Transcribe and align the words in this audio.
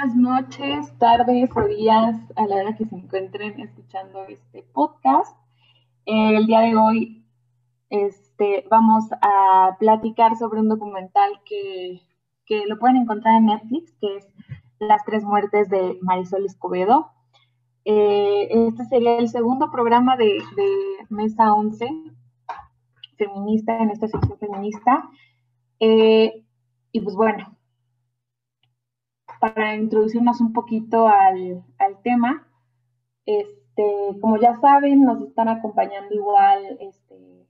buenas 0.00 0.16
noches, 0.16 0.98
tardes 0.98 1.50
o 1.54 1.68
días 1.68 2.16
a 2.36 2.46
la 2.46 2.56
hora 2.56 2.74
que 2.74 2.86
se 2.86 2.94
encuentren 2.94 3.60
escuchando 3.60 4.24
este 4.28 4.62
podcast. 4.72 5.36
El 6.06 6.46
día 6.46 6.60
de 6.60 6.74
hoy 6.74 7.26
este, 7.90 8.64
vamos 8.70 9.04
a 9.20 9.76
platicar 9.78 10.36
sobre 10.36 10.60
un 10.60 10.68
documental 10.68 11.30
que, 11.44 12.00
lo 12.66 12.78
pueden 12.78 12.96
encontrar 12.96 13.36
en 13.36 13.46
Netflix, 13.46 13.92
que 14.00 14.16
es 14.16 14.26
Las 14.78 15.04
tres 15.04 15.22
muertes 15.22 15.68
de 15.68 15.98
Marisol 16.00 16.46
Escobedo. 16.46 17.10
Eh, 17.84 18.48
este 18.68 18.86
sería 18.86 19.18
el 19.18 19.28
segundo 19.28 19.70
programa 19.70 20.16
de, 20.16 20.38
Mesa 21.10 21.52
11 21.52 21.86
feminista, 23.18 23.76
en 23.76 23.90
esta 23.90 24.08
sección 24.08 24.38
feminista. 24.38 25.10
Eh, 25.78 26.42
y 26.90 27.00
pues 27.02 27.14
bueno, 27.14 27.59
para 29.40 29.74
introducirnos 29.74 30.40
un 30.40 30.52
poquito 30.52 31.08
al, 31.08 31.64
tema, 32.04 32.46
este, 33.24 34.18
como 34.20 34.36
ya 34.36 34.54
saben, 34.60 35.02
nos 35.02 35.22
están 35.22 35.48
acompañando 35.48 36.14
igual 36.14 36.78
este, 36.80 37.48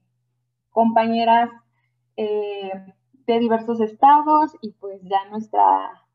compañeras 0.70 1.50
eh, 2.16 2.70
de 3.26 3.38
diversos 3.40 3.80
estados 3.80 4.56
y 4.62 4.72
pues 4.72 5.02
ya 5.02 5.28
nuestra 5.30 6.06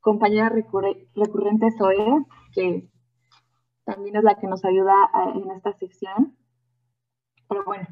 compañera 0.00 0.50
recurrente 0.50 1.70
Zoe, 1.76 2.26
que 2.54 2.88
también 3.84 4.16
es 4.16 4.24
la 4.24 4.34
que 4.34 4.46
nos 4.46 4.64
ayuda 4.64 4.94
en 5.34 5.50
esta 5.50 5.72
sección. 5.72 6.36
Pero 7.48 7.64
bueno, 7.64 7.86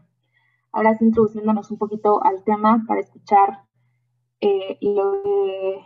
ahora 0.73 0.95
sí 0.95 1.07
introduciéndonos 1.07 1.71
un 1.71 1.79
poquito 1.79 2.23
al 2.23 2.45
tema 2.45 2.85
para 2.87 3.01
escuchar 3.01 3.65
eh, 4.41 4.79
lo 4.81 5.23
que 5.23 5.81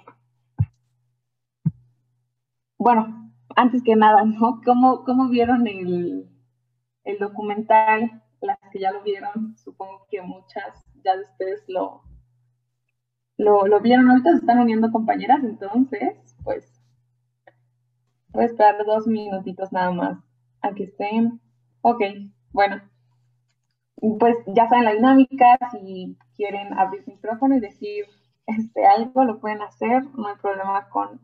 bueno, 2.82 3.30
antes 3.54 3.84
que 3.84 3.94
nada, 3.94 4.24
¿no? 4.24 4.60
¿Cómo, 4.64 5.04
cómo 5.04 5.28
vieron 5.28 5.68
el, 5.68 6.28
documental? 7.20 8.22
Las 8.40 8.58
que 8.72 8.80
ya 8.80 8.90
lo 8.90 9.04
vieron, 9.04 9.56
supongo 9.56 10.04
que 10.10 10.20
muchas 10.20 10.84
ya 11.04 11.16
de 11.16 11.22
ustedes 11.22 11.62
lo, 11.68 12.02
lo, 13.36 13.80
vieron. 13.80 14.10
Ahorita 14.10 14.32
se 14.32 14.38
están 14.38 14.58
uniendo 14.58 14.90
compañeras, 14.90 15.44
entonces, 15.44 16.36
pues, 16.42 16.82
voy 18.30 18.42
a 18.42 18.46
esperar 18.46 18.84
dos 18.84 19.06
minutitos 19.06 19.70
nada 19.70 19.92
más 19.92 20.18
a 20.60 20.74
que 20.74 20.84
estén. 20.84 21.40
Ok, 21.82 22.02
bueno. 22.50 22.82
Pues 24.18 24.34
ya 24.48 24.68
saben 24.68 24.86
la 24.86 24.94
dinámica, 24.94 25.56
si 25.70 26.18
quieren 26.34 26.76
abrir 26.76 27.04
su 27.04 27.12
micrófono 27.12 27.54
y 27.54 27.60
decir 27.60 28.06
este, 28.46 28.84
algo, 28.84 29.22
lo 29.22 29.38
pueden 29.38 29.62
hacer, 29.62 30.02
no 30.16 30.26
hay 30.26 30.34
problema 30.42 30.88
con 30.88 31.20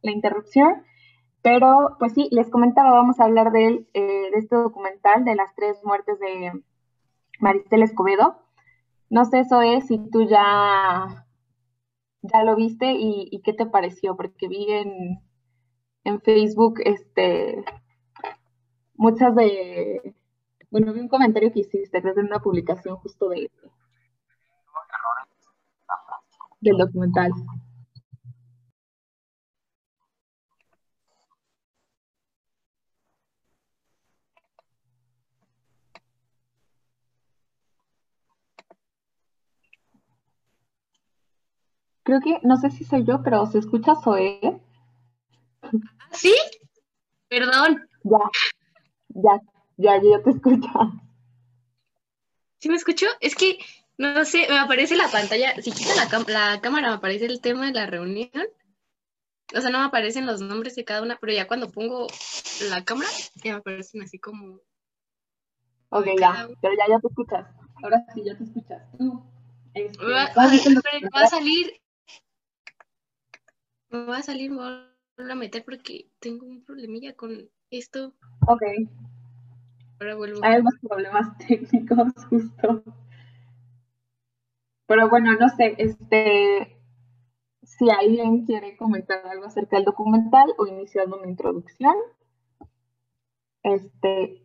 la 0.00 0.12
interrupción. 0.12 0.82
Pero, 1.44 1.96
pues 1.98 2.14
sí, 2.14 2.28
les 2.30 2.48
comentaba, 2.48 2.92
vamos 2.92 3.20
a 3.20 3.24
hablar 3.24 3.52
de, 3.52 3.86
eh, 3.92 4.30
de 4.32 4.38
este 4.38 4.56
documental 4.56 5.26
de 5.26 5.34
las 5.34 5.54
tres 5.54 5.78
muertes 5.84 6.18
de 6.18 6.52
Maristel 7.38 7.82
Escobedo. 7.82 8.38
No 9.10 9.26
sé, 9.26 9.40
eso 9.40 9.60
es 9.60 9.86
si 9.86 9.98
tú 10.10 10.26
ya, 10.26 11.26
ya 12.22 12.44
lo 12.44 12.56
viste 12.56 12.94
y, 12.96 13.42
qué 13.44 13.52
te 13.52 13.66
pareció, 13.66 14.16
porque 14.16 14.48
vi 14.48 14.64
en, 14.70 15.20
en 16.04 16.22
Facebook 16.22 16.80
este, 16.82 17.62
muchas 18.94 19.34
de, 19.34 20.14
bueno, 20.70 20.94
vi 20.94 21.00
un 21.00 21.08
comentario 21.08 21.52
que 21.52 21.60
hiciste 21.60 22.00
desde 22.00 22.22
una 22.22 22.40
publicación 22.40 22.96
justo 22.96 23.28
de 23.28 23.50
del 26.62 26.78
documental. 26.78 27.32
Creo 42.04 42.20
que, 42.20 42.38
no 42.42 42.58
sé 42.58 42.70
si 42.70 42.84
soy 42.84 43.04
yo, 43.04 43.22
pero 43.22 43.46
se 43.46 43.58
escucha 43.58 43.94
Zoe. 43.96 44.60
¿Sí? 46.12 46.34
Perdón. 47.28 47.88
Ya, 48.02 48.18
ya, 49.08 49.40
ya, 49.78 50.02
ya 50.02 50.22
te 50.22 50.30
escucho. 50.30 50.68
¿Sí 52.58 52.68
me 52.68 52.76
escucho? 52.76 53.06
Es 53.20 53.34
que, 53.34 53.58
no 53.96 54.24
sé, 54.26 54.46
me 54.50 54.58
aparece 54.58 54.96
la 54.96 55.08
pantalla, 55.08 55.60
si 55.62 55.72
quita 55.72 55.94
la, 55.96 56.50
la 56.50 56.60
cámara 56.60 56.88
me 56.88 56.94
aparece 56.94 57.24
el 57.24 57.40
tema 57.40 57.66
de 57.66 57.72
la 57.72 57.86
reunión. 57.86 58.30
O 59.56 59.60
sea, 59.60 59.70
no 59.70 59.78
me 59.78 59.86
aparecen 59.86 60.26
los 60.26 60.42
nombres 60.42 60.76
de 60.76 60.84
cada 60.84 61.00
una, 61.00 61.16
pero 61.16 61.32
ya 61.32 61.46
cuando 61.46 61.70
pongo 61.70 62.06
la 62.68 62.84
cámara, 62.84 63.08
ya 63.42 63.52
me 63.52 63.58
aparecen 63.60 64.02
así 64.02 64.18
como... 64.18 64.60
Ok, 65.88 66.06
ya, 66.20 66.48
pero 66.60 66.74
ya, 66.76 66.84
ya 66.88 67.00
te 67.00 67.06
escuchas. 67.06 67.46
Ahora 67.82 68.04
sí, 68.12 68.22
ya 68.24 68.36
te 68.36 68.44
escuchas. 68.44 68.82
Este, 69.72 70.04
va, 70.04 70.24
a 70.24 71.26
salir 71.26 71.80
me 73.94 74.06
voy 74.06 74.16
a 74.16 74.22
salir, 74.22 74.50
me 74.50 74.56
voy 74.56 75.30
a 75.30 75.34
meter 75.36 75.64
porque 75.64 76.10
tengo 76.18 76.46
un 76.46 76.64
problemilla 76.64 77.14
con 77.14 77.48
esto. 77.70 78.12
Ok. 78.48 78.62
Ahora 80.00 80.16
vuelvo. 80.16 80.40
Hay 80.42 80.62
más 80.62 80.74
problemas 80.82 81.38
técnicos, 81.46 82.12
justo. 82.28 82.82
Pero 84.86 85.08
bueno, 85.08 85.34
no 85.38 85.48
sé, 85.48 85.76
este, 85.78 86.76
si 87.62 87.88
alguien 87.88 88.44
quiere 88.44 88.76
comentar 88.76 89.24
algo 89.26 89.46
acerca 89.46 89.76
del 89.76 89.84
documental 89.84 90.52
o 90.58 90.66
iniciando 90.66 91.16
una 91.16 91.28
introducción, 91.28 91.94
este, 93.62 94.44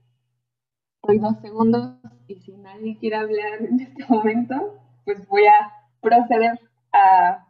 doy 1.04 1.18
dos 1.18 1.42
segundos 1.42 1.96
y 2.28 2.36
si 2.36 2.56
nadie 2.56 2.98
quiere 3.00 3.18
hablar 3.18 3.62
en 3.62 3.80
este 3.82 4.06
momento, 4.08 4.80
pues 5.06 5.28
voy 5.28 5.46
a 5.48 5.74
proceder 6.02 6.58
a 6.94 7.49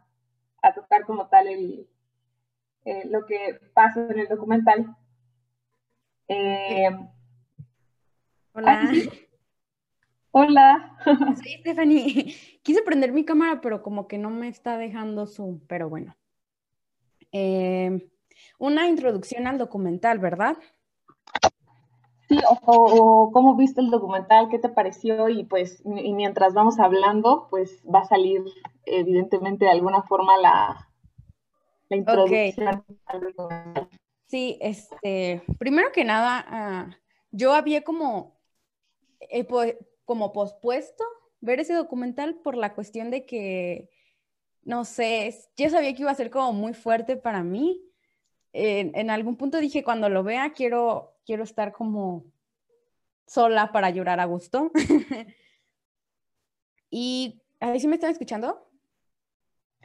a 0.62 0.72
tocar 0.74 1.04
como 1.04 1.28
tal 1.28 1.48
el, 1.48 1.88
eh, 2.84 3.08
lo 3.08 3.24
que 3.26 3.60
pasa 3.74 4.06
en 4.10 4.18
el 4.18 4.28
documental. 4.28 4.96
Eh, 6.28 6.88
Hola. 8.52 8.92
Hola. 10.32 10.98
Soy 11.42 11.52
Stephanie. 11.60 12.34
Quise 12.62 12.82
prender 12.82 13.12
mi 13.12 13.24
cámara, 13.24 13.60
pero 13.60 13.82
como 13.82 14.06
que 14.06 14.18
no 14.18 14.30
me 14.30 14.48
está 14.48 14.76
dejando 14.78 15.26
Zoom, 15.26 15.60
pero 15.66 15.88
bueno. 15.88 16.16
Eh, 17.32 18.08
una 18.58 18.88
introducción 18.88 19.46
al 19.46 19.58
documental, 19.58 20.18
¿verdad? 20.18 20.56
Sí, 22.30 22.38
o, 22.48 23.30
cómo 23.32 23.56
viste 23.56 23.80
el 23.80 23.90
documental, 23.90 24.48
qué 24.50 24.60
te 24.60 24.68
pareció 24.68 25.28
y 25.28 25.42
pues 25.42 25.82
y 25.84 26.12
mientras 26.12 26.54
vamos 26.54 26.78
hablando, 26.78 27.48
pues 27.50 27.82
va 27.92 28.02
a 28.02 28.04
salir 28.04 28.44
evidentemente 28.84 29.64
de 29.64 29.72
alguna 29.72 30.04
forma 30.04 30.38
la, 30.38 30.88
la 31.88 31.96
introducción 31.96 32.84
al 33.06 33.20
documental. 33.20 33.88
Sí, 34.28 34.58
este, 34.60 35.42
primero 35.58 35.90
que 35.90 36.04
nada, 36.04 36.44
ah, 36.46 36.96
yo 37.32 37.52
había 37.52 37.82
como, 37.82 38.38
eh, 39.18 39.44
como 40.04 40.32
pospuesto 40.32 41.02
ver 41.40 41.58
ese 41.58 41.74
documental 41.74 42.36
por 42.36 42.56
la 42.56 42.74
cuestión 42.74 43.10
de 43.10 43.26
que, 43.26 43.90
no 44.62 44.84
sé, 44.84 45.34
yo 45.56 45.68
sabía 45.68 45.92
que 45.94 46.02
iba 46.02 46.12
a 46.12 46.14
ser 46.14 46.30
como 46.30 46.52
muy 46.52 46.74
fuerte 46.74 47.16
para 47.16 47.42
mí. 47.42 47.82
en 48.52 49.10
algún 49.10 49.36
punto 49.36 49.58
dije, 49.58 49.82
cuando 49.82 50.08
lo 50.08 50.22
vea, 50.22 50.52
quiero 50.52 51.16
quiero 51.30 51.44
estar 51.44 51.70
como 51.70 52.24
sola 53.24 53.70
para 53.70 53.90
llorar 53.90 54.18
a 54.18 54.24
gusto. 54.24 54.72
y, 56.90 57.40
¿a 57.60 57.70
ver 57.70 57.78
si 57.78 57.86
me 57.86 57.94
están 57.94 58.10
escuchando? 58.10 58.68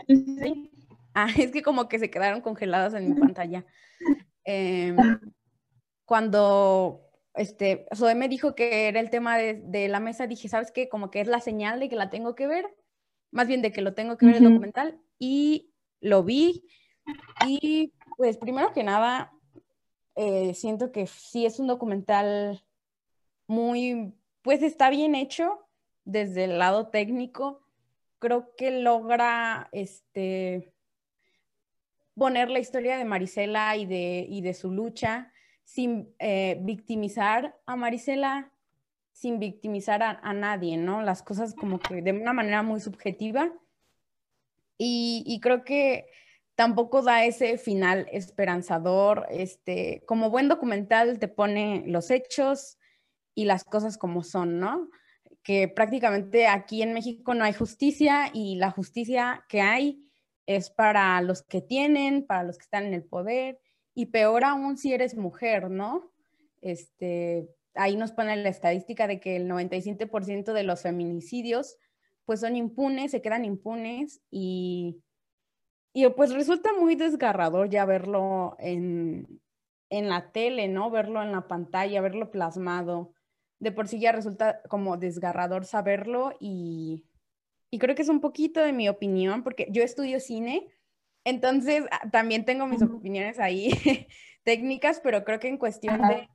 Sí. 0.07 0.71
Ah, 1.13 1.27
es 1.37 1.51
que 1.51 1.61
como 1.61 1.87
que 1.87 1.99
se 1.99 2.09
quedaron 2.09 2.41
congeladas 2.41 2.95
en 2.95 3.13
mi 3.13 3.19
pantalla. 3.19 3.63
Em, 4.43 4.97
cuando 6.05 7.11
este, 7.35 7.85
Zoe 7.95 8.15
me 8.15 8.27
dijo 8.27 8.55
que 8.55 8.87
era 8.87 8.99
el 8.99 9.11
tema 9.11 9.37
de, 9.37 9.87
la 9.87 9.99
mesa, 9.99 10.25
dije, 10.25 10.49
¿sabes 10.49 10.71
qué? 10.71 10.89
Como 10.89 11.11
que 11.11 11.21
es 11.21 11.27
la 11.27 11.41
señal 11.41 11.79
de 11.79 11.89
que 11.89 11.95
la 11.95 12.09
tengo 12.09 12.33
que 12.33 12.47
ver, 12.47 12.65
más 13.29 13.47
bien 13.47 13.61
de 13.61 13.71
que 13.71 13.83
lo 13.83 13.93
tengo 13.93 14.17
que 14.17 14.25
ver 14.25 14.37
el 14.37 14.45
documental, 14.45 14.99
y 15.19 15.71
lo 16.01 16.23
vi. 16.23 16.67
Y 17.45 17.93
pues 18.17 18.37
primero 18.37 18.73
que 18.73 18.83
nada, 18.83 19.31
eh, 20.15 20.53
siento 20.53 20.91
que 20.91 21.07
sí 21.07 21.45
es 21.45 21.59
un 21.59 21.67
documental 21.67 22.63
muy, 23.47 24.13
pues 24.41 24.63
está 24.63 24.89
bien 24.89 25.15
hecho 25.15 25.67
desde 26.05 26.45
el 26.45 26.57
lado 26.57 26.87
técnico. 26.87 27.61
Creo 28.19 28.55
que 28.55 28.71
logra 28.71 29.69
este, 29.71 30.73
poner 32.15 32.49
la 32.49 32.59
historia 32.59 32.97
de 32.97 33.05
Marisela 33.05 33.75
y 33.75 33.85
de, 33.85 34.25
y 34.29 34.41
de 34.41 34.53
su 34.53 34.71
lucha 34.71 35.31
sin 35.65 36.13
eh, 36.19 36.57
victimizar 36.61 37.59
a 37.65 37.75
Marisela, 37.75 38.51
sin 39.11 39.39
victimizar 39.39 40.03
a, 40.03 40.33
nadie, 40.33 40.77
¿no? 40.77 41.01
Las 41.01 41.23
cosas 41.23 41.55
como 41.55 41.79
que 41.79 42.01
de 42.01 42.11
una 42.11 42.33
manera 42.33 42.63
muy 42.63 42.79
subjetiva. 42.79 43.51
Y, 44.77 45.23
y 45.25 45.39
creo 45.39 45.63
que 45.63 46.07
tampoco 46.55 47.01
da 47.01 47.25
ese 47.25 47.57
final 47.57 48.07
esperanzador. 48.11 49.27
Este, 49.29 50.03
como 50.07 50.29
buen 50.29 50.47
documental 50.47 51.19
te 51.19 51.27
pone 51.27 51.83
los 51.85 52.09
hechos 52.09 52.77
y 53.35 53.45
las 53.45 53.63
cosas 53.63 53.97
como 53.97 54.23
son, 54.23 54.59
¿no? 54.59 54.89
Que 55.43 55.67
prácticamente 55.67 56.47
aquí 56.47 56.81
en 56.81 56.93
México 56.93 57.33
no 57.33 57.43
hay 57.43 57.53
justicia 57.53 58.31
y 58.33 58.55
la 58.55 58.71
justicia 58.71 59.45
que 59.49 59.61
hay 59.61 60.01
es 60.47 60.69
para 60.69 61.21
los 61.21 61.43
que 61.43 61.61
tienen, 61.61 62.25
para 62.25 62.43
los 62.43 62.57
que 62.57 62.63
están 62.63 62.85
en 62.85 62.93
el 62.93 63.03
poder 63.03 63.59
y 63.93 64.07
peor 64.07 64.43
aún 64.43 64.77
si 64.77 64.93
eres 64.93 65.15
mujer, 65.15 65.69
¿no? 65.69 66.11
Este, 66.61 67.49
ahí 67.75 67.95
nos 67.95 68.11
pone 68.11 68.35
la 68.37 68.49
estadística 68.49 69.07
de 69.07 69.19
que 69.19 69.35
el 69.35 69.47
97% 69.47 70.53
de 70.53 70.63
los 70.63 70.81
feminicidios 70.81 71.77
pues 72.25 72.39
son 72.39 72.55
impunes, 72.55 73.11
se 73.11 73.21
quedan 73.21 73.45
impunes 73.45 74.21
y, 74.31 75.03
y 75.95 76.09
pues 76.09 76.33
resulta 76.33 76.73
muy 76.73 76.95
desgarrador 76.95 77.69
ya 77.69 77.85
verlo 77.85 78.57
en, 78.59 79.39
en 79.89 80.09
la 80.09 80.29
tele, 80.33 80.67
¿no? 80.67 80.91
Verlo 80.91 81.23
en 81.23 81.31
la 81.31 81.47
pantalla, 81.47 82.01
verlo 82.01 82.31
plasmado. 82.31 83.13
De 83.59 83.71
por 83.71 83.87
sí 83.87 84.01
ya 84.01 84.11
resulta 84.11 84.61
como 84.63 84.97
desgarrador 84.97 85.63
saberlo 85.63 86.33
y, 86.37 87.05
y 87.71 87.79
creo 87.79 87.95
que 87.95 88.01
es 88.01 88.09
un 88.09 88.19
poquito 88.19 88.59
de 88.59 88.73
mi 88.73 88.89
opinión, 88.89 89.41
porque 89.41 89.67
yo 89.71 89.83
estudio 89.83 90.19
cine, 90.19 90.67
entonces 91.23 91.85
ah, 91.89 92.09
también 92.11 92.43
tengo 92.43 92.67
mis 92.67 92.81
opiniones 92.81 93.39
ahí 93.39 93.69
técnicas, 94.43 94.99
pero 94.99 95.23
creo 95.23 95.39
que 95.39 95.47
en 95.47 95.57
cuestión 95.57 96.01
de, 96.01 96.27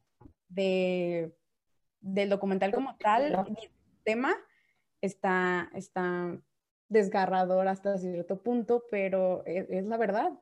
de, 0.49 1.37
del 2.01 2.31
documental 2.31 2.73
como 2.73 2.97
tal, 2.97 3.47
el 3.47 3.71
tema 4.05 4.35
está, 5.03 5.71
está 5.75 6.41
desgarrador 6.91 7.69
hasta 7.69 7.97
cierto 7.99 8.43
punto, 8.43 8.85
pero 8.91 9.43
e, 9.47 9.67
es, 9.71 9.87
la 9.87 9.97
verdad. 9.97 10.33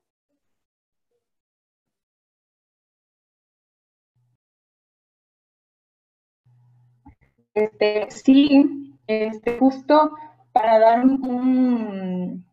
Este, 7.54 8.10
sí, 8.10 8.96
este, 9.06 9.58
justo 9.58 10.12
para 10.52 10.78
dar 10.78 11.04
un, 11.04 12.44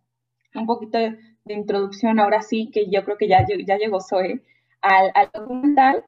un 0.55 0.65
poquito 0.65 0.97
de, 0.97 1.17
introducción, 1.47 2.19
ahora 2.19 2.41
sí 2.41 2.71
que 2.73 2.89
yo 2.89 3.03
creo 3.05 3.17
que 3.17 3.27
ya, 3.27 3.45
ya 3.67 3.77
llegó 3.77 4.01
Zoe 4.01 4.41
al, 4.81 5.11
al 5.13 5.29
documental, 5.31 6.03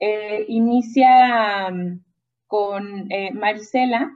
eh, 0.00 0.44
inicia 0.48 1.70
mm, 1.70 2.00
con 2.48 3.10
eh, 3.12 3.32
Marisela, 3.32 4.10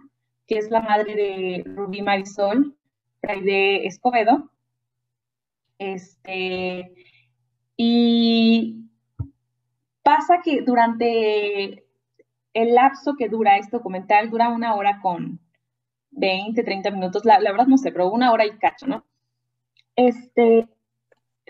que 0.47 0.59
es 0.59 0.71
la 0.71 0.81
madre 0.81 1.15
de 1.15 1.63
Rubí 1.65 2.03
Marisol, 2.03 2.77
Escobedo. 3.27 4.51
Este, 5.79 6.95
y 7.77 8.89
pasa 10.03 10.41
que 10.43 10.63
durante 10.63 11.85
el 12.55 12.75
lapso 12.75 13.15
que 13.17 13.29
dura 13.29 13.59
este 13.59 13.77
documental, 13.77 14.31
dura 14.31 14.49
una 14.49 14.75
hora 14.75 15.01
con 15.03 15.39
20, 16.13 16.63
30 16.63 16.91
minutos, 16.91 17.25
la, 17.25 17.39
la 17.41 17.51
verdad 17.51 17.67
no 17.67 17.77
sé, 17.77 17.93
pero 17.93 18.11
una 18.11 18.33
hora 18.33 18.47
y 18.47 18.57
cacho, 18.59 18.87
¿no? 18.87 19.05
Este, 19.97 20.67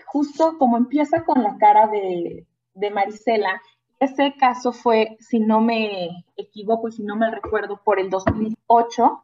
justo 0.05 0.57
como 0.57 0.77
empieza 0.77 1.23
con 1.23 1.41
la 1.43 1.57
cara 1.57 1.87
de, 1.87 2.45
de 2.73 2.91
Marisela 2.91 3.61
ese 3.99 4.35
caso 4.37 4.73
fue, 4.73 5.17
si 5.19 5.39
no 5.39 5.59
me 5.59 6.25
equivoco 6.35 6.87
y 6.87 6.91
si 6.91 7.03
no 7.03 7.15
me 7.15 7.31
recuerdo, 7.31 7.81
por 7.83 7.99
el 7.99 8.09
2008. 8.09 9.23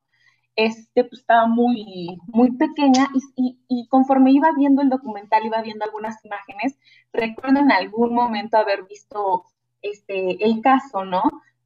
Este, 0.55 1.03
pues, 1.03 1.21
estaba 1.21 1.47
muy, 1.47 2.17
muy 2.27 2.51
pequeña 2.51 3.07
y, 3.35 3.87
conforme 3.89 4.31
iba 4.31 4.51
viendo 4.55 4.81
el 4.81 4.89
documental, 4.89 5.45
iba 5.45 5.61
viendo 5.61 5.85
algunas 5.85 6.23
imágenes, 6.23 6.77
recuerdo 7.11 7.59
en 7.59 7.71
algún 7.71 8.13
momento 8.13 8.57
haber 8.57 8.83
visto 8.83 9.45
este, 9.81 10.43
el 10.45 10.61
caso, 10.61 11.05
¿no? 11.05 11.23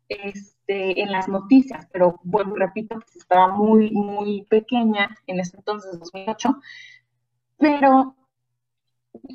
Este, 0.09 1.01
en 1.01 1.11
las 1.11 1.27
noticias, 1.27 1.87
pero 1.91 2.19
bueno, 2.23 2.55
repito, 2.55 2.95
pues 2.95 3.17
estaba 3.17 3.49
muy, 3.49 3.91
muy 3.91 4.43
pequeña 4.43 5.17
en 5.27 5.41
ese 5.41 5.57
entonces, 5.57 5.99
2008, 5.99 6.55
pero 7.57 8.15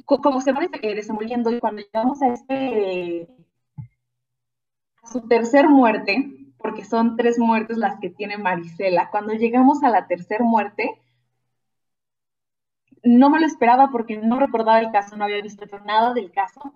como 0.06 0.40
se 0.40 0.52
va 0.52 0.60
desenvolviendo 0.80 1.50
y 1.50 1.60
cuando 1.60 1.82
llegamos 1.82 2.22
a 2.22 2.28
este 2.28 3.28
su 5.04 5.20
tercer 5.28 5.68
muerte, 5.68 6.41
porque 6.62 6.84
son 6.84 7.16
tres 7.16 7.38
muertes 7.38 7.76
las 7.76 7.98
que 8.00 8.10
tiene 8.10 8.38
Marisela, 8.38 9.10
cuando 9.10 9.34
llegamos 9.34 9.82
a 9.82 9.90
la 9.90 10.06
tercera 10.06 10.44
muerte, 10.44 11.00
no 13.02 13.30
me 13.30 13.40
lo 13.40 13.46
esperaba 13.46 13.90
porque 13.90 14.16
no 14.16 14.38
recordaba 14.38 14.80
el 14.80 14.92
caso, 14.92 15.16
no 15.16 15.24
había 15.24 15.42
visto 15.42 15.64
nada 15.84 16.14
del 16.14 16.30
caso, 16.30 16.72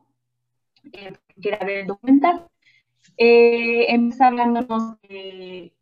eh, 0.93 1.13
que 1.41 1.49
era 1.49 1.65
ver 1.65 1.79
el 1.79 1.87
documental. 1.87 2.49
Eh, 3.17 3.87
empieza 3.95 4.27
hablándonos 4.27 5.01
de 5.03 5.73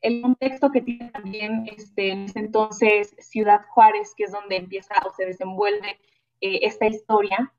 el 0.00 0.22
contexto 0.22 0.70
que 0.70 0.80
tiene 0.82 1.10
también 1.10 1.68
este, 1.76 2.10
en 2.10 2.24
ese 2.24 2.38
entonces 2.38 3.14
Ciudad 3.18 3.62
Juárez, 3.68 4.14
que 4.16 4.24
es 4.24 4.32
donde 4.32 4.56
empieza 4.56 4.94
o 5.06 5.12
se 5.14 5.26
desenvuelve 5.26 5.98
eh, 6.40 6.60
esta 6.62 6.86
historia, 6.86 7.52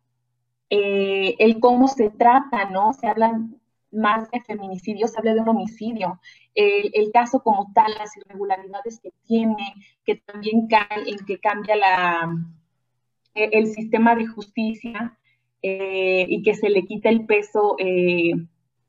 eh, 0.70 1.36
el 1.40 1.60
cómo 1.60 1.88
se 1.88 2.10
trata, 2.10 2.66
¿no? 2.70 2.94
Se 2.94 3.08
hablan 3.08 3.59
más 3.92 4.30
de 4.32 4.42
feminicidio, 4.42 5.08
se 5.08 5.18
habla 5.20 5.34
de 5.34 5.42
un 5.42 5.50
homicidio. 5.50 6.20
El, 6.56 7.12
caso 7.12 7.42
como 7.42 7.72
tal, 7.74 7.94
las 7.98 8.16
irregularidades 8.18 9.00
que 9.00 9.12
tiene, 9.26 9.74
que 10.06 10.16
también 10.16 10.68
cae 10.68 11.08
en 11.08 11.18
que 11.26 11.40
cambia 11.40 11.76
la, 11.76 12.30
e, 13.34 13.50
el 13.54 13.68
sistema 13.68 14.16
de 14.16 14.28
justicia 14.28 15.18
eh, 15.62 16.26
y 16.28 16.42
que 16.44 16.54
se 16.54 16.70
le 16.70 16.86
quita 16.86 17.10
el 17.10 17.26
peso 17.26 17.76
eh, 17.80 18.32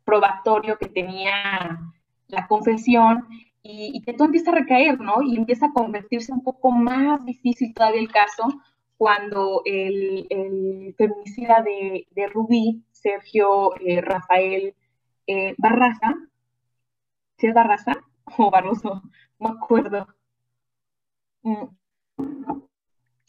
probatorio 0.05 0.79
que 0.79 0.89
tenía 0.89 1.81
la 2.29 2.47
confesión 2.47 3.27
y, 3.63 4.01
que 4.03 4.15
todo 4.15 4.27
empieza 4.27 4.51
a 4.51 4.55
recaer, 4.55 4.99
¿no? 5.01 5.23
Y 5.23 5.37
empieza 5.37 5.67
a 5.67 5.73
convertirse 5.73 6.33
un 6.33 6.43
poco 6.43 6.71
más 6.71 7.25
difícil 7.25 7.75
todavía 7.75 8.01
el 8.01 8.11
caso 8.11 8.49
cuando 8.97 9.63
el, 9.65 10.95
feminicida 10.97 11.63
de, 11.63 12.07
de 12.11 12.27
Rubí, 12.27 12.83
Sergio 12.93 13.75
eh, 13.81 14.01
Rafael 14.01 14.75
eh, 15.31 15.55
Barraza, 15.59 16.17
¿sí 17.39 17.47
es 17.47 17.55
Barraza 17.55 17.93
o 18.39 18.51
Barroso? 18.51 19.03
No 19.39 19.49
me 19.49 19.57
acuerdo. 19.57 20.09
Mm. 21.43 21.67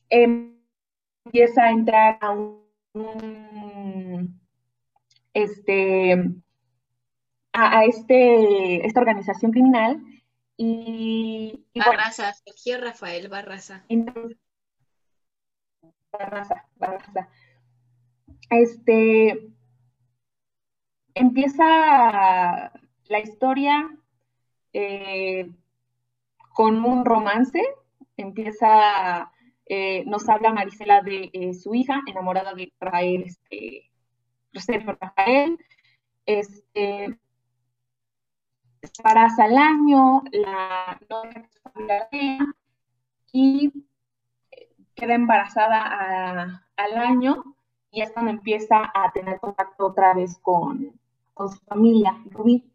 empieza 0.10 1.64
a 1.64 1.72
entrar 1.72 2.18
a 2.20 2.32
un, 2.32 2.68
este, 5.34 6.26
a, 7.54 7.86
este, 7.86 8.86
esta 8.86 9.00
organización 9.00 9.52
criminal 9.52 10.04
y, 10.58 11.64
Barraza, 11.76 12.34
Sergio 12.34 12.82
Rafael 12.82 13.30
Barraza. 13.30 13.86
Barraza, 16.12 16.68
Barraza. 16.76 17.30
Este, 18.50 19.51
empieza 21.14 22.72
la 23.08 23.20
historia 23.20 23.90
eh, 24.74 25.50
con 26.54 26.84
un 26.84 27.06
romance, 27.06 27.62
empieza, 28.18 29.32
eh, 29.66 30.04
nos 30.06 30.28
habla 30.30 30.54
Marisela 30.54 31.02
de 31.02 31.30
eh, 31.34 31.54
su 31.54 31.74
hija, 31.74 32.02
enamorada 32.08 32.54
de 32.54 32.72
Rafael, 32.80 33.26
este, 33.50 33.90
Rafael, 34.86 35.58
este, 36.26 37.20
se 38.82 38.92
embaraza 39.00 39.44
al 39.46 39.58
año, 39.58 40.24
la 40.32 41.00
novia 41.10 42.56
y 43.32 43.72
queda 44.96 45.16
embarazada 45.16 46.66
al 46.76 46.98
año 46.98 47.56
y 47.92 48.02
es 48.02 48.12
cuando 48.12 48.32
empieza 48.32 48.92
a 48.94 49.12
tener 49.12 49.40
contacto 49.40 49.88
otra 49.88 50.14
vez 50.14 50.38
con, 50.42 51.01
su 51.50 51.60
familia, 51.66 52.22
Rubí. 52.30 52.72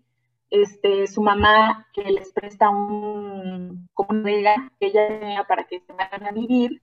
Este, 0.48 1.06
su 1.08 1.22
mamá 1.22 1.88
que 1.92 2.02
les 2.04 2.32
presta 2.32 2.70
un, 2.70 3.88
como 3.94 4.20
una 4.20 4.70
que 4.78 4.86
ella 4.86 5.08
tenía 5.08 5.44
para 5.44 5.64
que 5.64 5.80
se 5.80 5.92
vayan 5.92 6.24
a 6.24 6.30
vivir 6.30 6.82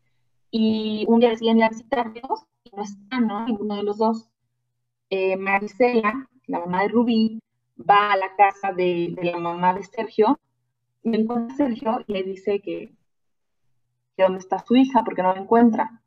y 0.52 1.06
un 1.08 1.20
día 1.22 1.30
deciden 1.30 1.60
ir 1.60 1.70
visitarlos 1.70 2.46
y 2.64 2.76
no 2.76 2.84
están, 2.84 3.28
¿no? 3.28 3.46
Ninguno 3.46 3.78
de 3.78 3.84
los 3.84 3.98
dos. 3.98 4.30
Eh, 5.10 5.38
Marisela, 5.38 6.28
la 6.48 6.60
mamá 6.60 6.82
de 6.84 6.90
Rubí, 6.90 7.40
va 7.80 8.12
a 8.12 8.18
la 8.18 8.36
casa 8.36 8.74
de, 8.74 9.16
de 9.16 9.32
la 9.32 9.38
mamá 9.38 9.74
de 9.74 9.84
Sergio 9.84 10.40
y 11.04 11.16
encuentra 11.16 11.54
a 11.54 11.58
Sergio 11.58 12.00
y 12.06 12.14
le 12.14 12.24
dice 12.24 12.62
que, 12.62 12.94
que 14.16 14.24
dónde 14.24 14.40
está 14.40 14.60
su 14.60 14.76
hija 14.76 15.04
porque 15.04 15.24
no 15.24 15.34
la 15.34 15.42
encuentra. 15.42 16.02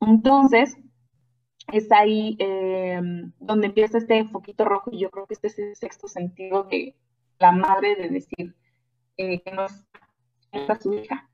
Entonces, 0.00 0.76
es 1.72 1.90
ahí 1.92 2.36
eh, 2.38 3.00
donde 3.38 3.66
empieza 3.66 3.98
este 3.98 4.24
foquito 4.26 4.64
rojo 4.64 4.90
y 4.92 4.98
yo 4.98 5.10
creo 5.10 5.26
que 5.26 5.34
este 5.34 5.48
es 5.48 5.58
el 5.58 5.76
sexto 5.76 6.08
sentido 6.08 6.64
de 6.64 6.94
la 7.38 7.52
madre 7.52 7.96
de 7.96 8.08
decir 8.08 8.54
eh, 9.16 9.40
que 9.40 9.50
no 9.52 9.66
está, 10.52 10.80
su 10.80 10.94
hija. 10.94 11.28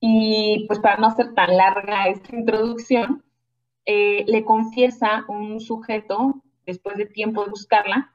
Y 0.00 0.64
pues 0.68 0.78
para 0.78 0.96
no 0.96 1.08
hacer 1.08 1.34
tan 1.34 1.56
larga 1.56 2.08
esta 2.08 2.34
introducción, 2.34 3.24
eh, 3.84 4.24
le 4.26 4.44
confiesa 4.44 5.24
un 5.28 5.60
sujeto, 5.60 6.42
después 6.66 6.96
de 6.96 7.06
tiempo 7.06 7.44
de 7.44 7.50
buscarla, 7.50 8.14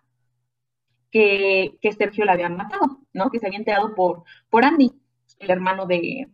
que, 1.11 1.77
que, 1.81 1.91
Sergio 1.91 2.25
la 2.25 2.33
había 2.33 2.49
matado, 2.49 2.99
¿no? 3.13 3.29
Que 3.29 3.39
se 3.39 3.45
había 3.45 3.59
enterado 3.59 3.93
por, 3.93 4.23
por 4.49 4.65
Andy, 4.65 4.91
el 5.39 5.51
hermano 5.51 5.85
de, 5.85 6.27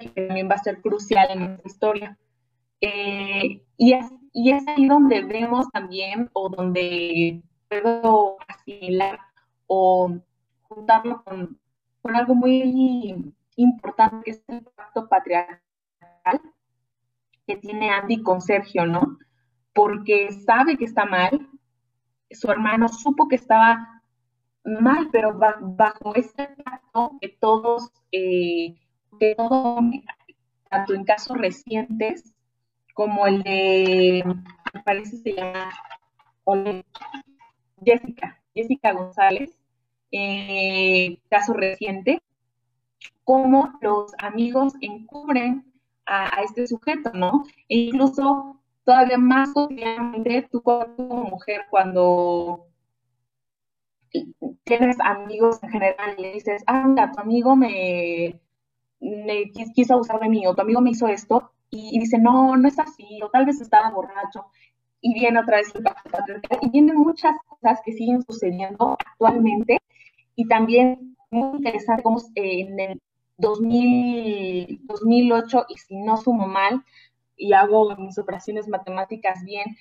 que 0.00 0.22
también 0.26 0.48
va 0.50 0.56
a 0.56 0.62
ser 0.62 0.80
crucial 0.80 1.28
en 1.30 1.42
esta 1.42 1.68
historia. 1.68 2.18
Eh, 2.80 3.62
y, 3.76 3.92
es, 3.92 4.06
y 4.32 4.52
es 4.52 4.66
ahí 4.66 4.86
donde 4.86 5.22
vemos 5.24 5.68
también, 5.70 6.30
o 6.32 6.48
donde 6.48 7.42
puedo 7.68 8.36
asimilar 8.48 9.18
o 9.66 10.18
juntarlo 10.62 11.22
con, 11.22 11.58
con 12.00 12.16
algo 12.16 12.34
muy 12.34 13.34
importante, 13.56 14.24
que 14.24 14.30
es 14.32 14.44
el 14.48 14.62
pacto 14.74 15.08
patriarcal 15.08 15.60
que 17.46 17.56
tiene 17.56 17.90
Andy 17.90 18.22
con 18.22 18.40
Sergio, 18.40 18.86
¿no? 18.86 19.18
Porque 19.74 20.30
sabe 20.30 20.76
que 20.76 20.84
está 20.84 21.04
mal, 21.04 21.48
su 22.30 22.50
hermano 22.50 22.88
supo 22.88 23.28
que 23.28 23.36
estaba 23.36 24.02
mal, 24.64 25.08
pero 25.10 25.38
bajo 25.38 26.14
este 26.14 26.48
pacto 26.64 27.18
que 27.20 27.28
todos, 27.28 27.90
eh, 28.12 28.76
que 29.18 29.34
todo, 29.34 29.80
tanto 30.70 30.94
en 30.94 31.04
casos 31.04 31.36
recientes 31.36 32.32
como 32.94 33.26
el 33.26 33.42
de, 33.42 34.24
me 34.72 34.82
parece 34.82 35.16
se 35.18 35.32
llama 35.32 35.70
Jessica, 37.84 38.40
Jessica 38.54 38.92
González, 38.92 39.56
eh, 40.10 41.18
caso 41.30 41.54
reciente, 41.54 42.22
cómo 43.24 43.72
los 43.80 44.12
amigos 44.18 44.74
encubren 44.80 45.64
a, 46.06 46.42
este 46.42 46.66
sujeto, 46.66 47.12
¿no? 47.14 47.44
E 47.68 47.78
incluso 47.78 48.60
todavía 48.84 49.18
más 49.18 49.50
obviamente 49.54 50.48
tú 50.50 50.62
como 50.62 51.24
mujer 51.24 51.62
cuando 51.70 52.66
tienes 54.64 55.00
amigos 55.00 55.62
en 55.62 55.70
general 55.70 56.14
y 56.18 56.22
le 56.22 56.32
dices, 56.34 56.62
ah, 56.66 56.86
mira, 56.86 57.12
tu 57.12 57.20
amigo 57.20 57.56
me, 57.56 58.40
me 59.00 59.50
quiso 59.74 59.94
abusar 59.94 60.20
de 60.20 60.28
mí 60.28 60.46
o 60.46 60.54
tu 60.54 60.60
amigo 60.60 60.80
me 60.80 60.90
hizo 60.90 61.06
esto 61.08 61.52
y, 61.74 61.98
dice, 61.98 62.18
no, 62.18 62.54
no 62.56 62.68
es 62.68 62.78
así, 62.78 63.20
o 63.22 63.30
tal 63.30 63.46
vez 63.46 63.60
estaba 63.60 63.90
borracho 63.90 64.44
y 65.00 65.14
viene 65.14 65.40
otra 65.40 65.56
vez 65.56 65.72
el 65.74 65.82
y 66.60 66.70
vienen 66.70 66.96
muchas 66.96 67.34
cosas 67.46 67.80
que 67.84 67.92
siguen 67.92 68.22
sucediendo 68.22 68.96
actualmente 69.04 69.78
y 70.36 70.46
también 70.46 71.16
muy 71.30 71.56
interesante 71.56 72.02
cómo 72.02 72.20
eh, 72.34 72.60
en 72.60 72.78
el 72.78 73.00
2000, 73.38 74.80
2008, 74.84 75.66
y 75.70 75.78
si 75.78 75.96
no 75.96 76.18
sumo 76.18 76.46
mal, 76.46 76.84
y 77.36 77.54
hago 77.54 77.96
mis 77.96 78.18
operaciones 78.18 78.68
matemáticas 78.68 79.42
bien, 79.44 79.76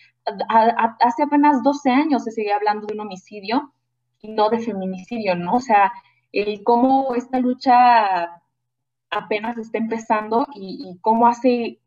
hace 0.99 1.23
apenas 1.23 1.61
12 1.61 1.91
años 1.91 2.23
se 2.23 2.31
sigue 2.31 2.53
hablando 2.53 2.87
de 2.87 2.93
un 2.93 3.01
homicidio 3.01 3.73
y 4.21 4.29
no 4.29 4.49
de 4.49 4.59
feminicidio, 4.59 5.35
¿no? 5.35 5.55
O 5.55 5.59
sea, 5.59 5.91
el 6.31 6.63
cómo 6.63 7.13
esta 7.15 7.39
lucha 7.39 8.41
apenas 9.11 9.57
está 9.57 9.77
empezando 9.77 10.47
y, 10.55 10.97
cómo 11.01 11.27
hace 11.27 11.80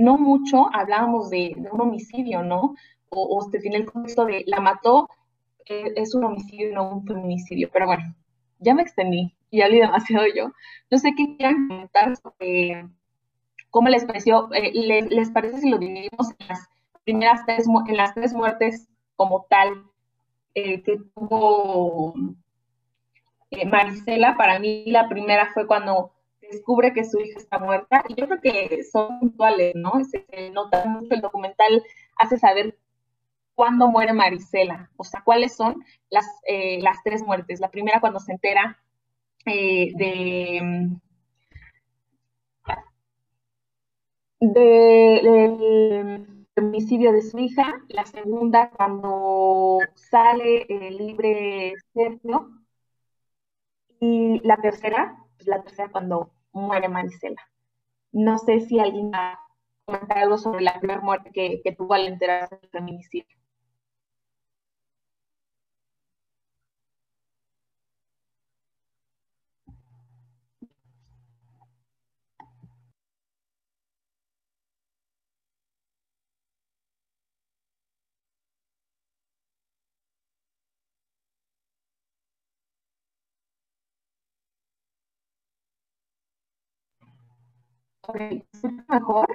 no 0.00 0.18
mucho 0.18 0.68
hablábamos 0.72 1.30
de, 1.30 1.54
un 1.70 1.80
homicidio, 1.80 2.42
¿no? 2.42 2.74
O, 3.10 3.36
o 3.36 3.50
se 3.50 3.58
tiene 3.58 3.78
el 3.78 3.86
contexto 3.86 4.24
de 4.24 4.44
la 4.46 4.60
mató, 4.60 5.08
eh, 5.70 5.92
es 5.94 6.14
un 6.16 6.24
homicidio 6.24 6.70
y 6.70 6.72
no 6.72 6.90
un 6.90 7.06
feminicidio. 7.06 7.70
Pero 7.72 7.86
bueno, 7.86 8.14
ya 8.58 8.74
me 8.74 8.82
extendí 8.82 9.34
y 9.50 9.62
hablé 9.62 9.80
demasiado 9.80 10.26
yo. 10.34 10.52
No 10.90 10.98
sé 10.98 11.14
qué 11.16 11.36
quieran 11.36 11.68
comentar 11.68 12.16
sobre 12.16 12.88
cómo 13.70 13.88
les 13.88 14.04
pareció, 14.04 14.52
eh, 14.52 14.72
les, 14.72 15.30
parece 15.30 15.60
si 15.60 15.70
lo 15.70 15.78
dividimos 15.78 16.30
en 16.38 16.48
las 16.48 16.68
primeras 17.04 17.46
tres, 17.46 17.66
en 17.86 17.96
las 17.96 18.14
tres 18.14 18.32
muertes 18.32 18.88
como 19.14 19.46
tal 19.48 19.84
eh, 20.54 20.82
que 20.82 20.98
tuvo 21.14 22.14
Marisela. 23.66 24.36
Para 24.36 24.58
mí 24.58 24.84
la 24.86 25.08
primera 25.08 25.52
fue 25.52 25.68
cuando 25.68 26.12
descubre 26.50 26.92
que 26.92 27.04
su 27.04 27.20
hija 27.20 27.38
está 27.38 27.58
muerta 27.58 28.04
y 28.08 28.14
yo 28.14 28.26
creo 28.26 28.40
que 28.40 28.84
son 28.84 29.20
puntuales, 29.20 29.74
¿no? 29.74 29.92
Se, 30.04 30.50
nota 30.50 30.84
mucho 30.86 31.14
el 31.14 31.20
documental, 31.20 31.82
hace 32.16 32.38
saber 32.38 32.78
cuándo 33.54 33.88
muere 33.88 34.12
Marisela, 34.12 34.90
o 34.96 35.04
sea, 35.04 35.22
cuáles 35.24 35.54
son 35.54 35.84
las, 36.10 36.26
las 36.80 37.02
tres 37.04 37.22
muertes. 37.22 37.60
La 37.60 37.70
primera 37.70 38.00
cuando 38.00 38.20
se 38.20 38.32
entera 38.32 38.78
eh, 39.46 39.92
de, 39.96 40.90
del 44.40 46.46
homicidio 46.56 47.12
de 47.12 47.22
su 47.22 47.38
hija, 47.38 47.82
la 47.88 48.04
segunda 48.06 48.70
cuando 48.70 49.78
sale 49.94 50.66
el 50.68 50.96
libre 50.96 51.74
Sergio 51.94 52.50
y 54.00 54.40
la 54.46 54.56
tercera, 54.56 55.16
pues 55.36 55.46
la 55.48 55.62
tercera 55.62 55.90
cuando 55.90 56.32
muere 56.52 56.88
Marisela. 56.88 57.40
No 58.12 58.38
sé 58.38 58.60
si 58.60 58.78
alguien 58.80 59.10
va 59.12 59.32
a 59.32 59.40
comentar 59.84 60.18
algo 60.18 60.38
sobre 60.38 60.62
la 60.62 60.78
primera 60.78 61.00
muerte 61.00 61.30
que, 61.32 61.60
que 61.62 61.72
tuvo 61.72 61.94
al 61.94 62.06
enterarse 62.06 62.56
del 62.56 62.70
feminicidio. 62.70 63.39
Mejor? 88.88 89.26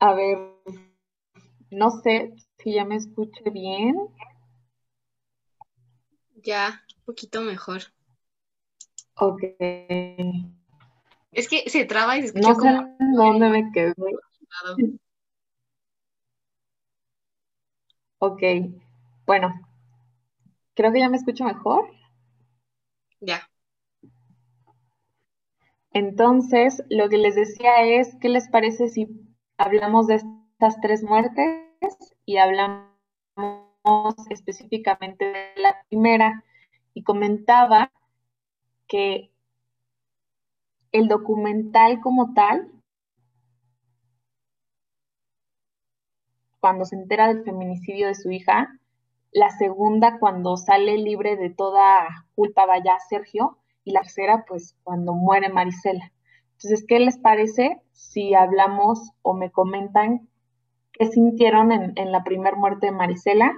A 0.00 0.14
ver, 0.14 0.38
no 1.70 1.90
sé 2.02 2.34
si 2.58 2.74
ya 2.74 2.84
me 2.84 2.96
escuché 2.96 3.50
bien. 3.50 3.94
Ya, 6.44 6.82
un 6.98 7.02
poquito 7.04 7.42
mejor. 7.42 7.82
Ok. 9.16 9.42
Es 11.36 11.50
que 11.50 11.68
se 11.68 11.84
traba 11.84 12.16
y 12.16 12.22
se 12.22 12.26
escucha 12.28 12.48
no 12.48 12.56
sé 12.56 13.04
dónde 13.14 13.50
me 13.50 13.70
quedé. 13.70 13.92
Ok, 18.18 18.42
bueno, 19.26 19.52
creo 20.72 20.92
que 20.92 21.00
ya 21.00 21.10
me 21.10 21.18
escucho 21.18 21.44
mejor. 21.44 21.90
Ya. 23.20 23.46
Entonces, 25.92 26.82
lo 26.88 27.10
que 27.10 27.18
les 27.18 27.34
decía 27.34 27.82
es, 27.82 28.16
¿qué 28.18 28.30
les 28.30 28.48
parece 28.48 28.88
si 28.88 29.06
hablamos 29.58 30.06
de 30.06 30.14
estas 30.14 30.80
tres 30.80 31.02
muertes 31.02 31.68
y 32.24 32.38
hablamos 32.38 32.86
específicamente 34.30 35.26
de 35.26 35.60
la 35.60 35.76
primera? 35.90 36.44
Y 36.94 37.02
comentaba 37.02 37.92
que 38.88 39.35
el 40.96 41.08
documental 41.08 42.00
como 42.00 42.32
tal, 42.32 42.70
cuando 46.58 46.84
se 46.86 46.96
entera 46.96 47.28
del 47.28 47.44
feminicidio 47.44 48.06
de 48.08 48.14
su 48.14 48.30
hija, 48.30 48.80
la 49.30 49.50
segunda 49.50 50.18
cuando 50.18 50.56
sale 50.56 50.96
libre 50.96 51.36
de 51.36 51.50
toda 51.50 52.26
culpa 52.34 52.64
vaya 52.64 52.98
Sergio 53.08 53.58
y 53.84 53.92
la 53.92 54.00
tercera 54.00 54.44
pues 54.48 54.74
cuando 54.82 55.12
muere 55.12 55.50
Marisela. 55.50 56.12
Entonces, 56.52 56.86
¿qué 56.88 56.98
les 56.98 57.18
parece 57.18 57.82
si 57.92 58.34
hablamos 58.34 59.12
o 59.20 59.34
me 59.34 59.50
comentan 59.50 60.28
qué 60.92 61.04
sintieron 61.06 61.72
en, 61.72 62.10
la 62.10 62.24
primera 62.24 62.56
muerte 62.56 62.86
de 62.86 62.92
Marisela 62.92 63.52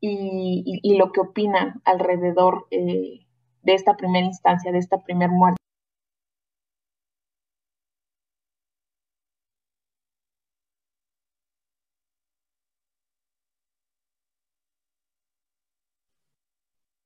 y, 0.00 0.96
lo 0.96 1.10
que 1.10 1.20
opinan 1.20 1.82
alrededor 1.84 2.68
eh, 2.70 3.26
de 3.62 3.74
esta 3.74 3.96
primera 3.96 4.24
instancia, 4.24 4.70
de 4.70 4.78
esta 4.78 5.02
primera 5.02 5.32
muerte? 5.32 5.58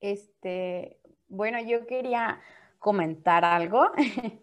Este, 0.03 0.99
bueno, 1.29 1.59
yo 1.63 1.87
quería 1.87 2.41
comentar 2.81 3.45
algo. 3.45 3.91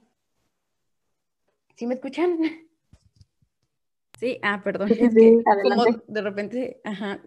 ¿Sí 1.76 1.86
me 1.86 1.96
escuchan? 1.96 2.40
Sí, 4.18 4.40
ah, 4.42 4.62
perdón. 4.64 4.90
es 4.90 5.14
que 5.14 5.44
como 5.64 5.86
de 6.08 6.22
repente, 6.22 6.82
ajá. 6.84 7.22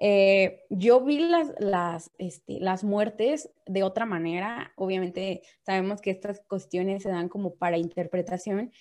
Eh, 0.00 0.64
yo 0.70 1.00
vi 1.00 1.18
las, 1.20 1.52
las, 1.58 2.10
este, 2.18 2.60
las 2.60 2.84
muertes 2.84 3.50
de 3.66 3.82
otra 3.82 4.06
manera. 4.06 4.72
Obviamente 4.76 5.42
sabemos 5.62 6.00
que 6.00 6.10
estas 6.10 6.40
cuestiones 6.48 7.02
se 7.02 7.10
dan 7.10 7.28
como 7.28 7.54
para 7.54 7.76
interpretación. 7.76 8.72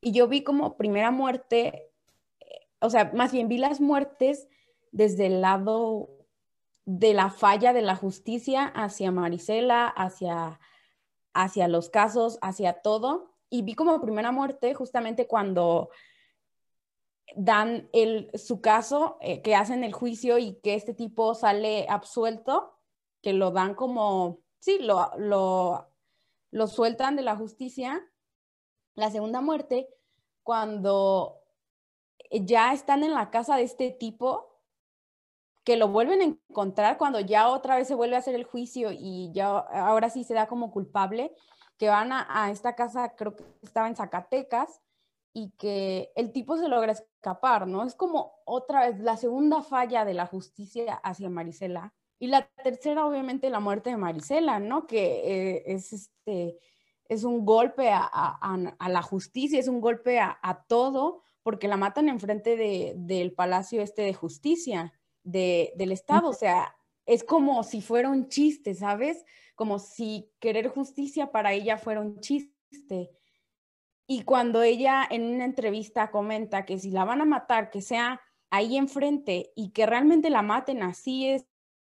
Y 0.00 0.12
yo 0.12 0.26
vi 0.26 0.42
como 0.42 0.76
primera 0.76 1.12
muerte, 1.12 1.90
eh, 2.40 2.66
o 2.80 2.90
sea, 2.90 3.12
más 3.14 3.32
bien 3.32 3.48
vi 3.48 3.58
las 3.58 3.80
muertes 3.80 4.48
desde 4.90 5.26
el 5.26 5.40
lado 5.40 6.21
de 6.84 7.14
la 7.14 7.30
falla 7.30 7.72
de 7.72 7.82
la 7.82 7.96
justicia 7.96 8.66
hacia 8.66 9.10
Marisela, 9.10 9.86
hacia, 9.86 10.60
hacia 11.32 11.68
los 11.68 11.90
casos, 11.90 12.38
hacia 12.42 12.82
todo. 12.82 13.34
Y 13.48 13.62
vi 13.62 13.74
como 13.74 14.00
primera 14.00 14.32
muerte 14.32 14.74
justamente 14.74 15.26
cuando 15.26 15.90
dan 17.36 17.88
el, 17.92 18.30
su 18.34 18.60
caso, 18.60 19.16
eh, 19.20 19.42
que 19.42 19.54
hacen 19.54 19.84
el 19.84 19.92
juicio 19.92 20.38
y 20.38 20.54
que 20.60 20.74
este 20.74 20.94
tipo 20.94 21.34
sale 21.34 21.86
absuelto, 21.88 22.78
que 23.22 23.32
lo 23.32 23.50
dan 23.50 23.74
como, 23.74 24.40
sí, 24.58 24.78
lo, 24.80 25.10
lo, 25.16 25.88
lo 26.50 26.66
sueltan 26.66 27.16
de 27.16 27.22
la 27.22 27.36
justicia. 27.36 28.02
La 28.94 29.10
segunda 29.10 29.40
muerte, 29.40 29.88
cuando 30.42 31.42
ya 32.30 32.72
están 32.72 33.04
en 33.04 33.14
la 33.14 33.30
casa 33.30 33.56
de 33.56 33.62
este 33.62 33.90
tipo, 33.90 34.51
que 35.64 35.76
lo 35.76 35.88
vuelven 35.88 36.20
a 36.20 36.24
encontrar 36.24 36.98
cuando 36.98 37.20
ya 37.20 37.48
otra 37.48 37.76
vez 37.76 37.88
se 37.88 37.94
vuelve 37.94 38.16
a 38.16 38.20
hacer 38.20 38.34
el 38.34 38.44
juicio 38.44 38.90
y 38.92 39.30
ya 39.32 39.48
ahora 39.58 40.10
sí 40.10 40.24
se 40.24 40.34
da 40.34 40.46
como 40.46 40.70
culpable, 40.70 41.34
que 41.78 41.88
van 41.88 42.12
a, 42.12 42.26
a 42.28 42.50
esta 42.50 42.74
casa, 42.74 43.14
creo 43.16 43.34
que 43.36 43.44
estaba 43.62 43.88
en 43.88 43.96
Zacatecas, 43.96 44.80
y 45.34 45.50
que 45.52 46.12
el 46.14 46.32
tipo 46.32 46.56
se 46.58 46.68
logra 46.68 46.92
escapar, 46.92 47.66
¿no? 47.66 47.84
Es 47.84 47.94
como 47.94 48.34
otra 48.44 48.86
vez 48.86 49.00
la 49.00 49.16
segunda 49.16 49.62
falla 49.62 50.04
de 50.04 50.14
la 50.14 50.26
justicia 50.26 50.94
hacia 50.94 51.30
Marisela. 51.30 51.94
Y 52.18 52.28
la 52.28 52.48
tercera, 52.62 53.06
obviamente, 53.06 53.50
la 53.50 53.60
muerte 53.60 53.90
de 53.90 53.96
Marisela, 53.96 54.60
¿no? 54.60 54.86
Que 54.86 55.56
eh, 55.56 55.62
es, 55.66 55.92
este, 55.92 56.58
es 57.08 57.24
un 57.24 57.44
golpe 57.44 57.90
a, 57.90 58.04
a, 58.04 58.88
la 58.88 59.02
justicia, 59.02 59.58
es 59.58 59.68
un 59.68 59.80
golpe 59.80 60.20
a, 60.20 60.64
todo, 60.68 61.22
porque 61.42 61.66
la 61.66 61.76
matan 61.76 62.08
enfrente 62.08 62.56
de, 62.56 62.94
del 62.96 63.32
Palacio 63.32 63.80
este 63.80 64.02
de 64.02 64.14
Justicia 64.14 64.92
de, 65.22 65.72
del 65.76 65.92
Estado. 65.92 66.28
O 66.28 66.34
sea, 66.34 66.76
es 67.06 67.24
como 67.24 67.62
si 67.64 67.80
fuera 67.80 68.08
un 68.08 68.28
chiste, 68.28 68.74
¿sabes? 68.74 69.24
Como 69.54 69.78
si 69.78 70.30
querer 70.40 70.68
justicia 70.68 71.32
para 71.32 71.52
ella 71.52 71.78
fuera 71.78 72.00
un 72.00 72.20
chiste. 72.20 73.10
Y 74.06 74.24
cuando 74.24 74.62
ella 74.62 75.06
en 75.08 75.22
una 75.34 75.44
entrevista 75.44 76.10
comenta 76.10 76.64
que 76.66 76.78
si 76.78 76.90
la 76.90 77.04
van 77.04 77.20
a 77.20 77.24
matar, 77.24 77.70
que 77.70 77.82
sea 77.82 78.20
ahí 78.50 78.76
enfrente 78.76 79.52
y 79.56 79.70
que 79.70 79.86
realmente 79.86 80.28
la 80.28 80.42
maten 80.42 80.82
así 80.82 81.28
es, 81.28 81.46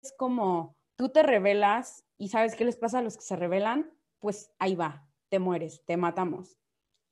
es 0.02 0.12
como 0.18 0.76
tú 0.96 1.08
te 1.08 1.22
revelas 1.22 2.04
y 2.18 2.28
sabes 2.28 2.54
qué 2.54 2.64
les 2.64 2.76
pasa 2.76 2.98
a 2.98 3.02
los 3.02 3.16
que 3.16 3.22
se 3.22 3.36
revelan, 3.36 3.90
pues 4.18 4.52
ahí 4.58 4.74
va, 4.74 5.08
te 5.28 5.38
mueres, 5.38 5.82
te 5.86 5.96
matamos. 5.96 6.58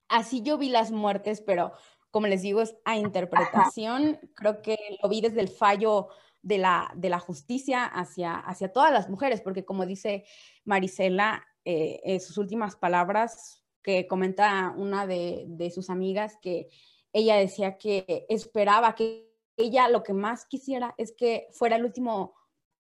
Así 0.09 0.43
yo 0.43 0.59
vi 0.59 0.69
las 0.69 0.91
muertes, 0.93 1.41
pero 1.41 1.73
como 2.11 2.27
les 2.27 2.43
digo, 2.43 2.61
es 2.61 2.77
a 2.85 2.97
interpretación. 2.97 4.19
Creo 4.35 4.63
que 4.63 4.77
lo 5.03 5.09
vi 5.09 5.21
desde 5.21 5.41
el 5.41 5.49
fallo 5.49 6.09
de 6.43 6.59
la, 6.59 6.91
de 6.95 7.09
la 7.11 7.19
justicia 7.19 7.85
hacia, 7.85 8.35
hacia 8.35 8.73
todas 8.73 8.93
las 8.93 9.09
mujeres, 9.09 9.41
porque 9.41 9.65
como 9.65 9.87
dice 9.87 10.25
Marisela, 10.65 11.47
eh, 11.65 12.01
en 12.05 12.21
sus 12.21 12.39
últimas 12.39 12.75
palabras 12.75 13.63
que 13.83 14.07
comenta 14.07 14.75
una 14.77 15.07
de, 15.07 15.71
sus 15.75 15.91
amigas 15.91 16.39
que 16.41 16.69
ella 17.13 17.37
decía 17.37 17.77
que 17.77 18.25
esperaba 18.31 18.95
que 18.95 19.31
ella 19.59 19.89
lo 19.89 20.03
que 20.03 20.15
más 20.15 20.47
quisiera 20.47 20.95
es 20.97 21.13
que 21.13 21.49
fuera 21.53 21.77
el 21.77 21.85
último, 21.85 22.35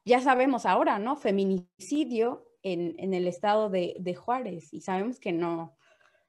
ya 0.06 0.20
sabemos 0.20 0.64
ahora, 0.64 0.98
¿no? 0.98 1.16
Feminicidio 1.16 2.46
en, 2.62 3.12
el 3.12 3.26
estado 3.26 3.68
de, 3.68 4.14
Juárez 4.14 4.72
y 4.72 4.80
sabemos 4.80 5.20
que 5.20 5.32
no, 5.32 5.76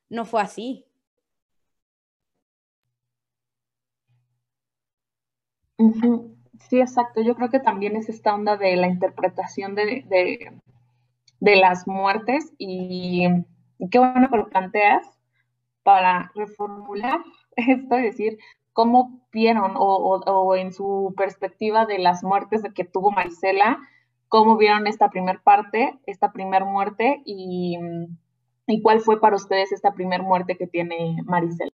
no 0.09 0.25
fue 0.25 0.41
así. 0.41 0.85
Sí, 6.69 6.79
exacto. 6.79 7.21
Yo 7.21 7.35
creo 7.35 7.49
que 7.49 7.59
también 7.59 7.95
es 7.95 8.09
esta 8.09 8.33
onda 8.33 8.57
de 8.57 8.75
la 8.75 8.87
interpretación 8.87 9.75
de, 9.75 10.05
de 11.39 11.55
las 11.55 11.87
muertes 11.87 12.53
y 12.57 13.27
qué 13.89 13.99
bueno 13.99 14.29
que 14.29 14.37
lo 14.37 14.49
planteas 14.49 15.05
para 15.83 16.31
reformular 16.35 17.19
esto 17.55 17.97
y 17.97 18.03
decir 18.03 18.37
cómo 18.73 19.19
vieron 19.33 19.73
o, 19.75 20.55
en 20.55 20.71
su 20.71 21.13
perspectiva 21.17 21.85
de 21.85 21.99
las 21.99 22.23
muertes 22.23 22.61
que 22.73 22.85
tuvo 22.85 23.11
Marisela, 23.11 23.79
cómo 24.29 24.55
vieron 24.55 24.87
esta 24.87 25.09
primer 25.09 25.41
parte, 25.41 25.99
esta 26.05 26.31
primer 26.31 26.63
muerte 26.63 27.21
y, 27.25 27.77
y 28.67 28.81
cuál 28.81 29.01
fue 29.01 29.19
para 29.19 29.35
ustedes 29.35 29.71
esta 29.71 29.93
primer 29.93 30.21
muerte 30.21 30.57
que 30.57 30.67
tiene 30.67 31.17
Marisela. 31.25 31.71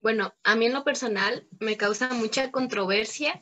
Bueno, 0.00 0.34
a 0.44 0.54
mí 0.54 0.66
en 0.66 0.74
lo 0.74 0.84
personal 0.84 1.46
me 1.58 1.76
causa 1.76 2.10
mucha 2.10 2.50
controversia 2.50 3.40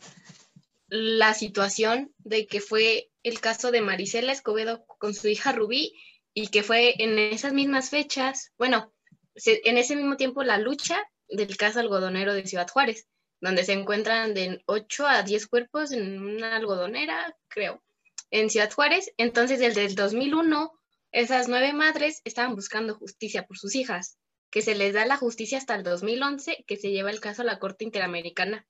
la 0.88 1.34
situación 1.34 2.14
de 2.18 2.46
que 2.46 2.60
fue 2.60 3.10
el 3.22 3.40
caso 3.40 3.70
de 3.70 3.82
Marisela 3.82 4.32
Escobedo 4.32 4.86
con 4.86 5.14
su 5.14 5.28
hija 5.28 5.52
Rubí 5.52 5.92
y 6.32 6.48
que 6.48 6.62
fue 6.62 6.94
en 7.02 7.18
esas 7.18 7.52
mismas 7.52 7.90
fechas, 7.90 8.52
bueno, 8.56 8.92
en 9.34 9.78
ese 9.78 9.96
mismo 9.96 10.16
tiempo 10.16 10.42
la 10.42 10.58
lucha 10.58 11.02
del 11.28 11.56
caso 11.56 11.80
algodonero 11.80 12.34
de 12.34 12.46
Ciudad 12.46 12.68
Juárez, 12.68 13.06
donde 13.40 13.64
se 13.64 13.72
encuentran 13.72 14.32
de 14.32 14.62
8 14.66 15.06
a 15.06 15.22
10 15.22 15.46
cuerpos 15.48 15.92
en 15.92 16.22
una 16.22 16.56
algodonera, 16.56 17.36
creo, 17.48 17.82
en 18.30 18.48
Ciudad 18.48 18.72
Juárez. 18.72 19.12
Entonces, 19.18 19.58
desde 19.58 19.84
el 19.84 19.94
2001, 19.94 20.72
esas 21.12 21.48
nueve 21.48 21.72
madres 21.72 22.20
estaban 22.24 22.54
buscando 22.54 22.94
justicia 22.94 23.46
por 23.46 23.58
sus 23.58 23.74
hijas, 23.74 24.18
que 24.50 24.62
se 24.62 24.74
les 24.74 24.94
da 24.94 25.06
la 25.06 25.16
justicia 25.16 25.58
hasta 25.58 25.74
el 25.74 25.82
2011, 25.82 26.64
que 26.66 26.76
se 26.76 26.90
lleva 26.90 27.10
el 27.10 27.20
caso 27.20 27.42
a 27.42 27.46
la 27.46 27.58
Corte 27.58 27.84
Interamericana. 27.84 28.66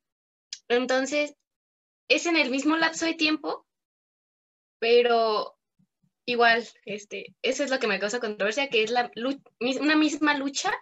Entonces, 0.69 1.35
es 2.09 2.27
en 2.27 2.37
el 2.37 2.51
mismo 2.51 2.77
lapso 2.77 3.07
de 3.07 3.15
tiempo 3.15 3.67
pero 4.79 5.57
igual, 6.27 6.67
este, 6.85 7.35
eso 7.43 7.65
es 7.65 7.71
lo 7.71 7.79
que 7.79 7.87
me 7.87 7.99
causa 7.99 8.21
controversia, 8.21 8.69
que 8.69 8.83
es 8.83 8.91
la, 8.91 9.11
una 9.81 9.97
misma 9.97 10.37
lucha 10.37 10.73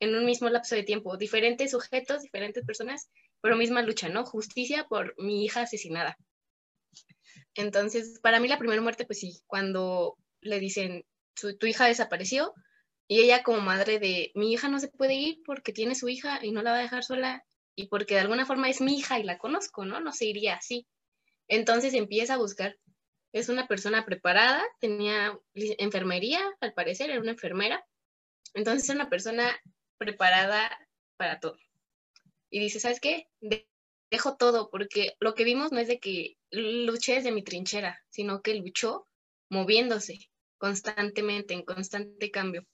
en 0.00 0.14
un 0.14 0.24
mismo 0.24 0.48
lapso 0.48 0.74
de 0.74 0.84
tiempo, 0.84 1.16
diferentes 1.16 1.72
sujetos, 1.72 2.22
diferentes 2.22 2.64
personas, 2.64 3.10
pero 3.40 3.56
misma 3.56 3.82
lucha, 3.82 4.08
¿no? 4.08 4.24
Justicia 4.24 4.86
por 4.88 5.14
mi 5.18 5.44
hija 5.44 5.62
asesinada. 5.62 6.16
Entonces, 7.54 8.20
para 8.20 8.38
mí 8.38 8.48
la 8.48 8.58
primera 8.58 8.82
muerte, 8.82 9.06
pues 9.06 9.20
sí, 9.20 9.40
cuando 9.46 10.16
le 10.40 10.60
dicen, 10.60 11.04
tu 11.34 11.66
hija 11.66 11.86
desapareció, 11.86 12.54
y 13.08 13.20
ella 13.20 13.42
como 13.42 13.60
madre 13.60 13.98
de, 13.98 14.30
mi 14.34 14.52
hija 14.52 14.68
no 14.68 14.78
se 14.78 14.88
puede 14.88 15.14
ir 15.14 15.40
porque 15.44 15.72
tiene 15.72 15.94
su 15.94 16.08
hija 16.08 16.38
y 16.42 16.52
no 16.52 16.62
la 16.62 16.72
va 16.72 16.78
a 16.78 16.82
dejar 16.82 17.02
sola, 17.02 17.44
y 17.74 17.88
porque 17.88 18.14
de 18.14 18.20
alguna 18.20 18.46
forma 18.46 18.68
es 18.68 18.80
mi 18.80 18.98
hija 18.98 19.18
y 19.18 19.24
la 19.24 19.38
conozco, 19.38 19.84
¿no? 19.84 20.00
No 20.00 20.12
se 20.12 20.26
iría 20.26 20.54
así. 20.54 20.86
Entonces 21.48 21.94
empieza 21.94 22.34
a 22.34 22.38
buscar 22.38 22.76
es 23.32 23.48
una 23.48 23.66
persona 23.66 24.04
preparada, 24.06 24.64
tenía 24.80 25.38
enfermería, 25.54 26.40
al 26.60 26.72
parecer, 26.72 27.10
era 27.10 27.20
una 27.20 27.32
enfermera. 27.32 27.84
Entonces 28.54 28.88
es 28.88 28.94
una 28.94 29.10
persona 29.10 29.60
preparada 29.98 30.70
para 31.16 31.38
todo. 31.40 31.56
Y 32.50 32.60
dice, 32.60 32.80
¿sabes 32.80 33.00
qué? 33.00 33.26
dejo 34.10 34.36
todo, 34.38 34.70
porque 34.70 35.12
lo 35.20 35.34
que 35.34 35.44
vimos 35.44 35.70
no 35.70 35.80
es 35.80 35.88
de 35.88 35.98
que 35.98 36.38
luché 36.50 37.16
desde 37.16 37.30
mi 37.30 37.42
trinchera, 37.42 38.00
sino 38.08 38.40
que 38.40 38.54
luchó 38.54 39.06
moviéndose 39.50 40.30
constantemente, 40.56 41.52
en 41.52 41.62
constante 41.62 42.30
cambio. 42.30 42.66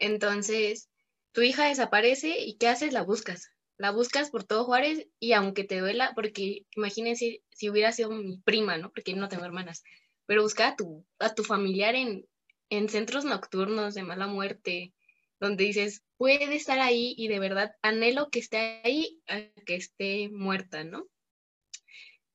Entonces, 0.00 0.90
tu 1.32 1.42
hija 1.42 1.68
desaparece 1.68 2.40
y 2.40 2.56
¿qué 2.56 2.66
haces? 2.66 2.92
La 2.92 3.02
buscas 3.02 3.50
la 3.80 3.92
buscas 3.92 4.28
por 4.28 4.44
todo 4.44 4.66
Juárez 4.66 5.08
y 5.18 5.32
aunque 5.32 5.64
te 5.64 5.80
duela, 5.80 6.12
porque 6.14 6.66
imagínense 6.76 7.42
si 7.50 7.70
hubiera 7.70 7.92
sido 7.92 8.10
mi 8.10 8.36
prima, 8.36 8.76
¿no? 8.76 8.92
Porque 8.92 9.14
no 9.14 9.30
tengo 9.30 9.46
hermanas, 9.46 9.82
pero 10.26 10.42
buscar 10.42 10.74
a 10.74 10.76
tu, 10.76 11.06
a 11.18 11.34
tu 11.34 11.44
familiar 11.44 11.94
en, 11.94 12.28
en 12.68 12.90
centros 12.90 13.24
nocturnos 13.24 13.94
de 13.94 14.02
mala 14.02 14.26
muerte, 14.26 14.92
donde 15.40 15.64
dices, 15.64 16.02
puede 16.18 16.54
estar 16.54 16.78
ahí 16.78 17.14
y 17.16 17.28
de 17.28 17.38
verdad 17.38 17.74
anhelo 17.80 18.28
que 18.28 18.40
esté 18.40 18.82
ahí 18.84 19.18
a 19.26 19.40
que 19.64 19.76
esté 19.76 20.28
muerta, 20.28 20.84
¿no? 20.84 21.08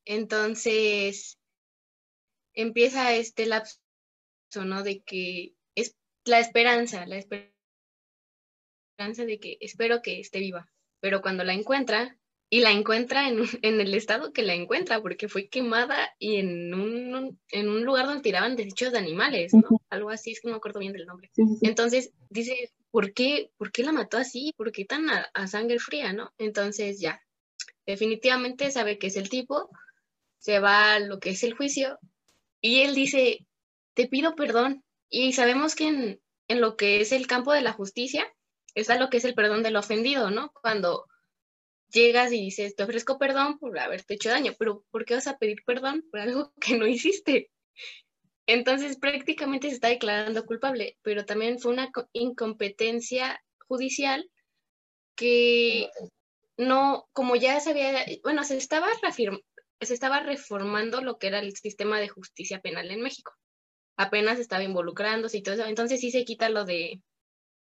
Entonces, 0.04 1.38
empieza 2.56 3.14
este 3.14 3.46
lapso, 3.46 3.78
¿no? 4.66 4.82
De 4.82 5.04
que 5.04 5.54
es 5.76 5.96
la 6.24 6.40
esperanza, 6.40 7.06
la 7.06 7.18
esperanza 7.18 7.55
de 8.98 9.40
que 9.40 9.58
espero 9.60 10.02
que 10.02 10.20
esté 10.20 10.40
viva 10.40 10.70
pero 11.06 11.22
cuando 11.22 11.44
la 11.44 11.54
encuentra, 11.54 12.18
y 12.50 12.62
la 12.62 12.72
encuentra 12.72 13.30
en, 13.30 13.44
en, 13.62 13.80
el 13.80 13.94
estado 13.94 14.34
que 14.34 14.42
la 14.42 14.56
encuentra, 14.56 15.04
porque 15.04 15.28
fue 15.28 15.50
quemada 15.50 16.16
y 16.18 16.38
en 16.38 16.74
un, 16.74 17.40
en 17.50 17.70
un 17.70 17.86
lugar 17.86 18.08
donde 18.08 18.24
tiraban 18.24 18.56
desechos 18.56 18.92
de 18.92 18.98
animales, 18.98 19.54
¿no? 19.54 19.82
Algo 19.92 20.10
así, 20.10 20.32
es 20.32 20.42
que 20.42 20.48
no 20.48 20.54
me 20.54 20.58
acuerdo 20.58 20.80
bien 20.80 20.94
del 20.94 21.06
nombre. 21.06 21.30
Entonces 21.62 22.12
dice, 22.32 22.72
¿por 22.90 23.14
qué, 23.14 23.52
¿por 23.58 23.72
qué 23.72 23.84
la 23.84 23.92
mató 23.92 24.18
así? 24.18 24.52
¿Por 24.58 24.72
qué 24.72 24.84
tan 24.86 25.08
a, 25.12 25.28
a, 25.36 25.46
sangre 25.46 25.78
fría, 25.78 26.12
no? 26.12 26.34
Entonces 26.40 27.00
ya, 27.00 27.22
definitivamente 27.86 28.72
sabe 28.72 28.98
que 28.98 29.06
es 29.08 29.16
el 29.16 29.30
tipo, 29.30 29.70
se 30.40 30.60
va 30.60 30.94
a 30.94 31.00
lo 31.00 31.20
que 31.20 31.32
es 31.32 31.44
el 31.44 31.54
juicio 31.54 32.00
y 32.62 32.82
él 32.82 32.96
dice, 32.96 33.46
te 33.94 34.08
pido 34.08 34.34
perdón. 34.34 34.84
Y 35.08 35.34
sabemos 35.34 35.76
que 35.76 35.88
en, 35.88 36.20
en 36.48 36.62
lo 36.62 36.78
que 36.78 37.02
es 37.02 37.12
el 37.12 37.28
campo 37.28 37.54
de 37.54 37.62
la 37.62 37.74
justicia, 37.74 38.26
está 38.76 39.00
lo 39.00 39.10
que 39.10 39.18
es 39.18 39.26
el 39.26 39.34
perdón 39.34 39.64
del 39.64 39.78
ofendido, 39.78 40.30
¿no? 40.30 40.52
Cuando 40.62 41.06
llegas 41.90 42.32
y 42.32 42.42
dices, 42.42 42.76
te 42.76 42.84
ofrezco 42.84 43.18
perdón 43.18 43.58
por 43.58 43.78
haberte 43.80 44.16
hecho 44.16 44.30
daño, 44.30 44.54
pero 44.60 44.84
¿por 44.92 45.06
qué 45.06 45.16
vas 45.16 45.28
a 45.28 45.38
pedir 45.38 45.64
perdón 45.66 46.04
por 46.12 46.20
algo 46.20 46.54
que 46.62 46.78
no 46.78 46.86
hiciste? 46.86 47.50
Entonces 48.48 48.98
prácticamente 48.98 49.70
se 49.70 49.76
está 49.76 49.88
declarando 49.88 50.46
culpable, 50.46 50.98
pero 51.02 51.26
también 51.26 51.60
fue 51.60 51.72
una 51.72 51.90
incompetencia 52.14 53.42
judicial 53.68 54.30
que 55.16 55.90
no, 56.58 57.08
como 57.12 57.36
ya 57.36 57.60
se 57.60 57.72
había, 57.72 58.06
bueno, 58.24 58.44
se 58.44 58.58
estaba, 58.58 58.88
se 59.16 59.94
estaba 59.94 60.20
reformando 60.20 61.02
lo 61.02 61.18
que 61.18 61.28
era 61.28 61.40
el 61.40 61.56
sistema 61.56 62.00
de 62.00 62.10
justicia 62.10 62.62
penal 62.62 62.92
en 62.92 63.02
México. 63.02 63.34
Apenas 63.98 64.40
estaba 64.40 64.64
involucrándose 64.64 65.38
y 65.38 65.42
todo 65.42 65.56
eso, 65.56 65.66
entonces 65.66 66.02
sí 66.02 66.12
se 66.12 66.26
quita 66.26 66.50
lo 66.50 66.66
de 66.66 67.02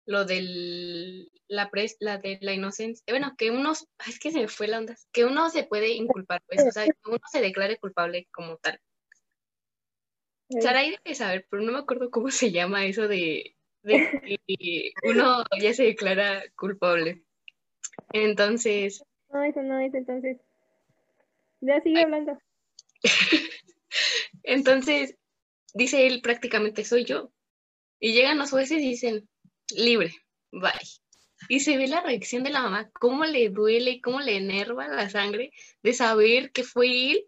lo 0.07 0.25
de 0.25 1.29
la, 1.49 1.71
pres, 1.71 1.97
la 2.01 2.19
de 2.19 2.39
la 2.41 2.53
inocencia, 2.53 3.05
bueno, 3.09 3.35
que 3.37 3.51
uno, 3.51 3.73
es 3.73 4.19
que 4.19 4.31
se 4.31 4.41
me 4.41 4.49
fue 4.49 4.69
la 4.69 4.79
onda, 4.79 4.95
que 5.13 5.25
uno 5.25 5.51
se 5.51 5.65
puede 5.65 5.91
inculpar, 5.91 6.43
pues, 6.47 6.67
o 6.67 6.71
sea, 6.71 6.85
que 6.85 6.93
uno 7.07 7.19
se 7.31 7.41
declare 7.41 7.79
culpable 7.79 8.29
como 8.33 8.57
tal. 8.59 8.81
Saray 10.61 10.91
debe 10.91 11.15
saber, 11.15 11.47
pero 11.51 11.63
no 11.63 11.73
me 11.73 11.79
acuerdo 11.79 12.11
cómo 12.11 12.31
se 12.31 12.53
llama 12.53 12.85
eso 12.87 13.09
de, 13.09 13.57
de 13.83 14.41
que 14.47 14.93
uno 15.03 15.45
ya 15.61 15.73
se 15.73 15.85
declara 15.85 16.43
culpable. 16.57 17.25
Entonces. 18.13 19.03
No, 19.31 19.43
eso 19.43 19.63
no 19.63 19.79
es 19.81 19.95
entonces. 19.95 20.39
Ya 21.61 21.81
sigue 21.81 22.03
hablando. 22.03 22.39
entonces, 24.43 25.17
dice 25.73 26.07
él 26.07 26.21
prácticamente 26.23 26.85
soy 26.85 27.05
yo. 27.05 27.33
Y 27.99 28.13
llegan 28.13 28.39
los 28.39 28.51
jueces 28.51 28.83
y 28.83 28.89
dicen, 28.89 29.29
libre, 29.71 30.15
bye. 30.53 30.73
Y 31.49 31.61
se 31.61 31.77
ve 31.77 31.89
la 31.89 32.01
reacción 32.01 32.43
de 32.43 32.51
la 32.51 32.63
mamá, 32.63 32.91
cómo 32.93 33.25
le 33.25 33.49
duele, 33.51 34.01
cómo 34.01 34.21
le 34.21 34.37
enerva 34.37 34.89
la 34.89 35.11
sangre 35.11 35.53
de 35.83 35.93
saber 35.93 36.53
que 36.53 36.65
fue 36.65 37.11
él 37.11 37.27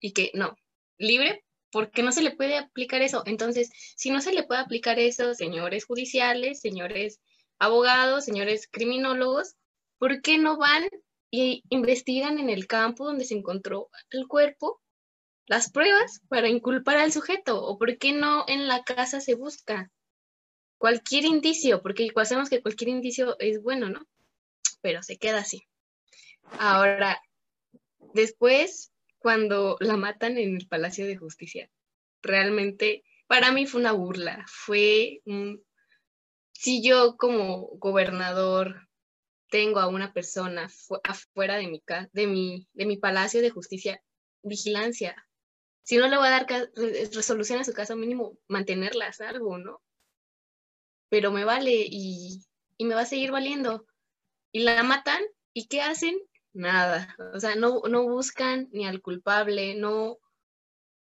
y 0.00 0.12
que 0.12 0.30
no, 0.34 0.56
libre, 0.98 1.44
porque 1.70 2.02
no 2.02 2.12
se 2.12 2.22
le 2.22 2.32
puede 2.32 2.56
aplicar 2.56 3.02
eso. 3.02 3.22
Entonces, 3.26 3.70
si 3.96 4.10
no 4.10 4.20
se 4.20 4.32
le 4.32 4.42
puede 4.44 4.60
aplicar 4.60 4.98
eso, 4.98 5.34
señores 5.34 5.84
judiciales, 5.84 6.60
señores 6.60 7.20
abogados, 7.58 8.24
señores 8.24 8.68
criminólogos, 8.70 9.54
¿por 9.98 10.20
qué 10.22 10.38
no 10.38 10.58
van 10.58 10.88
y 11.30 11.62
investigan 11.68 12.38
en 12.38 12.50
el 12.50 12.66
campo 12.66 13.04
donde 13.04 13.24
se 13.24 13.34
encontró 13.34 13.90
el 14.10 14.26
cuerpo 14.26 14.80
las 15.46 15.70
pruebas 15.70 16.20
para 16.28 16.48
inculpar 16.48 16.98
al 16.98 17.12
sujeto? 17.12 17.64
¿O 17.64 17.78
por 17.78 17.96
qué 17.98 18.12
no 18.12 18.44
en 18.48 18.68
la 18.68 18.82
casa 18.82 19.20
se 19.20 19.34
busca? 19.34 19.90
Cualquier 20.78 21.24
indicio, 21.24 21.82
porque 21.82 22.08
sabemos 22.24 22.48
que 22.48 22.62
cualquier 22.62 22.88
indicio 22.90 23.36
es 23.38 23.62
bueno, 23.62 23.88
¿no? 23.88 24.06
Pero 24.80 25.02
se 25.02 25.18
queda 25.18 25.40
así. 25.40 25.62
Ahora, 26.58 27.20
después, 28.14 28.92
cuando 29.18 29.76
la 29.80 29.96
matan 29.96 30.38
en 30.38 30.56
el 30.56 30.68
Palacio 30.68 31.06
de 31.06 31.16
Justicia, 31.16 31.70
realmente 32.22 33.04
para 33.26 33.52
mí 33.52 33.66
fue 33.66 33.80
una 33.80 33.92
burla, 33.92 34.44
fue 34.48 35.20
un... 35.26 35.62
Si 36.52 36.82
yo 36.82 37.16
como 37.16 37.68
gobernador 37.76 38.88
tengo 39.50 39.80
a 39.80 39.88
una 39.88 40.12
persona 40.12 40.68
afuera 41.04 41.56
de 41.56 41.68
mi, 41.68 41.82
de, 42.12 42.26
mi, 42.26 42.68
de 42.72 42.86
mi 42.86 42.96
Palacio 42.96 43.40
de 43.40 43.50
Justicia, 43.50 44.02
vigilancia. 44.42 45.16
Si 45.82 45.96
no 45.96 46.08
le 46.08 46.16
voy 46.16 46.26
a 46.26 46.30
dar 46.30 46.46
resolución 47.12 47.60
a 47.60 47.64
su 47.64 47.72
caso, 47.72 47.96
mínimo 47.96 48.38
mantenerla 48.48 49.06
a 49.06 49.12
salvo, 49.12 49.58
¿no? 49.58 49.82
Pero 51.08 51.30
me 51.32 51.44
vale 51.44 51.86
y, 51.88 52.44
me 52.78 52.94
va 52.94 53.02
a 53.02 53.06
seguir 53.06 53.30
valiendo. 53.30 53.86
Y 54.52 54.60
la 54.60 54.82
matan 54.82 55.22
y 55.52 55.66
¿qué 55.66 55.82
hacen? 55.82 56.18
Nada. 56.52 57.14
O 57.34 57.40
sea, 57.40 57.54
no, 57.54 57.82
no 57.88 58.04
buscan 58.04 58.68
ni 58.72 58.86
al 58.86 59.02
culpable, 59.02 59.74
no 59.74 60.18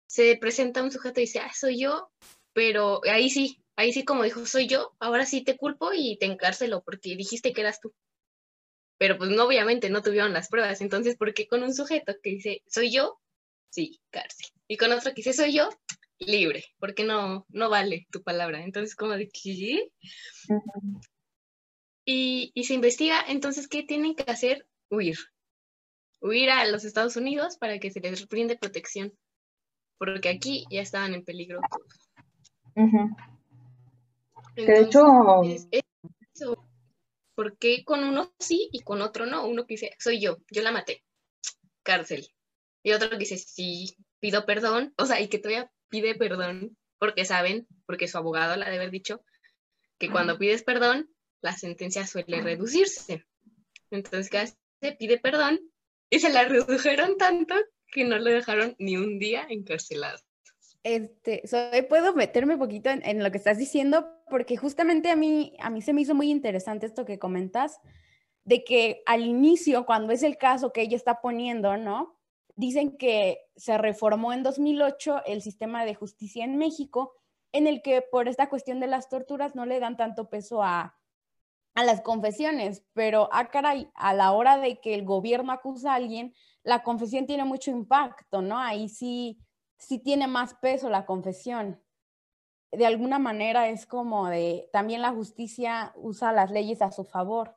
se 0.07 0.37
presenta 0.37 0.83
un 0.83 0.91
sujeto 0.91 1.21
y 1.21 1.25
dice, 1.25 1.39
ah, 1.39 1.53
soy 1.55 1.81
yo, 1.81 2.11
pero 2.53 3.01
ahí 3.05 3.31
sí, 3.31 3.63
ahí 3.77 3.93
sí 3.93 4.05
como 4.05 4.25
dijo, 4.25 4.45
soy 4.45 4.67
yo, 4.67 4.97
ahora 4.99 5.25
sí 5.25 5.43
te 5.43 5.57
culpo 5.57 5.93
y 5.95 6.19
te 6.19 6.27
encárcelo 6.27 6.83
porque 6.83 7.17
dijiste 7.17 7.53
que 7.53 7.61
eras 7.61 7.81
tú. 7.81 7.95
Pero 8.99 9.17
pues 9.17 9.31
no, 9.31 9.45
obviamente 9.45 9.89
no 9.89 10.03
tuvieron 10.03 10.33
las 10.33 10.49
pruebas, 10.49 10.81
entonces, 10.81 11.17
¿por 11.17 11.33
qué 11.33 11.47
con 11.47 11.63
un 11.63 11.73
sujeto 11.73 12.15
que 12.23 12.31
dice, 12.31 12.63
soy 12.67 12.91
yo? 12.91 13.21
Sí, 13.71 14.01
cárcel. 14.11 14.49
Y 14.67 14.77
con 14.77 14.91
otro 14.93 15.11
que 15.11 15.23
dice, 15.23 15.33
soy 15.33 15.55
yo, 15.55 15.71
libre, 16.21 16.65
porque 16.79 17.05
no, 17.05 17.47
no 17.49 17.71
vale 17.71 18.07
tu 18.11 18.23
palabra. 18.23 18.63
Entonces, 18.63 18.95
como 18.95 19.13
de 19.13 19.29
¿qué? 19.29 19.91
y, 22.05 22.53
y 22.55 22.65
se 22.65 22.75
investiga, 22.75 23.25
entonces, 23.29 23.69
¿qué 23.69 23.83
tienen 23.83 24.15
que 24.15 24.31
hacer? 24.31 24.67
Huir. 24.91 25.19
Huir 26.21 26.51
a 26.51 26.67
los 26.67 26.85
Estados 26.85 27.17
Unidos 27.17 27.57
para 27.57 27.79
que 27.79 27.91
se 27.91 28.01
les 28.01 28.29
brinde 28.29 28.59
protección, 28.59 29.13
porque 29.99 30.29
aquí 30.29 30.67
ya 30.71 30.83
estaban 30.83 31.15
en 31.15 31.25
peligro 31.25 31.61
de 34.57 34.81
hecho, 34.81 35.05
¿por 37.35 37.57
qué 37.59 37.85
con 37.85 38.05
uno 38.05 38.33
sí 38.39 38.69
y 38.73 38.81
con 38.81 39.03
otro 39.03 39.27
no? 39.27 39.47
Uno 39.47 39.67
que 39.67 39.75
dice, 39.75 39.95
soy 39.99 40.21
yo, 40.21 40.39
yo 40.51 40.63
la 40.63 40.73
maté, 40.73 41.05
cárcel. 41.83 42.29
Y 42.83 42.93
otro 42.93 43.11
que 43.11 43.19
dice, 43.19 43.39
sí, 43.39 43.95
pido 44.21 44.47
perdón, 44.47 44.95
o 44.97 45.07
sea, 45.07 45.21
y 45.21 45.29
que 45.29 45.39
todavía 45.39 45.71
pide 45.91 46.15
perdón 46.15 46.77
porque 46.99 47.25
saben, 47.25 47.67
porque 47.87 48.09
su 48.09 48.19
abogado 48.19 48.57
le 48.57 48.65
ha 48.65 48.71
de 48.71 48.77
haber 48.77 48.91
dicho, 48.91 49.23
que 49.99 50.11
cuando 50.11 50.39
pides 50.39 50.63
perdón, 50.63 51.11
la 51.43 51.57
sentencia 51.57 52.07
suele 52.07 52.41
reducirse. 52.41 53.27
Entonces, 53.91 54.31
cada 54.31 54.47
se 54.47 54.93
pide 54.93 55.19
perdón 55.19 55.61
y 56.11 56.21
se 56.21 56.31
la 56.31 56.45
redujeron 56.45 57.17
tanto 57.19 57.55
que 57.93 58.05
no 58.05 58.19
lo 58.19 58.31
dejaron 58.31 58.77
ni 58.79 58.97
un 58.97 59.19
día 59.19 59.47
encarcelado. 59.49 60.19
Este, 60.83 61.43
puedo 61.89 62.15
meterme 62.15 62.55
un 62.55 62.61
poquito 62.61 62.89
en, 62.89 63.05
en, 63.05 63.23
lo 63.23 63.31
que 63.31 63.37
estás 63.37 63.59
diciendo, 63.59 64.09
porque 64.31 64.57
justamente 64.57 65.11
a 65.11 65.17
mí, 65.17 65.55
a 65.61 65.69
mí 65.69 65.83
se 65.83 65.93
me 65.93 66.01
hizo 66.01 66.15
muy 66.15 66.31
interesante 66.31 66.87
esto 66.87 67.05
que 67.05 67.19
comentas, 67.19 67.79
de 68.45 68.65
que 68.65 69.03
al 69.05 69.23
inicio, 69.23 69.85
cuando 69.85 70.13
es 70.13 70.23
el 70.23 70.39
caso 70.39 70.73
que 70.73 70.83
ella 70.83 70.97
está 70.97 71.21
poniendo, 71.21 71.77
¿no? 71.77 72.20
Dicen 72.61 72.99
que 72.99 73.49
se 73.57 73.79
reformó 73.79 74.35
en 74.35 74.43
2008 74.43 75.23
el 75.25 75.41
sistema 75.41 75.87
de 75.87 75.95
justicia 75.95 76.45
en 76.45 76.59
México, 76.59 77.15
en 77.53 77.67
el 77.67 77.81
que 77.81 78.03
por 78.03 78.29
esta 78.29 78.51
cuestión 78.51 78.81
de 78.81 78.87
las 78.87 79.09
torturas 79.09 79.55
no 79.55 79.65
le 79.65 79.81
dan 79.81 79.97
tanto 79.97 80.29
peso 80.29 80.63
a, 80.63 80.97
las 81.75 82.03
confesiones, 82.03 82.85
pero 82.93 83.33
a 83.33 83.39
ah, 83.39 83.49
caray, 83.49 83.91
a 83.95 84.13
la 84.13 84.33
hora 84.33 84.59
de 84.59 84.81
que 84.81 84.95
el 84.95 85.07
gobierno 85.07 85.51
acusa 85.51 85.93
a 85.93 85.95
alguien, 85.95 86.35
la 86.63 86.83
confesión 86.83 87.27
tiene 87.27 87.45
mucho 87.45 87.71
impacto, 87.71 88.43
¿no? 88.43 88.59
Ahí 88.59 88.91
sí, 88.91 89.41
sí 89.79 89.99
tiene 89.99 90.27
más 90.27 90.53
peso 90.53 90.91
la 90.91 91.07
confesión. 91.07 91.83
De 92.71 92.85
alguna 92.85 93.19
manera 93.19 93.71
es 93.71 93.87
como 93.87 94.29
de, 94.29 94.69
también 94.75 95.01
la 95.01 95.13
justicia 95.13 95.95
usa 95.97 96.33
las 96.33 96.51
leyes 96.51 96.83
a 96.83 96.93
su 96.93 97.05
favor. 97.05 97.57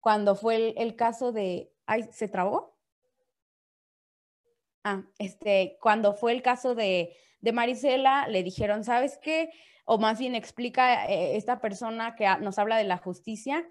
Cuando 0.00 0.34
fue 0.34 0.56
el, 0.56 0.74
el 0.78 0.96
caso 0.96 1.30
de, 1.32 1.70
ay, 1.84 2.08
¿se 2.10 2.28
trabó? 2.28 2.77
Ah, 4.84 5.02
este, 5.18 5.78
cuando 5.80 6.14
fue 6.14 6.32
el 6.32 6.42
caso 6.42 6.74
de, 6.74 7.16
de 7.40 7.52
Marisela, 7.52 8.28
le 8.28 8.42
dijeron, 8.42 8.84
¿sabes 8.84 9.18
qué? 9.18 9.50
O 9.84 9.98
más 9.98 10.18
bien 10.18 10.34
explica 10.34 11.06
eh, 11.06 11.36
esta 11.36 11.60
persona 11.60 12.14
que 12.16 12.26
nos 12.40 12.58
habla 12.58 12.76
de 12.76 12.84
la 12.84 12.98
justicia, 12.98 13.66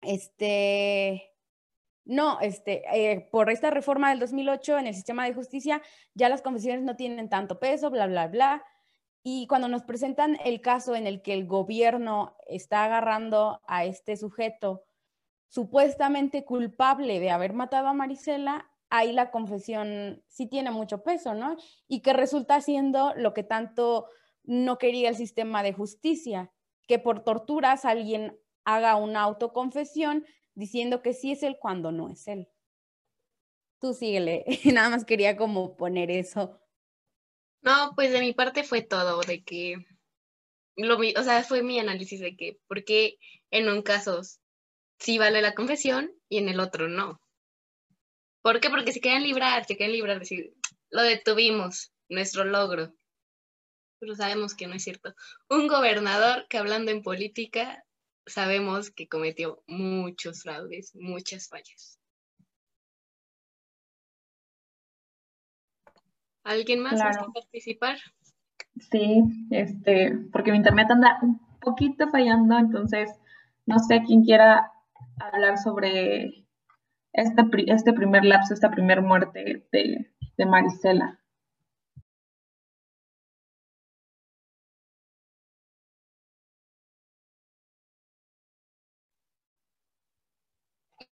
este, 0.00 1.32
no, 2.04 2.40
este, 2.40 2.82
eh, 2.92 3.28
por 3.30 3.50
esta 3.50 3.70
reforma 3.70 4.10
del 4.10 4.18
2008 4.18 4.78
en 4.78 4.86
el 4.88 4.94
sistema 4.94 5.24
de 5.24 5.34
justicia, 5.34 5.82
ya 6.14 6.28
las 6.28 6.42
confesiones 6.42 6.82
no 6.82 6.96
tienen 6.96 7.28
tanto 7.28 7.58
peso, 7.60 7.90
bla, 7.90 8.06
bla, 8.06 8.26
bla. 8.26 8.64
Y 9.22 9.46
cuando 9.46 9.68
nos 9.68 9.84
presentan 9.84 10.36
el 10.44 10.60
caso 10.60 10.96
en 10.96 11.06
el 11.06 11.22
que 11.22 11.32
el 11.32 11.46
gobierno 11.46 12.36
está 12.48 12.84
agarrando 12.84 13.60
a 13.66 13.84
este 13.84 14.16
sujeto 14.16 14.82
supuestamente 15.48 16.44
culpable 16.44 17.20
de 17.20 17.30
haber 17.30 17.52
matado 17.52 17.86
a 17.86 17.92
Marisela, 17.92 18.71
ahí 18.92 19.12
la 19.12 19.30
confesión 19.30 20.22
sí 20.28 20.46
tiene 20.46 20.70
mucho 20.70 21.02
peso, 21.02 21.32
¿no? 21.32 21.56
Y 21.88 22.02
que 22.02 22.12
resulta 22.12 22.60
siendo 22.60 23.14
lo 23.16 23.32
que 23.32 23.42
tanto 23.42 24.06
no 24.44 24.76
quería 24.76 25.08
el 25.08 25.16
sistema 25.16 25.62
de 25.62 25.72
justicia, 25.72 26.52
que 26.86 26.98
por 26.98 27.24
torturas 27.24 27.86
alguien 27.86 28.38
haga 28.64 28.96
una 28.96 29.22
autoconfesión 29.22 30.26
diciendo 30.54 31.00
que 31.00 31.14
sí 31.14 31.32
es 31.32 31.42
él 31.42 31.56
cuando 31.58 31.90
no 31.90 32.10
es 32.10 32.28
él. 32.28 32.48
tú 33.80 33.94
síguele. 33.94 34.44
Nada 34.74 34.90
más 34.90 35.06
quería 35.06 35.38
como 35.38 35.74
poner 35.74 36.10
eso. 36.10 36.60
No, 37.62 37.92
pues 37.96 38.12
de 38.12 38.20
mi 38.20 38.34
parte 38.34 38.62
fue 38.62 38.82
todo, 38.82 39.22
de 39.22 39.42
que, 39.42 39.76
lo, 40.76 40.98
o 40.98 41.22
sea, 41.22 41.42
fue 41.44 41.62
mi 41.62 41.78
análisis 41.78 42.20
de 42.20 42.36
que, 42.36 42.60
¿por 42.68 42.84
qué 42.84 43.18
en 43.50 43.70
un 43.70 43.80
caso 43.80 44.20
sí 44.98 45.16
vale 45.16 45.40
la 45.40 45.54
confesión 45.54 46.12
y 46.28 46.38
en 46.38 46.50
el 46.50 46.60
otro 46.60 46.88
no? 46.88 47.21
¿Por 48.42 48.60
qué? 48.60 48.70
Porque 48.70 48.92
se 48.92 49.00
quieren 49.00 49.22
librar, 49.22 49.64
se 49.64 49.76
quieren 49.76 49.94
librar, 49.94 50.18
decir, 50.18 50.52
lo 50.90 51.02
detuvimos, 51.02 51.92
nuestro 52.08 52.44
logro. 52.44 52.92
Pero 54.00 54.14
sabemos 54.16 54.54
que 54.54 54.66
no 54.66 54.74
es 54.74 54.82
cierto. 54.82 55.14
Un 55.48 55.68
gobernador 55.68 56.46
que 56.48 56.58
hablando 56.58 56.90
en 56.90 57.02
política, 57.02 57.84
sabemos 58.26 58.90
que 58.90 59.08
cometió 59.08 59.62
muchos 59.66 60.42
fraudes, 60.42 60.94
muchas 60.94 61.48
fallas. 61.48 61.98
¿Alguien 66.44 66.80
más 66.80 66.94
claro. 66.94 67.32
participar? 67.32 67.98
Sí, 68.90 69.22
este, 69.50 70.12
porque 70.32 70.50
mi 70.50 70.56
internet 70.56 70.90
anda 70.90 71.18
un 71.22 71.38
poquito 71.60 72.08
fallando, 72.08 72.58
entonces 72.58 73.10
no 73.66 73.78
sé 73.78 74.02
quién 74.04 74.24
quiera 74.24 74.72
hablar 75.20 75.58
sobre 75.58 76.41
este, 77.12 77.42
este 77.66 77.92
primer 77.92 78.24
lapso, 78.24 78.54
esta 78.54 78.70
primera 78.70 79.00
muerte 79.00 79.64
de, 79.72 80.10
de 80.36 80.46
Marisela. 80.46 81.18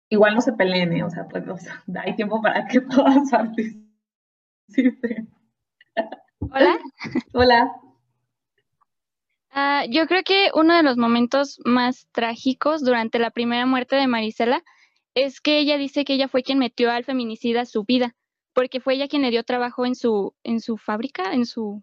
Igual 0.08 0.34
no 0.36 0.40
se 0.40 0.52
peleen, 0.52 0.92
¿eh? 0.92 1.02
o 1.02 1.10
sea, 1.10 1.26
pues 1.28 1.44
hay 2.04 2.14
tiempo 2.14 2.40
para 2.40 2.66
que 2.66 2.80
todas 2.80 3.30
participen. 3.30 3.86
Hola. 6.38 6.78
Hola. 7.32 7.72
Ah, 9.50 9.84
yo 9.88 10.06
creo 10.06 10.22
que 10.22 10.50
uno 10.54 10.76
de 10.76 10.82
los 10.82 10.96
momentos 10.98 11.58
más 11.64 12.08
trágicos 12.12 12.84
durante 12.84 13.18
la 13.18 13.30
primera 13.30 13.64
muerte 13.66 13.96
de 13.96 14.06
Marisela 14.06 14.62
es 15.16 15.40
que 15.40 15.58
ella 15.58 15.78
dice 15.78 16.04
que 16.04 16.12
ella 16.12 16.28
fue 16.28 16.42
quien 16.42 16.58
metió 16.58 16.90
al 16.90 17.02
feminicida 17.02 17.62
a 17.62 17.66
su 17.66 17.84
vida, 17.84 18.14
porque 18.52 18.80
fue 18.80 18.94
ella 18.94 19.08
quien 19.08 19.22
le 19.22 19.30
dio 19.30 19.44
trabajo 19.44 19.86
en 19.86 19.94
su, 19.94 20.34
en 20.44 20.60
su 20.60 20.76
fábrica, 20.76 21.32
en 21.32 21.46
su 21.46 21.82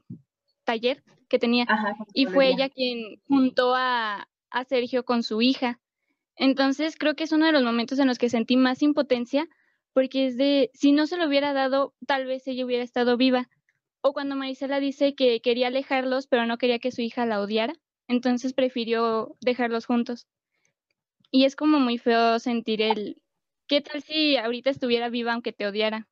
taller 0.63 1.04
que 1.30 1.39
tenía, 1.39 1.65
y 2.13 2.28
fue 2.28 2.50
ella 2.50 2.69
quien 2.69 3.19
juntó 3.28 3.74
a, 3.76 4.30
a 4.52 4.63
Sergio 4.65 5.04
con 5.04 5.24
su 5.24 5.41
hija. 5.41 5.80
Entonces 6.36 6.96
creo 6.96 7.15
que 7.15 7.24
es 7.24 7.32
uno 7.32 7.48
de 7.48 7.52
los 7.52 7.63
momentos 7.63 7.98
en 7.98 8.08
los 8.08 8.19
que 8.19 8.30
sentí 8.30 8.56
más 8.56 8.84
impotencia, 8.84 9.50
porque 9.93 10.28
es 10.28 10.38
de, 10.38 10.69
si 10.76 10.91
no 10.91 11.08
se 11.08 11.17
lo 11.17 11.28
hubiera 11.28 11.54
dado, 11.54 11.96
tal 12.06 12.28
vez 12.28 12.48
ella 12.48 12.65
hubiera 12.65 12.84
estado 12.84 13.17
viva. 13.17 13.50
O 14.02 14.13
cuando 14.13 14.36
Marisela 14.36 14.80
dice 14.80 15.15
que 15.15 15.41
quería 15.41 15.67
alejarlos, 15.67 16.28
pero 16.28 16.46
no 16.46 16.60
quería 16.60 16.78
que 16.78 16.91
su 16.91 17.02
hija 17.02 17.26
la 17.26 17.41
odiara, 17.41 17.74
entonces 18.08 18.54
prefirió 18.54 19.36
dejarlos 19.41 19.88
juntos. 19.88 20.28
Y 21.32 21.46
es 21.46 21.56
como 21.56 21.80
muy 21.80 21.98
feo 21.98 22.38
sentir 22.38 22.84
el, 22.84 23.23
¿qué 23.74 23.82
tal 23.82 24.04
si 24.04 24.38
ahorita 24.38 24.70
estuviera 24.70 25.10
viva 25.10 25.34
aunque 25.34 25.52
te 25.52 25.66
odiara? 25.66 26.08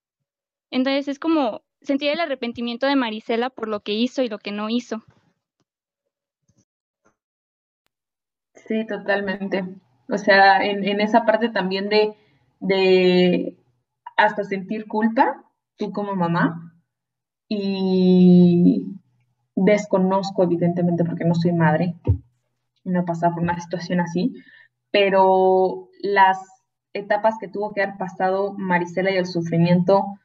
Entonces 0.71 1.07
es 1.07 1.19
como 1.19 1.61
sentir 1.81 2.09
el 2.09 2.19
arrepentimiento 2.19 2.87
de 2.87 2.95
Marisela 2.95 3.51
por 3.51 3.67
lo 3.67 3.81
que 3.81 3.93
hizo 3.93 4.23
y 4.23 4.29
lo 4.29 4.39
que 4.39 4.51
no 4.51 4.67
hizo. 4.69 5.03
Sí, 8.55 8.87
totalmente. 8.87 9.63
O 10.09 10.17
sea, 10.17 10.65
en, 10.65 10.83
en 10.83 11.01
esa 11.01 11.23
parte 11.23 11.49
también 11.49 11.87
de, 11.87 12.15
de 12.59 13.55
hasta 14.17 14.43
sentir 14.43 14.87
culpa, 14.87 15.43
tú 15.77 15.91
como 15.91 16.15
mamá, 16.15 16.73
y 17.47 18.87
desconozco 19.55 20.41
evidentemente 20.41 21.05
porque 21.05 21.25
no 21.25 21.35
soy 21.35 21.51
madre, 21.51 21.93
no 22.85 23.01
he 23.01 23.03
pasado 23.03 23.35
por 23.35 23.43
una 23.43 23.59
situación 23.59 23.99
así, 23.99 24.33
pero 24.89 25.89
las 26.01 26.39
etapas 26.93 27.35
que 27.39 27.47
tuvo 27.47 27.73
que 27.73 27.81
haber 27.83 27.97
pasado 27.97 28.53
Marisela 28.57 29.11
y 29.11 29.17
el 29.17 29.25
sufrimiento 29.25 30.19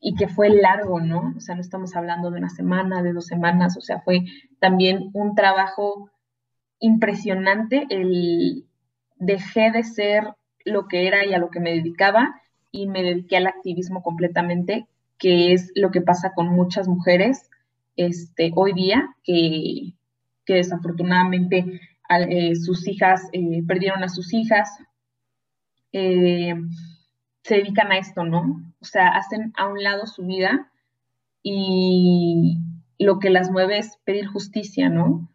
y 0.00 0.14
que 0.16 0.28
fue 0.28 0.50
largo, 0.50 1.00
¿no? 1.00 1.32
O 1.36 1.40
sea, 1.40 1.54
no 1.54 1.62
estamos 1.62 1.96
hablando 1.96 2.30
de 2.30 2.38
una 2.38 2.50
semana, 2.50 3.02
de 3.02 3.12
dos 3.12 3.26
semanas, 3.26 3.76
o 3.76 3.80
sea, 3.80 4.00
fue 4.00 4.24
también 4.58 5.10
un 5.14 5.34
trabajo 5.34 6.10
impresionante 6.78 7.86
el 7.88 8.66
dejé 9.16 9.70
de 9.70 9.82
ser 9.82 10.34
lo 10.64 10.88
que 10.88 11.06
era 11.06 11.24
y 11.24 11.32
a 11.32 11.38
lo 11.38 11.50
que 11.50 11.60
me 11.60 11.72
dedicaba 11.72 12.40
y 12.70 12.86
me 12.86 13.02
dediqué 13.02 13.36
al 13.36 13.46
activismo 13.46 14.02
completamente, 14.02 14.86
que 15.18 15.52
es 15.52 15.70
lo 15.74 15.90
que 15.90 16.02
pasa 16.02 16.32
con 16.34 16.48
muchas 16.48 16.88
mujeres 16.88 17.48
este, 17.96 18.50
hoy 18.56 18.72
día, 18.72 19.14
que, 19.22 19.94
desafortunadamente 20.46 21.80
eh, 22.10 22.54
sus 22.56 22.86
hijas 22.86 23.22
eh, 23.32 23.62
perdieron 23.66 24.02
a 24.04 24.08
sus 24.08 24.34
hijas, 24.34 24.68
eh, 25.94 26.54
se 27.42 27.54
dedican 27.54 27.92
a 27.92 27.98
esto, 27.98 28.24
¿no? 28.24 28.60
O 28.80 28.84
sea, 28.84 29.08
hacen 29.10 29.52
a 29.56 29.68
un 29.68 29.82
lado 29.82 30.06
su 30.06 30.26
vida 30.26 30.70
y 31.42 32.58
lo 32.98 33.18
que 33.20 33.30
las 33.30 33.50
mueve 33.50 33.78
es 33.78 33.96
pedir 34.04 34.26
justicia, 34.26 34.88
¿no? 34.88 35.28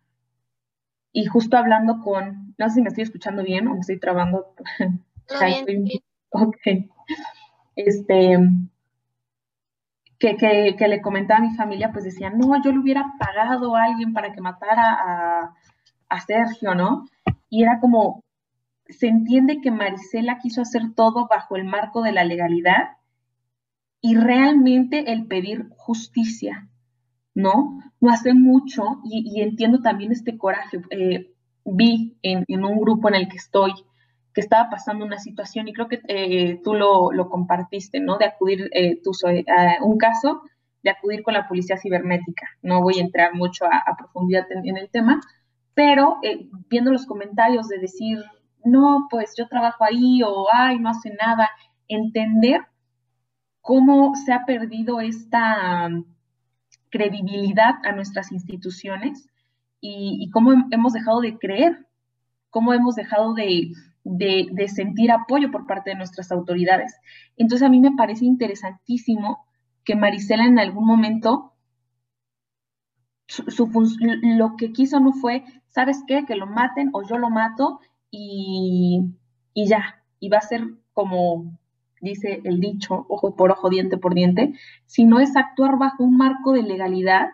Y 1.14 1.26
justo 1.26 1.58
hablando 1.58 2.02
con, 2.02 2.56
no 2.58 2.68
sé 2.68 2.76
si 2.76 2.82
me 2.82 2.90
estoy 2.90 3.04
escuchando 3.04 3.42
bien 3.44 3.68
o 3.68 3.74
me 3.74 3.80
estoy 3.80 4.00
trabando. 4.00 4.54
Ok. 6.32 6.62
Este, 7.76 8.38
que, 10.18 10.88
le 10.88 11.02
comentaba 11.02 11.40
a 11.40 11.48
mi 11.48 11.56
familia, 11.56 11.92
pues 11.92 12.04
decían, 12.04 12.38
no, 12.38 12.62
yo 12.64 12.72
le 12.72 12.80
hubiera 12.80 13.06
pagado 13.20 13.76
a 13.76 13.84
alguien 13.84 14.14
para 14.14 14.34
que 14.34 14.42
matara 14.42 14.92
a, 14.92 15.56
a 16.10 16.20
Sergio, 16.22 16.74
¿no? 16.74 17.06
Y 17.50 17.62
era 17.62 17.80
como, 17.80 18.24
se 18.90 19.08
entiende 19.08 19.62
que 19.62 19.72
Marisela 19.72 20.40
quiso 20.40 20.62
hacer 20.62 20.94
todo 20.96 21.28
bajo 21.28 21.56
el 21.56 21.64
marco 21.64 22.02
de 22.02 22.12
la 22.12 22.24
legalidad 22.24 22.98
y 24.02 24.16
realmente 24.16 25.12
el 25.12 25.28
pedir 25.28 25.68
justicia, 25.78 26.68
¿no? 27.36 27.80
No 28.00 28.12
hace 28.12 28.34
mucho, 28.34 29.02
y, 29.04 29.42
entiendo 29.42 29.82
también 29.82 30.12
este 30.12 30.38
coraje, 30.38 30.82
eh, 30.90 31.32
vi 31.66 32.18
en, 32.24 32.46
un 32.64 32.80
grupo 32.80 33.10
en 33.10 33.16
el 33.16 33.28
que 33.28 33.38
estoy 33.38 33.74
que 34.34 34.42
estaba 34.42 34.70
pasando 34.70 35.06
una 35.06 35.18
situación 35.18 35.68
y 35.68 35.74
creo 35.74 35.88
que 35.88 36.02
eh, 36.08 36.62
tú 36.64 36.76
lo, 36.76 37.30
compartiste, 37.30 38.00
¿no? 38.00 38.18
De 38.18 38.26
acudir, 38.26 38.70
eh, 38.74 39.02
tú 39.04 39.12
a 39.26 39.84
un 39.84 39.98
caso 39.98 40.44
de 40.84 40.92
acudir 40.92 41.24
con 41.24 41.34
la 41.34 41.48
policía 41.48 41.78
cibernética. 41.78 42.48
No 42.62 42.82
voy 42.82 43.00
a 43.00 43.02
entrar 43.02 43.34
mucho 43.34 43.66
a, 43.66 43.96
profundidad 43.98 44.46
en, 44.52 44.78
el 44.78 44.90
tema, 44.90 45.20
pero 45.74 46.20
viendo 46.70 46.92
los 46.92 47.06
comentarios 47.08 47.68
de 47.68 47.80
decir, 47.80 48.20
no, 48.64 49.08
pues 49.10 49.34
yo 49.38 49.48
trabajo 49.48 49.84
ahí 49.84 50.22
o, 50.24 50.48
ay, 50.52 50.80
no 50.80 50.90
hace 50.90 51.12
nada, 51.14 51.50
entender 51.88 52.62
cómo 53.62 54.16
se 54.16 54.34
ha 54.34 54.46
perdido 54.46 55.02
esta 55.02 55.88
um, 55.88 56.06
credibilidad 56.90 57.76
a 57.84 57.92
nuestras 57.92 58.32
instituciones 58.32 59.28
y, 59.82 60.30
cómo 60.32 60.54
hemos 60.72 60.94
dejado 60.94 61.22
de 61.22 61.38
creer, 61.38 61.88
cómo 62.50 62.74
hemos 62.74 62.96
dejado 62.96 63.34
de 63.34 63.72
de, 64.04 64.68
sentir 64.68 65.12
apoyo 65.12 65.52
por 65.52 65.66
parte 65.66 65.92
de 65.92 65.96
nuestras 65.96 66.32
autoridades. 66.32 66.96
Entonces 67.38 67.66
a 67.66 67.70
mí 67.70 67.80
me 67.80 67.96
parece 67.96 68.26
interesantísimo 68.26 69.46
que 69.84 69.96
Marisela 69.96 70.46
en 70.46 70.60
algún 70.60 70.86
momento 70.86 71.54
lo 74.38 74.56
que 74.58 74.72
quiso 74.72 75.00
no 75.00 75.14
fue, 75.14 75.44
¿sabes 75.68 76.04
qué? 76.08 76.26
Que 76.26 76.36
lo 76.36 76.48
maten 76.48 76.90
o 76.94 77.04
yo 77.04 77.18
lo 77.18 77.30
mato 77.30 77.80
y, 78.12 79.02
y 79.54 79.68
ya, 79.68 80.04
y 80.20 80.30
va 80.30 80.38
a 80.38 80.42
ser 80.42 80.64
como 80.94 81.58
dice 82.02 82.42
el 82.44 82.60
dicho, 82.60 83.06
ojo 83.10 83.36
por 83.36 83.52
ojo, 83.52 83.70
diente 83.70 83.98
por 83.98 84.14
diente, 84.14 84.54
sino 84.86 85.20
es 85.20 85.36
actuar 85.36 85.78
bajo 85.78 86.04
un 86.04 86.18
marco 86.18 86.54
de 86.54 86.64
legalidad 86.64 87.30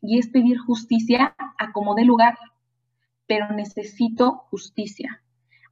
y 0.00 0.18
es 0.18 0.28
pedir 0.28 0.58
justicia 0.58 1.34
a 1.58 1.72
como 1.72 1.94
dé 1.94 2.04
lugar, 2.04 2.38
pero 3.26 3.52
necesito 3.52 4.46
justicia. 4.50 5.22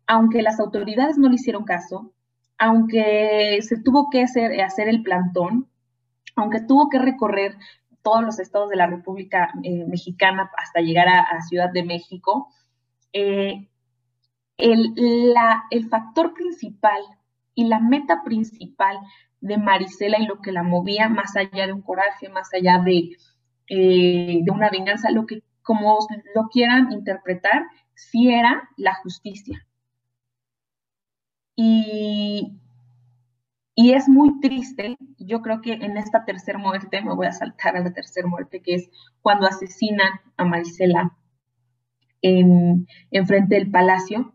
Aunque 0.06 0.42
las 0.42 0.60
autoridades 0.60 1.18
no 1.18 1.28
le 1.28 1.36
hicieron 1.36 1.64
caso, 1.64 2.12
aunque 2.58 3.58
se 3.62 3.80
tuvo 3.80 4.10
que 4.10 4.22
hacer, 4.22 4.60
hacer 4.60 4.88
el 4.88 5.02
plantón, 5.02 5.68
aunque 6.36 6.60
tuvo 6.60 6.88
que 6.88 6.98
recorrer 6.98 7.56
todos 8.02 8.22
los 8.22 8.38
estados 8.38 8.70
de 8.70 8.76
la 8.76 8.86
República 8.86 9.52
eh, 9.62 9.84
Mexicana 9.86 10.50
hasta 10.56 10.80
llegar 10.80 11.08
a, 11.08 11.40
Ciudad 11.42 11.70
de 11.72 11.82
México, 11.82 12.48
eh, 13.12 13.68
el, 14.58 14.94
el, 15.70 15.88
factor 15.88 16.34
principal 16.34 17.00
y 17.54 17.64
la 17.66 17.80
meta 17.80 18.22
principal 18.24 18.98
de 19.40 19.56
Marisela 19.56 20.18
y 20.18 20.26
lo 20.26 20.40
que 20.40 20.52
la 20.52 20.62
movía, 20.62 21.08
más 21.08 21.36
allá 21.36 21.66
de 21.66 21.72
un 21.72 21.82
coraje, 21.82 22.28
más 22.28 22.52
allá 22.52 22.78
de, 22.84 23.16
eh, 23.68 24.40
de 24.42 24.50
una 24.50 24.70
venganza, 24.70 25.10
lo 25.10 25.26
que 25.26 25.42
como 25.62 25.98
lo 26.34 26.48
quieran 26.48 26.92
interpretar, 26.92 27.62
sí 27.94 28.30
era 28.30 28.68
la 28.76 28.94
justicia. 28.94 29.66
Y, 31.56 32.58
Y 33.80 33.92
es 33.92 34.08
muy 34.08 34.40
triste, 34.40 34.96
yo 35.18 35.40
creo 35.40 35.60
que 35.60 35.72
en 35.74 35.96
esta 35.96 36.24
tercera 36.24 36.58
muerte, 36.58 37.00
me 37.00 37.14
voy 37.14 37.26
a 37.28 37.32
saltar 37.32 37.76
a 37.76 37.80
la 37.80 37.92
tercera 37.92 38.26
muerte, 38.26 38.60
que 38.60 38.74
es 38.74 38.90
cuando 39.22 39.46
asesinan 39.46 40.20
a 40.36 40.44
Marisela 40.44 41.16
en, 42.22 42.86
frente 43.26 43.54
del 43.54 43.70
palacio. 43.70 44.34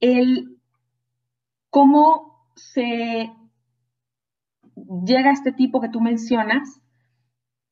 El, 0.00 0.58
cómo 1.70 2.46
se 2.56 3.30
llega 5.04 5.30
este 5.30 5.52
tipo 5.52 5.80
que 5.80 5.88
tú 5.88 6.00
mencionas, 6.00 6.80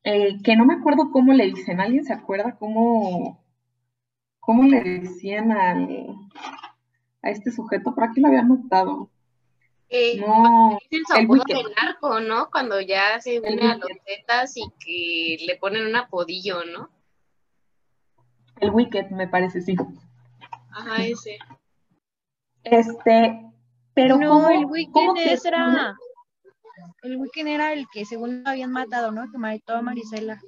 eh, 0.03 0.41
que 0.43 0.55
no 0.55 0.65
me 0.65 0.75
acuerdo 0.75 1.11
cómo 1.11 1.33
le 1.33 1.45
dicen, 1.45 1.79
¿alguien 1.79 2.05
se 2.05 2.13
acuerda 2.13 2.57
cómo, 2.57 3.43
cómo 4.39 4.63
le 4.63 4.81
decían 4.81 5.51
al, 5.51 6.15
a 7.21 7.29
este 7.29 7.51
sujeto? 7.51 7.93
Por 7.93 8.03
aquí 8.03 8.21
lo 8.21 8.27
había 8.27 8.43
notado. 8.43 9.09
Eh, 9.91 10.19
no, 10.19 10.77
el 10.91 11.23
apodo 11.23 11.43
de 11.47 11.63
narco, 11.75 12.19
¿no? 12.19 12.51
Cuando 12.51 12.79
ya 12.79 13.19
se 13.19 13.39
une 13.39 13.71
a 13.71 13.75
los 13.75 13.89
zetas 14.05 14.55
y 14.55 14.63
que 14.79 15.43
le 15.45 15.55
ponen 15.55 15.87
un 15.87 15.95
apodillo, 15.95 16.63
¿no? 16.63 16.91
El 18.59 18.69
Wicked, 18.69 19.09
me 19.09 19.27
parece, 19.27 19.61
sí. 19.61 19.75
Ajá, 20.71 21.03
ese. 21.03 21.39
Este, 22.63 23.45
pero 23.93 24.17
no, 24.17 24.49
el 24.49 24.65
Wicked 24.65 25.45
era... 25.45 25.95
El 27.01 27.17
Wicked 27.17 27.47
era 27.47 27.73
el 27.73 27.87
que 27.91 28.05
según 28.05 28.43
lo 28.43 28.49
habían 28.49 28.71
matado, 28.71 29.11
¿no? 29.11 29.29
Que 29.31 29.37
mató 29.37 29.75
a 29.75 29.81
Marisela. 29.81 30.39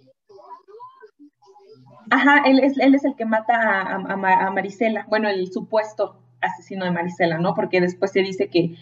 Ajá, 2.10 2.43
él 2.45 2.60
es, 2.60 2.78
él 2.78 2.93
es 2.95 3.06
el 3.06 3.15
que 3.15 3.26
mata 3.26 3.56
a, 3.56 3.95
a, 3.95 4.52
Marisela, 4.52 5.06
bueno, 5.08 5.30
el 5.30 5.52
supuesto 5.52 6.21
asesino 6.41 6.84
de 6.84 6.91
Marisela, 6.91 7.38
¿no? 7.38 7.54
Porque 7.54 7.80
después 7.80 8.12
se 8.12 8.21
dice 8.21 8.50
que 8.50 8.76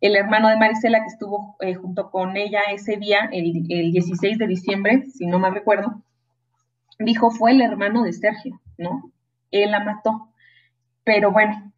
el 0.00 0.16
hermano 0.16 0.48
de 0.48 0.56
Marisela 0.56 1.00
que 1.00 1.06
estuvo 1.06 1.56
eh, 1.60 1.74
junto 1.74 2.10
con 2.10 2.36
ella 2.36 2.62
ese 2.72 2.96
día, 2.96 3.28
el, 3.32 3.66
el, 3.68 3.92
16 3.92 4.38
de 4.38 4.46
diciembre, 4.48 5.04
si 5.12 5.26
no 5.26 5.38
mal 5.38 5.54
recuerdo, 5.54 6.02
dijo 6.98 7.30
fue 7.30 7.52
el 7.52 7.60
hermano 7.60 8.02
de 8.02 8.12
Sergio, 8.12 8.60
¿no? 8.78 9.12
Él 9.52 9.70
la 9.70 9.80
mató. 9.80 10.28
Pero 11.04 11.30
bueno, 11.30 11.71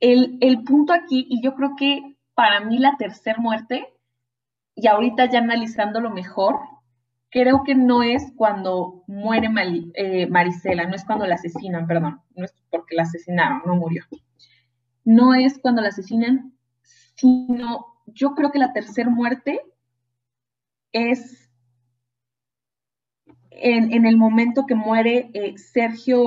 el, 0.00 0.38
el 0.40 0.62
punto 0.64 0.92
aquí, 0.92 1.26
y 1.28 1.42
yo 1.42 1.54
creo 1.54 1.74
que 1.76 2.16
para 2.34 2.60
mí 2.60 2.78
la 2.78 2.96
tercera 2.96 3.40
muerte, 3.40 3.86
y 4.74 4.86
ahorita 4.86 5.30
ya 5.30 5.40
analizándolo 5.40 6.10
mejor, 6.10 6.60
creo 7.30 7.62
que 7.64 7.74
no 7.74 8.02
es 8.02 8.32
cuando 8.36 9.04
muere 9.06 9.48
eh, 9.94 10.26
Marisela, 10.28 10.86
no 10.86 10.94
es 10.94 11.04
cuando 11.04 11.26
la 11.26 11.34
asesinan, 11.34 11.86
perdón, 11.86 12.20
no 12.34 12.44
es 12.44 12.54
porque 12.70 12.94
la 12.94 13.02
asesinaron, 13.02 13.62
no 13.66 13.76
murió. 13.76 14.04
No 15.04 15.34
es 15.34 15.58
cuando 15.58 15.82
la 15.82 15.88
asesinan, 15.88 16.54
sino 17.14 17.86
yo 18.06 18.34
creo 18.34 18.50
que 18.50 18.58
la 18.58 18.72
tercera 18.72 19.10
muerte 19.10 19.60
es 20.92 21.50
en, 23.50 24.06
el 24.06 24.16
momento 24.16 24.66
que 24.66 24.74
muere 24.74 25.30
eh, 25.34 25.58
Sergio 25.58 26.22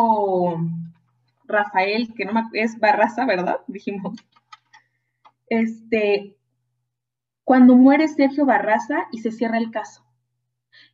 Rafael, 1.51 2.13
que 2.15 2.25
no 2.25 2.33
me, 2.33 2.43
es 2.53 2.79
Barraza, 2.79 3.25
¿verdad? 3.25 3.57
Dijimos. 3.67 4.17
Este, 5.47 6.37
cuando 7.43 7.75
muere 7.75 8.07
Sergio 8.07 8.45
Barraza 8.45 9.07
y 9.11 9.19
se 9.19 9.31
cierra 9.31 9.57
el 9.57 9.71
caso. 9.71 10.05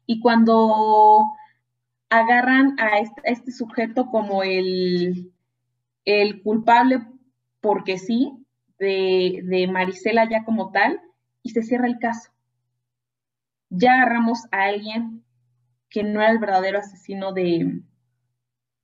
Y 0.05 0.19
cuando 0.19 1.23
agarran 2.09 2.75
a 2.79 2.99
este, 3.23 3.51
sujeto 3.51 4.07
como 4.07 4.43
el, 4.43 5.31
culpable, 6.43 7.05
porque 7.61 7.97
sí, 7.97 8.45
de, 8.79 9.69
Marisela 9.71 10.29
ya 10.29 10.43
como 10.45 10.71
tal, 10.71 11.01
y 11.43 11.51
se 11.51 11.63
cierra 11.63 11.87
el 11.87 11.99
caso. 11.99 12.31
Ya 13.69 13.93
agarramos 13.93 14.45
a 14.51 14.63
alguien 14.63 15.23
que 15.89 16.03
no 16.03 16.21
era 16.21 16.31
el 16.31 16.39
verdadero 16.39 16.79
asesino 16.79 17.33
de, 17.33 17.81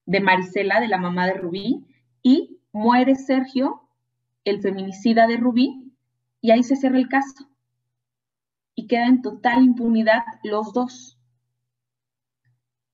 de 0.05 0.19
Marisela, 0.19 0.79
de 0.79 0.87
la 0.87 0.97
mamá 0.97 1.27
de 1.27 1.33
Rubí, 1.33 1.85
y 2.21 2.59
muere 2.71 3.15
Sergio, 3.15 3.87
el 4.43 4.61
feminicida 4.61 5.27
de 5.27 5.37
Rubí, 5.37 5.91
y 6.41 6.51
ahí 6.51 6.63
se 6.63 6.75
cierra 6.75 6.97
el 6.97 7.07
caso. 7.07 7.49
Y 8.75 8.87
queda 8.87 9.07
en 9.07 9.21
total 9.21 9.63
impunidad 9.63 10.23
los 10.43 10.73
dos. 10.73 11.17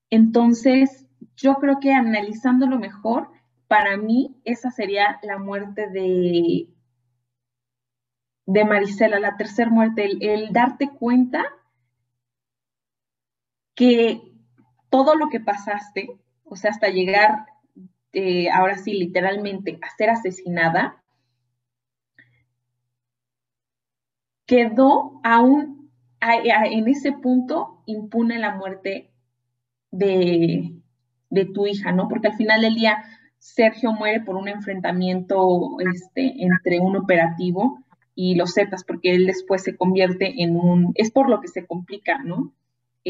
Entonces, 0.09 1.07
yo 1.35 1.55
creo 1.55 1.79
que 1.79 1.93
analizándolo 1.93 2.77
mejor, 2.79 3.31
para 3.67 3.97
mí 3.97 4.35
esa 4.45 4.71
sería 4.71 5.19
la 5.21 5.37
muerte 5.37 5.87
de, 5.89 6.67
de 8.45 8.65
Marisela, 8.65 9.19
la 9.19 9.37
tercera 9.37 9.69
muerte, 9.69 10.09
el, 10.21 10.51
darte 10.51 10.89
cuenta 10.89 11.45
que 13.75 14.21
todo 14.89 15.15
lo 15.15 15.29
que 15.29 15.39
pasaste, 15.39 16.19
o 16.49 16.55
sea, 16.55 16.71
hasta 16.71 16.89
llegar, 16.89 17.45
eh, 18.13 18.49
ahora 18.49 18.77
sí, 18.77 18.93
literalmente, 18.93 19.79
a 19.81 19.95
ser 19.95 20.09
asesinada, 20.09 21.03
quedó 24.45 25.21
aún 25.23 25.91
en 26.21 26.87
ese 26.87 27.13
punto 27.13 27.81
impune 27.85 28.39
la 28.39 28.55
muerte 28.55 29.11
de, 29.91 30.73
de, 31.29 31.45
tu 31.45 31.65
hija, 31.65 31.91
¿no? 31.91 32.07
Porque 32.09 32.27
al 32.27 32.35
final 32.35 32.61
del 32.61 32.75
día 32.75 33.03
Sergio 33.37 33.93
muere 33.93 34.21
por 34.21 34.35
un 34.35 34.47
enfrentamiento 34.47 35.77
este, 35.79 36.43
entre 36.43 36.79
un 36.79 36.97
operativo 36.97 37.79
y 38.15 38.35
los 38.35 38.53
Zetas, 38.53 38.83
porque 38.83 39.15
él 39.15 39.27
después 39.27 39.63
se 39.63 39.77
convierte 39.77 40.43
en 40.43 40.57
un, 40.57 40.91
es 40.95 41.09
por 41.11 41.29
lo 41.29 41.39
que 41.39 41.47
se 41.47 41.65
complica, 41.65 42.21
¿no? 42.23 42.53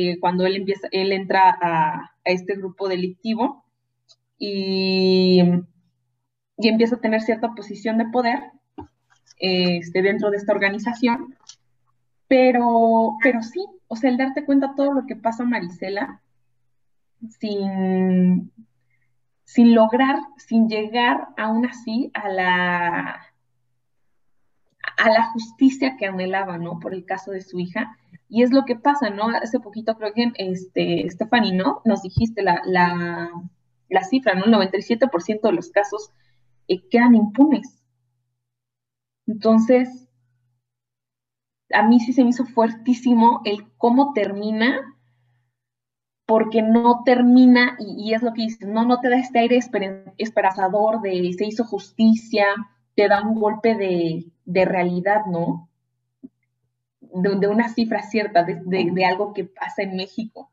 Eh, 0.01 0.17
cuando 0.17 0.45
él 0.45 0.55
empieza, 0.55 0.87
él 0.91 1.11
entra 1.11 1.57
a, 1.61 2.11
este 2.23 2.55
grupo 2.55 2.87
delictivo 2.87 3.65
y, 4.37 5.41
y, 6.57 6.67
empieza 6.69 6.95
a 6.95 7.01
tener 7.01 7.19
cierta 7.21 7.53
posición 7.53 7.97
de 7.97 8.05
poder 8.05 8.39
este, 9.39 10.01
dentro 10.01 10.31
de 10.31 10.37
esta 10.37 10.53
organización, 10.53 11.35
pero, 12.29 13.17
pero 13.21 13.43
sí, 13.43 13.59
o 13.89 13.97
sea, 13.97 14.09
el 14.09 14.15
darte 14.15 14.45
cuenta 14.45 14.73
todo 14.73 14.93
lo 14.93 15.05
que 15.05 15.17
pasa 15.17 15.43
a 15.43 15.47
Marisela 15.47 16.21
sin, 17.37 18.53
sin 19.43 19.75
lograr, 19.75 20.17
sin 20.37 20.69
llegar 20.69 21.27
aún 21.35 21.65
así 21.65 22.09
a 22.13 22.29
la 22.29 23.28
a 24.99 25.09
la 25.09 25.31
justicia 25.31 25.95
que 25.97 26.05
anhelaba, 26.05 26.57
¿no? 26.57 26.79
Por 26.79 26.93
el 26.93 27.05
caso 27.05 27.31
de 27.31 27.41
su 27.41 27.59
hija. 27.59 27.97
Y 28.27 28.43
es 28.43 28.51
lo 28.51 28.65
que 28.65 28.75
pasa, 28.75 29.09
¿no? 29.09 29.29
Hace 29.29 29.59
poquito 29.59 29.95
creo 29.95 30.13
que, 30.13 30.31
este, 30.35 31.09
Stephanie, 31.09 31.53
¿no? 31.53 31.81
Nos 31.85 32.03
dijiste 32.03 32.43
la, 32.43 32.61
la, 32.65 34.03
cifra, 34.03 34.35
¿no? 34.35 34.45
El 34.45 34.71
97% 34.71 35.41
de 35.41 35.51
los 35.51 35.69
casos 35.69 36.11
eh, 36.67 36.81
quedan 36.89 37.15
impunes. 37.15 37.81
Entonces, 39.25 40.07
a 41.71 41.83
mí 41.83 41.99
sí 41.99 42.13
se 42.13 42.23
me 42.23 42.31
hizo 42.31 42.45
fuertísimo 42.45 43.41
el 43.45 43.71
cómo 43.77 44.13
termina, 44.13 44.95
porque 46.25 46.61
no 46.61 47.03
termina, 47.05 47.77
y, 47.79 48.13
es 48.13 48.21
lo 48.21 48.33
que 48.33 48.43
dices, 48.43 48.67
no, 48.67 48.85
no 48.85 48.99
te 48.99 49.09
da 49.09 49.17
este 49.17 49.39
aire 49.39 49.59
esperanzador 50.17 51.01
de 51.01 51.33
se 51.33 51.45
hizo 51.45 51.63
justicia, 51.63 52.45
te 52.99 53.07
da 53.07 53.21
un 53.21 53.39
golpe 53.39 53.75
de, 53.75 54.65
realidad, 54.65 55.21
¿no? 55.25 55.69
De, 56.99 57.47
una 57.47 57.69
cifra 57.69 58.01
cierta, 58.01 58.43
de, 58.43 59.05
algo 59.05 59.33
que 59.33 59.45
pasa 59.45 59.83
en 59.83 59.95
México. 59.95 60.51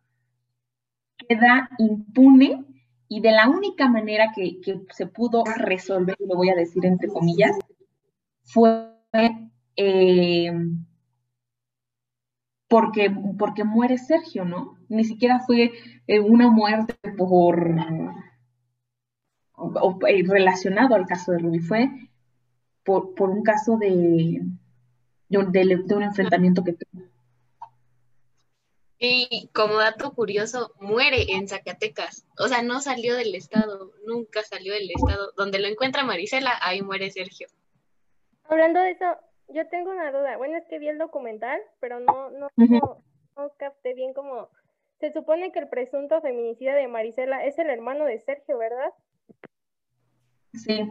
Queda 1.29 1.69
impune 1.79 2.65
y 3.09 3.21
de 3.21 3.33
la 3.33 3.49
única 3.49 3.89
manera 3.89 4.31
que, 4.33 4.61
se 4.91 5.07
pudo 5.09 5.43
resolver, 5.57 6.15
lo 6.21 6.37
voy 6.37 6.51
a 6.51 6.55
decir 6.55 6.87
entre 6.87 7.09
comillas, 7.09 7.59
fue 8.45 8.93
eh, 9.75 10.53
porque, 12.69 13.11
porque 13.37 13.65
muere 13.65 13.99
Sergio, 13.99 14.45
¿no? 14.45 14.79
Ni 14.89 15.03
siquiera 15.03 15.41
fue 15.41 15.73
eh, 16.07 16.21
una 16.21 16.49
muerte 16.49 16.95
por 17.19 17.77
eh, 20.09 20.23
relacionado 20.29 20.95
al 20.95 21.07
caso 21.07 21.33
de 21.33 21.39
Ruby, 21.39 21.59
fue 21.59 21.91
por, 22.87 23.31
un 23.31 23.43
caso 23.43 23.77
de, 23.77 24.41
de, 25.29 25.39
un 25.39 26.03
enfrentamiento 26.03 26.63
que 26.63 26.75
tuvo. 26.75 27.05
Y 28.99 29.51
como 29.53 29.75
dato 29.75 30.15
curioso, 30.15 30.73
muere 30.81 31.33
en 31.33 31.49
Zacatecas. 31.49 32.27
O 32.39 32.49
sea, 32.49 32.63
no 32.63 32.81
salió 32.81 33.15
del 33.15 33.35
estado, 33.35 33.93
nunca 34.07 34.43
salió 34.43 34.73
del 34.73 34.91
estado. 34.91 35.33
Donde 35.37 35.59
lo 35.59 35.67
encuentra 35.67 36.05
Marisela, 36.05 36.53
ahí 36.63 36.81
muere 36.81 37.11
Sergio. 37.11 37.49
Hablando 38.45 38.81
de 38.81 38.93
eso, 38.93 39.05
yo 39.49 39.69
tengo 39.69 39.91
una 39.91 40.11
duda. 40.13 40.39
Bueno, 40.39 40.57
es 40.57 40.65
que 40.69 40.79
vi 40.79 40.89
el 40.89 40.97
documental, 40.97 41.61
pero 41.81 42.01
no, 42.01 42.31
no, 42.31 42.49
no, 42.57 43.03
no 43.37 43.51
capté 43.59 43.93
bien 43.93 44.15
como... 44.15 44.49
Se 44.99 45.13
supone 45.13 45.53
que 45.53 45.59
el 45.59 45.69
presunto 45.69 46.23
feminicida 46.23 46.75
de 46.75 46.89
Marisela 46.89 47.45
es 47.45 47.59
el 47.59 47.69
hermano 47.69 48.07
de 48.07 48.19
Sergio, 48.21 48.57
¿verdad? 48.57 48.95
Sí, 50.55 50.91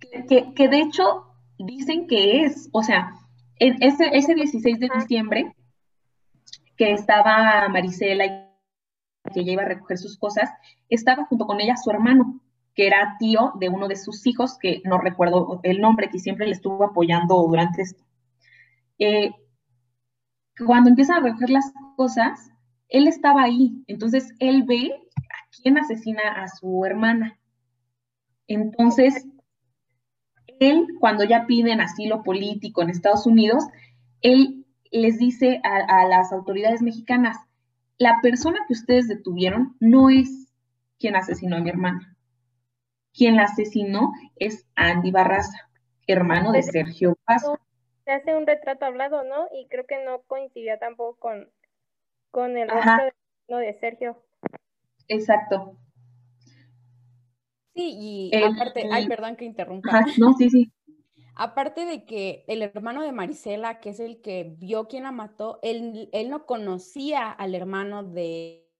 que, 0.00 0.68
de 0.68 0.80
hecho 0.80 1.26
dicen 1.58 2.06
que 2.06 2.44
es, 2.44 2.68
o 2.72 2.82
sea, 2.82 3.14
ese, 3.58 4.10
ese 4.12 4.34
16 4.34 4.80
de 4.80 4.88
diciembre 4.94 5.54
que 6.76 6.92
estaba 6.92 7.68
Marisela 7.68 8.26
y 8.26 9.32
que 9.32 9.40
ella 9.40 9.52
iba 9.52 9.62
a 9.62 9.68
recoger 9.68 9.98
sus 9.98 10.18
cosas, 10.18 10.50
estaba 10.88 11.24
junto 11.26 11.46
con 11.46 11.60
ella 11.60 11.76
su 11.76 11.90
hermano, 11.90 12.40
que 12.74 12.86
era 12.86 13.16
tío 13.18 13.52
de 13.58 13.68
uno 13.68 13.88
de 13.88 13.96
sus 13.96 14.26
hijos, 14.26 14.58
que 14.58 14.82
no 14.84 14.98
recuerdo 14.98 15.60
el 15.62 15.80
nombre, 15.80 16.10
que 16.10 16.18
siempre 16.18 16.46
le 16.46 16.52
estuvo 16.52 16.84
apoyando 16.84 17.36
durante 17.42 17.82
esto. 17.82 18.04
Eh, 18.98 19.32
cuando 20.66 20.90
empiezan 20.90 21.18
a 21.18 21.26
recoger 21.28 21.50
las 21.50 21.72
cosas, 21.96 22.50
él 22.88 23.08
estaba 23.08 23.42
ahí, 23.42 23.82
entonces 23.86 24.34
él 24.38 24.64
ve 24.64 24.92
a 25.16 25.48
quién 25.62 25.78
asesina 25.78 26.22
a 26.42 26.48
su 26.48 26.84
hermana. 26.84 27.38
Entonces, 28.46 29.26
él, 30.60 30.86
cuando 31.00 31.24
ya 31.24 31.46
piden 31.46 31.80
asilo 31.80 32.22
político 32.22 32.82
en 32.82 32.90
Estados 32.90 33.26
Unidos, 33.26 33.64
él 34.20 34.64
les 34.90 35.18
dice 35.18 35.60
a, 35.64 36.02
a 36.02 36.06
las 36.06 36.32
autoridades 36.32 36.82
mexicanas, 36.82 37.36
la 37.98 38.20
persona 38.22 38.58
que 38.66 38.72
ustedes 38.72 39.08
detuvieron 39.08 39.76
no 39.80 40.10
es 40.10 40.52
quien 40.98 41.16
asesinó 41.16 41.56
a 41.56 41.60
mi 41.60 41.70
hermana. 41.70 42.16
Quien 43.12 43.36
la 43.36 43.44
asesinó 43.44 44.12
es 44.36 44.66
Andy 44.74 45.10
Barraza, 45.10 45.70
hermano 46.06 46.52
de 46.52 46.62
Sergio 46.62 47.16
Paz. 47.24 47.44
Se 48.04 48.10
hace 48.10 48.34
un 48.34 48.46
retrato 48.46 48.84
hablado, 48.84 49.22
¿no? 49.22 49.46
Y 49.52 49.68
creo 49.68 49.86
que 49.86 50.04
no 50.04 50.22
coincidía 50.22 50.78
tampoco 50.78 51.18
con, 51.18 51.50
con 52.30 52.56
el 52.56 52.68
resto 52.68 53.56
de, 53.58 53.78
Sergio. 53.78 54.22
Exacto. 55.08 55.76
Sí, 57.74 58.30
y 58.32 58.36
aparte, 58.42 58.88
ay, 58.90 59.08
perdón 59.08 59.36
que 59.36 59.44
interrumpa. 59.44 60.04
no, 60.18 60.34
sí, 60.34 60.48
sí. 60.48 60.72
Aparte 61.36 61.84
de 61.84 62.04
que 62.04 62.44
el 62.46 62.62
hermano 62.62 63.02
de 63.02 63.10
Marisela, 63.10 63.80
que 63.80 63.90
es 63.90 63.98
el 63.98 64.20
que 64.20 64.54
vio 64.56 64.86
quién 64.86 65.02
la 65.02 65.10
mató, 65.10 65.58
él, 65.62 66.08
él 66.12 66.30
no 66.30 66.46
conocía 66.46 67.30
al 67.30 67.56
hermano 67.56 68.04
de, 68.04 68.70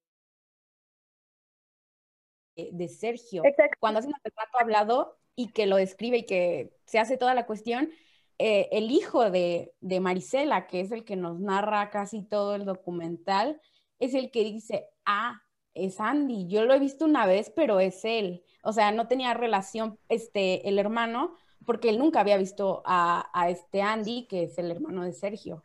de 2.57 2.88
Sergio. 2.88 3.42
Cuando 3.80 3.99
hace 3.99 4.09
un 4.09 4.14
retrato 4.22 4.59
hablado 4.61 5.18
y 5.34 5.49
que 5.49 5.66
lo 5.66 5.76
describe 5.76 6.18
y 6.18 6.26
que 6.26 6.76
se 6.84 7.01
hace 7.01 7.16
toda 7.16 7.34
la 7.34 7.47
cuestión, 7.47 7.90
eh, 8.38 8.68
el 8.70 8.92
hijo 8.92 9.30
de, 9.30 9.72
de, 9.80 9.99
Marisela, 9.99 10.68
que 10.68 10.80
es 10.80 10.92
el 10.92 11.05
que 11.05 11.16
nos 11.16 11.40
narra 11.40 11.90
casi 11.90 12.22
todo 12.22 12.55
el 12.55 12.64
documental, 12.64 13.61
es 13.99 14.14
el 14.14 14.30
que 14.30 14.45
dice, 14.45 14.88
ah, 15.07 15.43
es 15.75 16.01
Andy, 16.01 16.47
yo 16.49 16.64
lo 16.64 16.75
he 16.75 16.79
visto 16.79 17.05
una 17.05 17.27
vez, 17.27 17.51
pero 17.51 17.81
es 17.81 18.05
él. 18.05 18.45
O 18.62 18.72
sea, 18.72 18.93
no 18.93 19.09
tenía 19.09 19.35
relación 19.35 19.99
este, 20.09 20.68
el 20.68 20.79
hermano, 20.79 21.37
porque 21.66 21.89
él 21.89 21.99
nunca 21.99 22.20
había 22.20 22.37
visto 22.37 22.83
a, 22.85 23.31
a 23.33 23.51
este 23.51 23.83
Andy, 23.83 24.27
que 24.27 24.45
es 24.45 24.59
el 24.59 24.70
hermano 24.70 25.05
de 25.05 25.12
Sergio. 25.12 25.62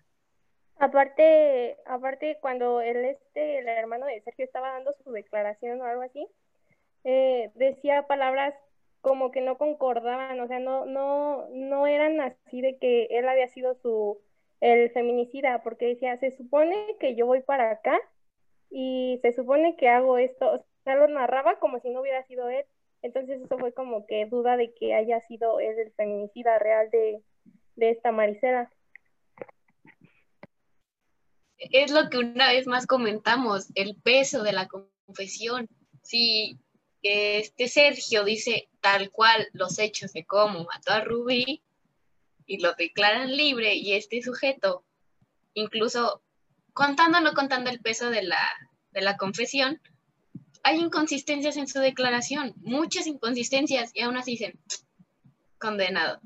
Aparte, 0.77 1.77
aparte 1.85 2.37
cuando 2.41 2.79
él, 2.79 3.03
este, 3.03 3.59
el 3.59 3.67
hermano 3.67 4.05
de 4.05 4.21
Sergio 4.21 4.45
estaba 4.45 4.71
dando 4.71 4.93
su 5.03 5.11
declaración 5.11 5.81
o 5.81 5.85
algo 5.85 6.03
así, 6.03 6.25
eh, 7.03 7.51
decía 7.55 8.07
palabras 8.07 8.53
como 9.01 9.31
que 9.31 9.41
no 9.41 9.57
concordaban, 9.57 10.39
o 10.39 10.47
sea, 10.47 10.59
no, 10.59 10.85
no, 10.85 11.47
no 11.49 11.87
eran 11.87 12.19
así 12.21 12.61
de 12.61 12.77
que 12.77 13.05
él 13.11 13.27
había 13.27 13.47
sido 13.49 13.75
su, 13.75 14.19
el 14.61 14.89
feminicida, 14.91 15.63
porque 15.63 15.87
decía, 15.87 16.17
se 16.17 16.35
supone 16.35 16.95
que 16.99 17.15
yo 17.15 17.25
voy 17.25 17.41
para 17.41 17.71
acá 17.71 17.99
y 18.69 19.19
se 19.21 19.33
supone 19.33 19.75
que 19.75 19.89
hago 19.89 20.17
esto, 20.17 20.53
o 20.53 20.65
sea, 20.83 20.95
lo 20.95 21.07
narraba 21.07 21.59
como 21.59 21.79
si 21.79 21.89
no 21.89 22.01
hubiera 22.01 22.25
sido 22.27 22.49
él, 22.49 22.65
entonces 23.01 23.41
eso 23.41 23.57
fue 23.57 23.73
como 23.73 24.05
que 24.05 24.25
duda 24.25 24.57
de 24.57 24.73
que 24.73 24.93
haya 24.93 25.21
sido 25.21 25.59
él 25.59 25.77
el 25.79 25.91
feminicida 25.93 26.59
real 26.59 26.89
de, 26.91 27.21
de 27.75 27.91
esta 27.91 28.11
Maricela. 28.11 28.71
Es 31.57 31.91
lo 31.91 32.09
que 32.09 32.17
una 32.17 32.51
vez 32.51 32.67
más 32.67 32.87
comentamos, 32.87 33.69
el 33.75 33.95
peso 33.95 34.43
de 34.43 34.53
la 34.53 34.67
confesión. 34.67 35.67
Si 36.01 36.57
este 37.01 37.67
Sergio 37.67 38.23
dice 38.23 38.69
tal 38.81 39.11
cual 39.11 39.47
los 39.53 39.79
hechos 39.79 40.13
de 40.13 40.25
cómo 40.25 40.65
mató 40.65 40.91
a 40.91 41.03
Rubí 41.03 41.61
y 42.45 42.59
lo 42.59 42.73
declaran 42.73 43.35
libre 43.35 43.75
y 43.75 43.93
este 43.93 44.21
sujeto, 44.21 44.83
incluso 45.53 46.21
contando 46.79 47.17
o 47.17 47.21
no 47.21 47.33
contando 47.33 47.69
el 47.69 47.81
peso 47.81 48.09
de 48.09 48.23
la, 48.23 48.41
de 48.91 49.01
la 49.01 49.17
confesión, 49.17 49.81
hay 50.63 50.79
inconsistencias 50.79 51.57
en 51.57 51.67
su 51.67 51.79
declaración, 51.79 52.53
muchas 52.61 53.05
inconsistencias 53.05 53.91
y 53.93 53.99
aún 53.99 54.15
así 54.15 54.31
dicen, 54.31 54.57
condenado. 55.59 56.21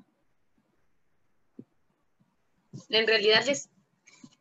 En 2.89 3.08
realidad 3.08 3.43
les, 3.47 3.72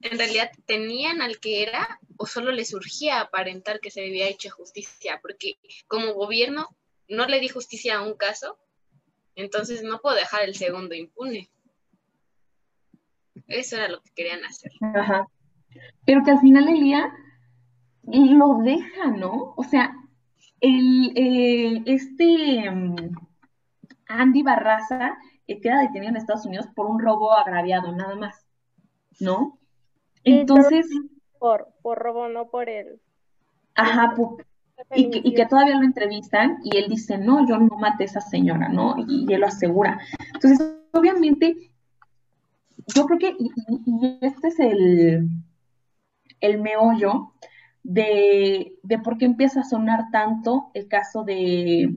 en 0.02 0.18
realidad 0.18 0.50
tenían 0.66 1.22
al 1.22 1.40
que 1.40 1.62
era 1.62 1.98
o 2.18 2.26
solo 2.26 2.52
le 2.52 2.66
surgía 2.66 3.20
aparentar 3.20 3.80
que 3.80 3.90
se 3.90 4.02
había 4.02 4.28
hecho 4.28 4.50
justicia, 4.50 5.18
porque 5.22 5.54
como 5.86 6.12
gobierno 6.12 6.68
no 7.08 7.24
le 7.26 7.40
di 7.40 7.48
justicia 7.48 7.96
a 7.96 8.02
un 8.02 8.18
caso, 8.18 8.58
entonces 9.34 9.82
no 9.82 9.98
puedo 10.02 10.16
dejar 10.16 10.42
el 10.42 10.56
segundo 10.56 10.94
impune. 10.94 11.50
Eso 13.48 13.76
era 13.76 13.88
lo 13.88 14.02
que 14.02 14.10
querían 14.14 14.44
hacer. 14.44 14.72
Ajá. 14.94 15.26
Pero 16.04 16.22
que 16.24 16.30
al 16.32 16.40
final 16.40 16.66
del 16.66 16.80
día 16.80 17.12
lo 18.04 18.58
deja, 18.58 19.06
¿no? 19.08 19.54
O 19.56 19.64
sea, 19.64 19.94
el, 20.60 21.12
eh, 21.16 21.82
este 21.86 22.70
mm, 22.70 22.96
Andy 24.08 24.42
Barraza 24.42 25.16
que 25.46 25.60
queda 25.60 25.80
detenido 25.80 26.10
en 26.10 26.16
Estados 26.16 26.46
Unidos 26.46 26.66
por 26.74 26.86
un 26.86 27.00
robo 27.00 27.32
agraviado, 27.32 27.92
nada 27.92 28.14
más, 28.14 28.46
¿no? 29.20 29.58
Entonces 30.24 30.86
por, 31.42 31.66
por 31.82 31.98
robo, 31.98 32.28
no 32.28 32.48
por 32.50 32.68
el... 32.68 33.00
Ajá, 33.74 34.14
y, 34.94 35.10
que, 35.10 35.20
y, 35.24 35.34
que, 35.34 35.46
todavía 35.46 35.76
lo 35.76 35.82
entrevistan 35.82 36.58
y 36.62 36.76
él 36.76 36.88
dice, 36.88 37.18
no, 37.18 37.44
yo 37.48 37.58
no 37.58 37.76
maté 37.78 38.04
a 38.04 38.06
esa 38.06 38.20
señora, 38.20 38.68
¿no? 38.68 38.94
Y, 39.08 39.32
él 39.32 39.40
lo 39.40 39.48
asegura. 39.48 39.98
Entonces, 40.34 40.76
obviamente, 40.92 41.72
yo 42.94 43.06
creo 43.06 43.18
que, 43.18 43.36
y, 43.36 44.18
este 44.20 44.48
es 44.48 44.60
el, 44.60 45.30
el 46.42 46.60
meollo 46.60 47.32
de, 47.82 48.74
de, 48.82 48.98
por 48.98 49.16
qué 49.16 49.24
empieza 49.24 49.60
a 49.60 49.64
sonar 49.64 50.10
tanto 50.10 50.70
el 50.74 50.88
caso 50.88 51.24
de, 51.24 51.96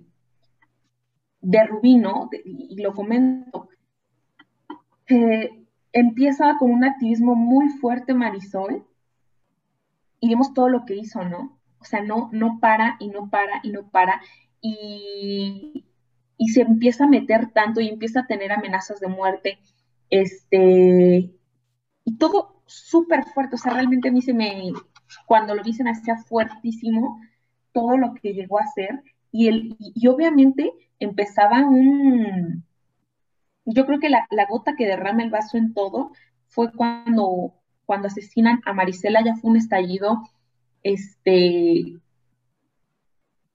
de 1.42 1.64
Rubino, 1.66 2.30
y 2.46 2.82
lo 2.82 2.94
comento. 2.94 3.68
Empieza 5.92 6.58
con 6.58 6.72
un 6.72 6.86
activismo 6.86 7.36
muy 7.36 7.70
fuerte 7.70 8.14
Marisol, 8.14 8.86
y 10.20 10.30
vemos 10.30 10.54
todo 10.54 10.70
lo 10.70 10.86
que 10.86 10.96
hizo, 10.96 11.24
¿no? 11.24 11.60
O 11.80 11.84
sea, 11.84 12.02
no, 12.02 12.30
no 12.32 12.60
para 12.60 12.96
y 13.00 13.10
no 13.10 13.30
para 13.30 13.60
y 13.62 13.70
no 13.70 13.90
para 13.90 14.22
y, 14.60 15.86
y 16.38 16.48
se 16.50 16.62
empieza 16.62 17.04
a 17.04 17.08
meter 17.08 17.52
tanto 17.52 17.80
y 17.80 17.90
empieza 17.90 18.22
a 18.22 18.28
tener 18.28 18.52
amenazas 18.52 19.00
de 19.00 19.08
muerte, 19.08 19.60
este, 20.10 21.32
y 22.06 22.18
todo 22.18 22.55
súper 22.66 23.24
fuerte, 23.26 23.56
o 23.56 23.58
sea, 23.58 23.74
realmente 23.74 24.10
a 24.10 24.12
mí 24.12 24.22
se 24.22 24.34
me, 24.34 24.72
cuando 25.26 25.56
lo 25.56 25.64
dicen 25.64 25.88
hacía 25.88 26.18
fuertísimo 26.18 27.22
todo 27.72 27.98
lo 27.98 28.14
que 28.14 28.34
llegó 28.34 28.60
a 28.60 28.64
hacer 28.64 29.04
y, 29.32 29.48
el, 29.48 29.76
y, 29.80 30.08
obviamente 30.08 30.72
empezaba 31.00 31.66
un, 31.66 32.64
yo 33.66 33.86
creo 33.86 34.00
que 34.00 34.10
la, 34.10 34.28
la, 34.32 34.46
gota 34.48 34.76
que 34.78 34.86
derrama 34.86 35.24
el 35.24 35.30
vaso 35.30 35.58
en 35.58 35.74
todo 35.74 36.12
fue 36.48 36.72
cuando 36.72 37.54
cuando 37.86 38.08
asesinan 38.08 38.62
a 38.66 38.74
Marisela 38.74 39.24
ya 39.24 39.36
fue 39.36 39.52
un 39.52 39.58
estallido 39.58 40.22
este, 40.84 41.98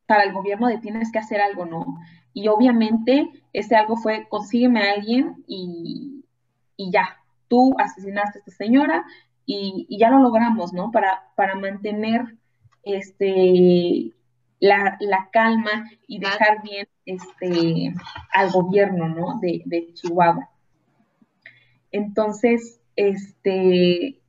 para 0.06 0.24
el 0.24 0.32
gobierno 0.32 0.68
de 0.68 0.78
tienes 0.78 1.12
que 1.12 1.18
hacer 1.18 1.40
algo, 1.40 1.66
¿no? 1.66 1.98
Y 2.32 2.48
obviamente 2.48 3.30
ese 3.52 3.76
algo 3.76 3.96
fue 3.96 4.26
consígueme 4.28 4.82
a 4.82 4.92
alguien 4.92 5.44
y, 5.46 6.24
ya, 6.76 7.19
tú 7.51 7.74
asesinaste 7.78 8.38
a 8.38 8.40
esta 8.40 8.53
señora 8.53 9.05
y, 9.44 9.86
ya 9.98 10.09
lo 10.09 10.20
logramos, 10.20 10.72
¿no? 10.72 10.92
Para, 10.92 11.24
para 11.34 11.57
mantener 11.57 12.36
este, 12.84 14.12
la, 14.61 14.96
calma 15.32 15.90
y 16.07 16.20
dejar 16.20 16.62
bien 16.62 16.86
este, 17.05 17.92
al 18.32 18.51
gobierno, 18.53 19.09
¿no? 19.09 19.40
De, 19.40 19.62
de 19.66 19.92
Chihuahua. 19.94 20.48
Entonces, 21.90 22.80
este, 22.94 24.20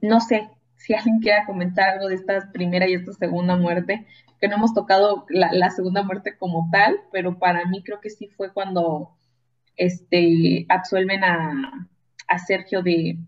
no 0.00 0.20
sé 0.20 0.48
si 0.76 0.94
alguien 0.94 1.20
quiera 1.20 1.44
comentar 1.44 1.90
algo 1.90 2.08
de 2.08 2.14
esta 2.14 2.50
primera 2.52 2.88
y 2.88 2.94
esta 2.94 3.12
segunda 3.12 3.56
muerte, 3.56 4.06
que 4.40 4.48
no 4.48 4.56
hemos 4.56 4.72
tocado 4.72 5.26
la, 5.28 5.70
segunda 5.70 6.02
muerte 6.02 6.36
como 6.38 6.68
tal, 6.70 6.96
pero 7.12 7.38
para 7.38 7.64
mí 7.66 7.82
creo 7.82 8.00
que 8.00 8.10
sí 8.10 8.28
fue 8.28 8.52
cuando 8.52 9.17
este, 9.78 10.66
absuelven 10.68 11.24
a, 11.24 11.88
Sergio 12.46 12.82
de, 12.82 13.18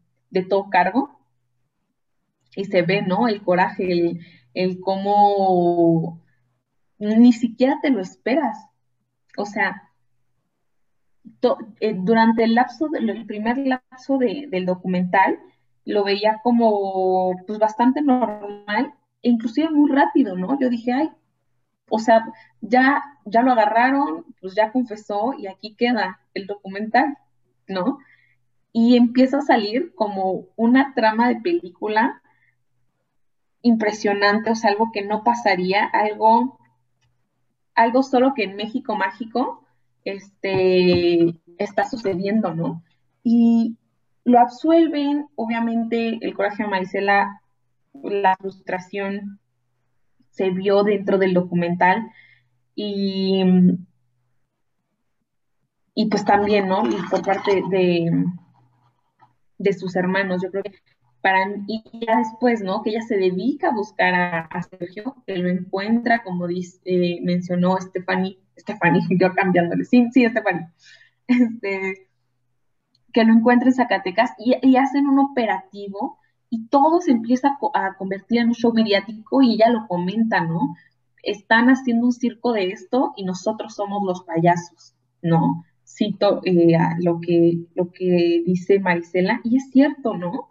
todo 0.50 0.68
cargo 0.68 1.18
y 2.54 2.64
se 2.64 2.82
ve, 2.82 3.00
¿no? 3.00 3.28
El 3.28 3.42
coraje, 3.42 3.90
el, 3.90 4.20
el 4.52 4.80
cómo 4.80 6.20
ni 6.98 7.32
siquiera 7.32 7.78
te 7.80 7.90
lo 7.90 8.00
esperas. 8.00 8.58
O 9.38 9.46
sea, 9.46 9.90
eh, 11.80 11.94
durante 11.96 12.44
el 12.44 12.54
lapso, 12.54 12.88
del 12.88 13.24
primer 13.24 13.56
lapso 13.58 14.18
del 14.18 14.66
documental, 14.66 15.38
lo 15.86 16.04
veía 16.04 16.40
como 16.42 17.32
pues 17.46 17.58
bastante 17.58 18.02
normal 18.02 18.92
e 19.22 19.30
inclusive 19.30 19.70
muy 19.70 19.90
rápido, 19.90 20.36
¿no? 20.36 20.58
Yo 20.60 20.68
dije, 20.68 20.92
ay, 20.92 21.10
o 21.88 21.98
sea, 21.98 22.26
ya, 22.60 23.02
ya 23.24 23.42
lo 23.42 23.52
agarraron, 23.52 24.26
pues 24.40 24.54
ya 24.54 24.72
confesó 24.72 25.32
y 25.38 25.46
aquí 25.46 25.74
queda 25.74 26.19
el 26.34 26.46
documental, 26.46 27.18
¿no? 27.66 27.98
Y 28.72 28.96
empieza 28.96 29.38
a 29.38 29.42
salir 29.42 29.94
como 29.94 30.46
una 30.56 30.94
trama 30.94 31.28
de 31.28 31.40
película 31.40 32.22
impresionante, 33.62 34.50
o 34.50 34.54
sea, 34.54 34.70
algo 34.70 34.90
que 34.92 35.04
no 35.04 35.22
pasaría, 35.24 35.84
algo, 35.84 36.58
algo 37.74 38.02
solo 38.02 38.32
que 38.34 38.44
en 38.44 38.56
México 38.56 38.96
mágico 38.96 39.64
este, 40.04 41.34
está 41.58 41.84
sucediendo, 41.84 42.54
¿no? 42.54 42.82
Y 43.22 43.76
lo 44.24 44.38
absuelven, 44.38 45.26
obviamente 45.34 46.18
el 46.20 46.34
coraje 46.34 46.62
de 46.62 46.68
Marisela, 46.68 47.42
la 48.02 48.36
frustración 48.36 49.40
se 50.30 50.50
vio 50.50 50.84
dentro 50.84 51.18
del 51.18 51.34
documental 51.34 52.10
y, 52.74 53.42
y 55.94 56.06
pues 56.06 56.24
también, 56.24 56.68
¿no? 56.68 56.86
Y 56.86 56.96
por 57.10 57.22
parte 57.22 57.62
de, 57.70 58.24
de 59.58 59.72
sus 59.72 59.96
hermanos, 59.96 60.42
yo 60.42 60.50
creo 60.50 60.62
que 60.62 60.72
para, 61.20 61.50
y 61.66 61.82
ya 62.06 62.18
después, 62.18 62.62
¿no? 62.62 62.82
Que 62.82 62.90
ella 62.90 63.02
se 63.02 63.16
dedica 63.16 63.68
a 63.68 63.74
buscar 63.74 64.14
a, 64.50 64.62
Sergio, 64.62 65.16
que 65.26 65.36
lo 65.36 65.48
encuentra, 65.48 66.22
como 66.22 66.46
dice, 66.46 66.80
eh, 66.84 67.20
mencionó 67.22 67.76
Stephanie, 67.80 68.38
Stephanie, 68.58 69.02
yo 69.20 69.34
cambiándole, 69.34 69.84
sí, 69.84 70.08
sí, 70.12 70.26
Stephanie, 70.26 70.68
este, 71.26 72.08
que 73.12 73.24
lo 73.24 73.32
encuentra 73.32 73.68
en 73.68 73.74
Zacatecas 73.74 74.32
y, 74.38 74.76
hacen 74.76 75.06
un 75.06 75.18
operativo 75.18 76.18
y 76.48 76.66
todo 76.68 77.00
se 77.00 77.12
empieza 77.12 77.58
a, 77.74 77.96
convertir 77.96 78.40
en 78.40 78.48
un 78.48 78.54
show 78.54 78.72
mediático 78.72 79.42
y 79.42 79.54
ella 79.54 79.70
lo 79.70 79.86
comenta, 79.86 80.40
¿no? 80.40 80.74
Están 81.22 81.68
haciendo 81.68 82.06
un 82.06 82.12
circo 82.12 82.52
de 82.52 82.68
esto 82.68 83.12
y 83.16 83.24
nosotros 83.24 83.74
somos 83.74 84.02
los 84.04 84.24
payasos, 84.24 84.94
¿no? 85.22 85.64
Cito 85.96 86.40
eh, 86.44 86.76
lo, 87.00 87.20
que, 87.20 87.58
lo 87.74 87.90
que 87.90 88.42
dice 88.46 88.78
Marisela 88.78 89.40
y 89.44 89.56
es 89.56 89.70
cierto, 89.70 90.16
¿no? 90.16 90.50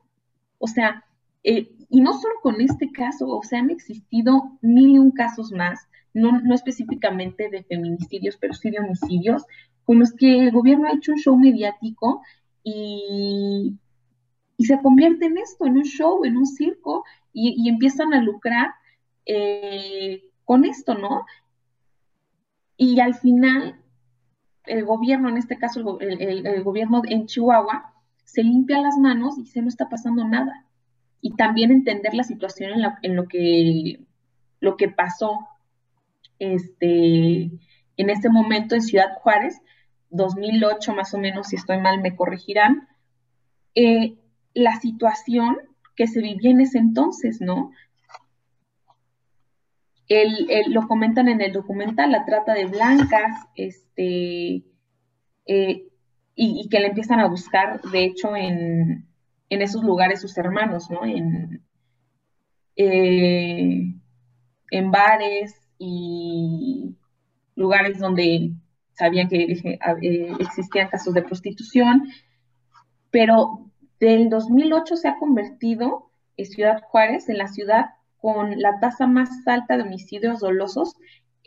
O 0.57 0.67
sea, 0.67 1.05
eh, 1.43 1.71
y 1.89 2.01
no 2.01 2.13
solo 2.13 2.35
con 2.41 2.61
este 2.61 2.91
caso, 2.91 3.27
o 3.27 3.43
sea, 3.43 3.59
han 3.59 3.69
existido 3.69 4.57
mil 4.61 4.89
y 4.89 4.99
un 4.99 5.11
casos 5.11 5.51
más, 5.51 5.87
no, 6.13 6.41
no 6.41 6.53
específicamente 6.53 7.49
de 7.49 7.63
feminicidios, 7.63 8.37
pero 8.37 8.53
sí 8.53 8.69
de 8.69 8.79
homicidios, 8.79 9.45
con 9.85 9.99
los 9.99 10.13
que 10.13 10.39
el 10.39 10.51
gobierno 10.51 10.87
ha 10.87 10.93
hecho 10.93 11.13
un 11.13 11.19
show 11.19 11.37
mediático 11.37 12.21
y, 12.63 13.77
y 14.57 14.65
se 14.65 14.79
convierte 14.81 15.25
en 15.25 15.37
esto, 15.37 15.65
en 15.65 15.77
un 15.77 15.85
show, 15.85 16.25
en 16.25 16.37
un 16.37 16.45
circo, 16.45 17.05
y, 17.33 17.69
empiezan 17.69 18.13
a 18.13 18.21
lucrar 18.21 18.71
eh, 19.25 20.23
con 20.43 20.65
esto, 20.65 20.95
¿no? 20.95 21.25
Y 22.75 22.99
al 22.99 23.15
final, 23.15 23.79
el 24.65 24.85
gobierno, 24.85 25.29
en 25.29 25.37
este 25.37 25.57
caso 25.57 25.99
el 25.99 26.63
gobierno 26.63 27.01
en 27.05 27.25
Chihuahua, 27.25 27.93
se 28.23 28.43
limpia 28.43 28.81
las 28.81 28.97
manos 28.97 29.37
y 29.39 29.45
se 29.45 29.61
no 29.61 29.67
está 29.67 29.89
pasando 29.89 30.23
nada. 30.23 30.65
Y 31.21 31.35
también 31.35 31.71
entender 31.71 32.13
la 32.13 32.23
situación 32.23 32.71
en, 33.01 33.15
lo, 33.15 33.27
que, 33.27 33.99
lo 34.59 34.77
que 34.77 34.87
pasó 34.89 35.47
este, 36.37 37.49
en 37.97 38.09
ese 38.09 38.29
momento 38.29 38.75
en 38.75 38.81
Ciudad 38.81 39.15
Juárez, 39.21 39.61
2008 40.11 40.93
más 40.93 41.13
o 41.13 41.17
menos, 41.17 41.47
si 41.47 41.55
estoy 41.55 41.79
mal 41.79 42.01
me 42.01 42.15
corregirán, 42.15 42.87
eh, 43.75 44.15
la 44.53 44.79
situación 44.79 45.57
que 45.95 46.07
se 46.07 46.21
vivía 46.21 46.51
en 46.51 46.61
ese 46.61 46.77
entonces, 46.77 47.41
¿no? 47.41 47.71
Lo 50.67 50.87
comentan 50.87 51.27
en 51.27 51.41
el 51.41 51.53
documental, 51.53 52.11
la 52.11 52.25
trata 52.25 52.53
de 52.53 52.65
blancas, 52.65 53.45
este, 53.55 54.63
eh, 55.45 55.87
y, 56.35 56.69
que 56.69 56.79
le 56.79 56.87
empiezan 56.87 57.19
a 57.19 57.27
buscar, 57.27 57.81
de 57.81 58.05
hecho, 58.05 58.35
en, 58.35 59.07
esos 59.49 59.83
lugares 59.83 60.21
sus 60.21 60.37
hermanos, 60.37 60.89
¿no? 60.89 61.05
En, 61.05 61.63
eh, 62.75 63.93
en 64.71 64.91
bares 64.91 65.55
y 65.77 66.95
lugares 67.55 67.99
donde 67.99 68.51
sabían 68.93 69.27
que 69.27 69.43
eh, 69.43 70.33
existían 70.39 70.89
casos 70.89 71.13
de 71.13 71.23
prostitución, 71.23 72.07
pero 73.11 73.69
del 73.99 74.29
2008 74.29 74.95
se 74.95 75.07
ha 75.07 75.17
convertido 75.17 76.11
en 76.37 76.45
Ciudad 76.45 76.81
Juárez 76.83 77.27
en 77.27 77.37
la 77.37 77.47
ciudad 77.47 77.89
con 78.19 78.59
la 78.59 78.79
tasa 78.79 79.07
más 79.07 79.29
alta 79.47 79.77
de 79.77 79.83
homicidios 79.83 80.39
dolosos 80.39 80.95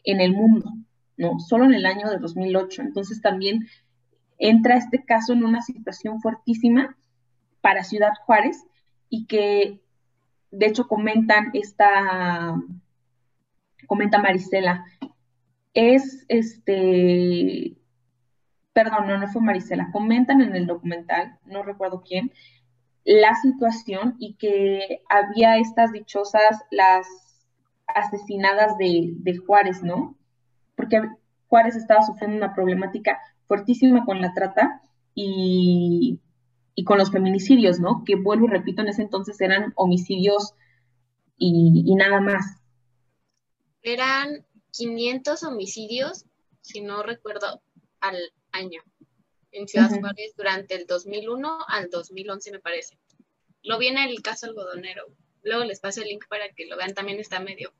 en 0.05 0.21
el 0.21 0.33
mundo, 0.33 0.71
¿no? 1.17 1.39
Solo 1.39 1.65
en 1.65 1.75
el 1.75 1.87
año 1.87 2.11
de 2.11 2.19
2008. 2.19 2.83
Entonces 2.83 3.21
también 3.21 3.67
entra 4.39 4.77
este 4.77 5.05
caso 5.05 5.33
en 5.33 5.45
una 5.45 5.63
situación 5.63 6.21
fuertísima 6.21 6.97
para 7.61 7.85
Ciudad 7.85 8.13
Juárez 8.25 8.65
y 9.09 9.27
que 9.27 9.81
de 10.51 10.67
hecho 10.67 10.89
comentan 10.89 11.51
esta, 11.55 12.55
comenta 13.87 14.19
Marisela, 14.19 14.85
es 15.75 16.25
este, 16.29 17.77
perdón, 18.73 19.07
no, 19.07 19.19
no 19.19 19.29
fue 19.29 19.43
Marisela, 19.43 19.91
comentan 19.93 20.43
en 20.43 20.55
el 20.55 20.67
documental, 20.67 21.39
no 21.47 21.63
recuerdo 21.63 22.03
quién, 22.07 22.33
la 23.05 23.35
situación 23.37 24.17
y 24.19 24.35
que 24.35 25.03
había 25.09 25.57
estas 25.59 25.93
dichosas, 25.93 26.61
las 26.71 27.07
asesinadas 27.87 28.77
de, 28.79 29.37
Juárez, 29.47 29.83
¿no? 29.83 30.17
Porque 30.77 31.03
Juárez 31.49 31.77
estaba 31.77 32.03
sufriendo 32.03 32.37
una 32.37 32.55
problemática 32.55 33.19
fuertísima 33.47 34.05
con 34.05 34.21
la 34.21 34.33
trata 34.35 34.83
y, 35.15 36.21
con 36.85 36.99
los 36.99 37.11
feminicidios, 37.11 37.81
¿no? 37.81 38.03
Que 38.05 38.17
vuelvo 38.17 38.47
y 38.47 38.51
repito, 38.51 38.83
en 38.83 38.89
ese 38.89 39.03
entonces 39.03 39.41
eran 39.41 39.73
homicidios 39.77 40.55
y, 41.37 41.95
nada 41.97 42.21
más. 42.21 42.63
Eran 43.83 44.45
500 44.71 45.43
homicidios, 45.43 46.25
si 46.61 46.81
no 46.81 47.03
recuerdo, 47.03 47.61
al 48.01 48.17
año 48.53 48.81
en 49.53 49.69
Ciudad 49.69 49.91
Juárez 49.91 50.35
durante 50.37 50.75
el 50.75 50.87
2001 50.87 51.59
al 51.69 51.91
2011, 51.91 52.53
me 52.53 52.59
parece. 52.59 52.99
Lo 53.63 53.79
vi 53.79 53.89
en 53.89 53.99
el 53.99 54.21
caso 54.23 54.47
algodonero. 54.47 55.05
Luego 55.43 55.65
les 55.65 55.81
paso 55.81 56.03
el 56.03 56.09
link 56.09 56.25
para 56.29 56.49
que 56.51 56.67
lo 56.67 56.77
vean, 56.77 56.95
también 56.95 57.21
está 57.21 57.41
medio. 57.41 57.73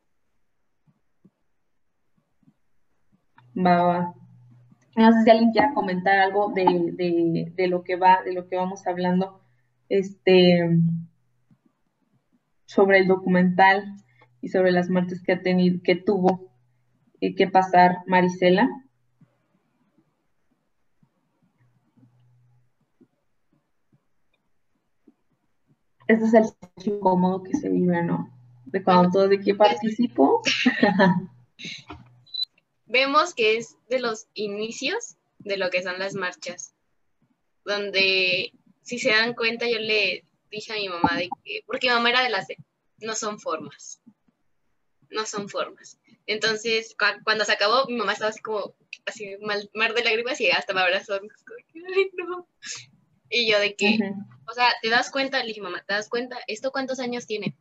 Va, 3.57 3.83
va. 3.83 4.15
No 4.97 5.13
sé 5.13 5.25
si 5.25 5.31
alguien 5.31 5.53
quiera 5.53 5.73
comentar 5.75 6.19
algo 6.19 6.53
de, 6.55 7.67
lo 7.69 7.83
que 7.83 7.97
va, 7.97 8.23
de 8.23 8.35
lo 8.35 8.47
que 8.49 8.57
vamos 8.57 8.87
hablando, 8.87 9.41
este, 9.89 10.69
sobre 12.67 12.99
el 12.99 13.07
documental 13.07 13.97
y 14.43 14.49
sobre 14.49 14.71
las 14.73 14.91
muertes 14.91 15.23
que 15.23 15.33
ha 15.33 15.41
tenido, 15.41 15.81
que 15.83 15.97
tuvo 15.97 16.53
eh, 17.21 17.35
que 17.35 17.47
pasar 17.47 17.99
Marisela. 18.07 18.69
Ese 26.09 26.25
es 26.25 26.35
el 26.35 26.45
incómodo 26.85 27.43
que 27.43 27.55
se 27.55 27.69
vive, 27.69 28.03
¿no? 28.03 28.31
De 28.67 28.83
cuando 28.83 29.11
todo 29.11 29.29
de 29.29 29.41
que 29.41 29.55
participo. 29.55 30.43
vemos 32.93 33.35
que 33.35 33.57
es 33.57 33.77
de 33.89 33.99
los 33.99 34.27
inicios 34.35 35.17
de 35.39 35.57
lo 35.57 35.71
que 35.71 35.83
son 35.83 35.99
las 35.99 36.15
marchas, 36.15 36.75
donde 37.65 38.53
si 38.83 38.99
se 38.99 39.11
dan 39.11 39.35
cuenta 39.35 39.67
yo 39.67 39.79
le 39.79 40.25
dije 40.51 40.73
a 40.73 40.77
mi 40.77 40.89
mamá 40.89 41.17
de 41.17 41.31
que, 41.43 41.63
porque 41.67 41.89
mi 41.89 41.95
mamá 41.95 42.11
era 42.11 42.23
de 42.23 42.29
las 42.29 42.47
de, 42.47 42.59
no 42.99 43.15
son 43.15 43.41
formas, 43.41 44.01
no 45.09 45.25
son 45.25 45.49
formas. 45.49 45.99
Entonces, 46.27 46.95
cuando 47.25 47.45
se 47.45 47.53
acabó, 47.53 47.87
mi 47.87 47.95
mamá 47.95 48.13
estaba 48.13 48.31
así 48.31 48.41
como, 48.41 48.75
así 49.07 49.37
mal, 49.41 49.69
mar 49.75 49.95
de 49.95 50.05
lágrimas 50.05 50.41
y 50.41 50.51
hasta 50.51 50.75
me 50.75 50.83
abrazó. 50.83 51.19
Y 53.35 53.51
yo 53.51 53.59
de 53.59 53.75
que, 53.75 53.99
o 54.47 54.53
sea, 54.53 54.69
¿te 54.83 54.91
das 54.91 55.11
cuenta? 55.11 55.41
Le 55.41 55.49
dije, 55.49 55.63
mamá, 55.63 55.83
¿te 55.87 55.95
das 55.95 56.11
cuenta? 56.11 56.39
¿Esto 56.47 56.71
cuántos 56.71 57.01
años 57.01 57.27
tiene? 57.27 57.57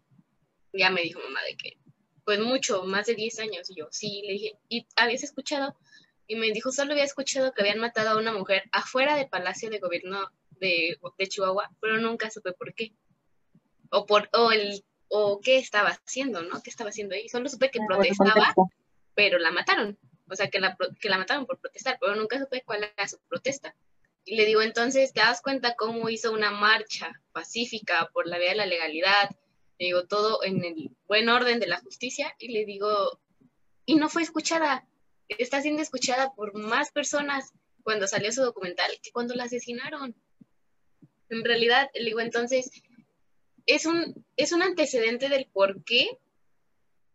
Ya 0.74 0.89
me 0.89 1.01
dijo 1.01 1.22
mamá 1.22 1.39
de 1.49 1.55
que 1.55 1.78
pues 2.26 2.39
mucho, 2.39 2.84
más 2.84 3.07
de 3.07 3.15
10 3.15 3.39
años. 3.39 3.69
Y 3.69 3.76
yo, 3.76 3.88
sí, 3.89 4.22
le 4.26 4.34
dije, 4.34 4.53
¿y 4.69 4.86
habías 4.95 5.24
escuchado? 5.24 5.76
Y 6.28 6.36
me 6.36 6.51
dijo, 6.51 6.72
solo 6.72 6.91
había 6.91 7.05
escuchado 7.05 7.53
que 7.53 7.61
habían 7.61 7.80
matado 7.80 8.09
a 8.09 8.17
una 8.17 8.32
mujer 8.32 8.63
afuera 8.72 9.15
del 9.15 9.30
Palacio 9.30 9.69
de 9.69 9.80
Gobierno 9.80 10.30
de, 10.59 10.97
Chihuahua, 11.28 11.72
pero 11.80 11.97
nunca 11.99 12.30
supe 12.30 12.51
por 12.51 12.74
qué. 12.74 12.93
O, 13.89 14.05
por, 14.05 14.30
o, 14.34 14.51
el, 14.51 14.84
o 15.07 15.39
qué 15.41 15.57
estaba 15.57 15.89
haciendo, 15.89 16.43
¿no? 16.43 16.61
¿Qué 16.61 16.69
estaba 16.69 16.89
haciendo 16.89 17.15
ahí? 17.15 17.28
Solo 17.30 17.49
supe 17.49 17.72
que 17.72 17.80
protestaba, 17.88 18.53
pero 19.15 19.39
la 19.39 19.51
mataron. 19.51 19.97
o 20.30 20.36
sea, 20.36 20.49
que 20.49 20.59
la, 20.59 20.78
que 20.99 21.09
la 21.09 21.17
mataron 21.17 21.45
por 21.45 21.59
protestar, 21.59 21.97
pero 21.99 22.15
nunca 22.15 22.39
supe 22.39 22.63
cuál 22.65 22.84
era 22.84 23.07
su 23.07 23.19
protesta. 23.28 23.74
Y 24.24 24.36
le 24.36 24.45
digo, 24.45 24.61
entonces, 24.61 25.13
¿te 25.13 25.22
das 25.22 25.41
cuenta 25.41 25.76
cómo 25.76 26.09
hizo 26.09 26.32
una 26.32 26.51
marcha 26.51 27.11
pacífica 27.32 28.09
por 28.13 28.28
la 28.28 28.38
vía 28.38 28.49
de 28.49 28.55
la 28.55 28.65
legalidad? 28.65 29.30
Le 29.80 29.88
digo, 29.88 30.05
todo 30.05 30.43
en 30.43 30.63
el 30.63 30.91
buen 31.07 31.28
orden 31.30 31.59
de 31.59 31.67
la 31.67 31.80
justicia. 31.80 32.36
Y 32.38 32.49
le 32.49 32.65
digo, 32.65 33.19
y 33.86 33.95
no 33.95 34.09
fue 34.09 34.22
escuchada. 34.22 34.88
Está 35.28 35.61
siendo 35.61 35.82
escuchada 35.82 36.34
por 36.36 36.53
más 36.53 36.91
personas 36.91 37.51
cuando 37.84 38.07
salió 38.07 38.32
su 38.32 38.41
documental 38.43 38.91
que 39.01 39.11
cuando 39.11 39.34
la 39.34 39.45
asesinaron. 39.45 40.15
En 41.30 41.43
realidad, 41.43 41.89
le 41.93 42.05
digo, 42.05 42.19
entonces, 42.19 42.69
es 43.65 43.86
un, 43.86 44.26
es 44.36 44.51
un 44.51 44.61
antecedente 44.61 45.30
del 45.30 45.47
por 45.51 45.84
qué 45.84 46.09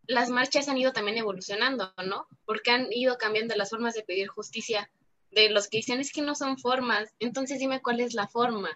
las 0.07 0.31
marchas 0.31 0.69
han 0.69 0.79
ido 0.79 0.93
también 0.93 1.19
evolucionando, 1.19 1.93
¿no? 2.05 2.27
Porque 2.45 2.71
han 2.71 2.93
ido 2.93 3.17
cambiando 3.19 3.55
las 3.57 3.71
formas 3.71 3.95
de 3.95 4.03
pedir 4.03 4.29
justicia 4.29 4.91
de 5.31 5.51
los 5.51 5.69
que 5.69 5.79
dicen 5.79 6.01
es 6.01 6.13
que 6.13 6.23
no 6.23 6.35
son 6.35 6.59
formas, 6.59 7.15
entonces 7.19 7.59
dime 7.59 7.83
cuál 7.83 8.01
es 8.01 8.15
la 8.15 8.29
forma. 8.29 8.75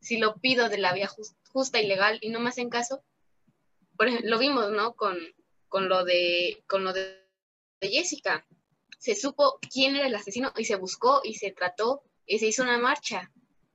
Si 0.00 0.18
lo 0.18 0.36
pido 0.36 0.68
de 0.68 0.78
la 0.78 0.92
vía 0.92 1.10
justa 1.52 1.80
y 1.80 1.86
legal 1.86 2.18
y 2.20 2.30
no 2.30 2.40
me 2.40 2.50
hacen 2.50 2.70
caso, 2.70 3.02
por 3.96 4.08
ejemplo, 4.08 4.30
lo 4.30 4.38
vimos, 4.38 4.70
¿no? 4.70 4.94
Con, 4.94 5.18
con 5.68 5.88
lo 5.88 6.04
de 6.04 6.62
con 6.66 6.84
lo 6.84 6.92
de, 6.92 7.24
Jessica. 7.80 8.46
Se 8.98 9.14
supo 9.14 9.58
quién 9.72 9.94
era 9.96 10.06
el 10.06 10.14
asesino 10.14 10.52
y 10.56 10.64
se 10.64 10.76
buscó 10.76 11.20
y 11.22 11.34
se 11.34 11.52
trató 11.52 12.02
y 12.26 12.38
se 12.38 12.46
hizo 12.46 12.62
una 12.62 12.78
marcha, 12.78 13.30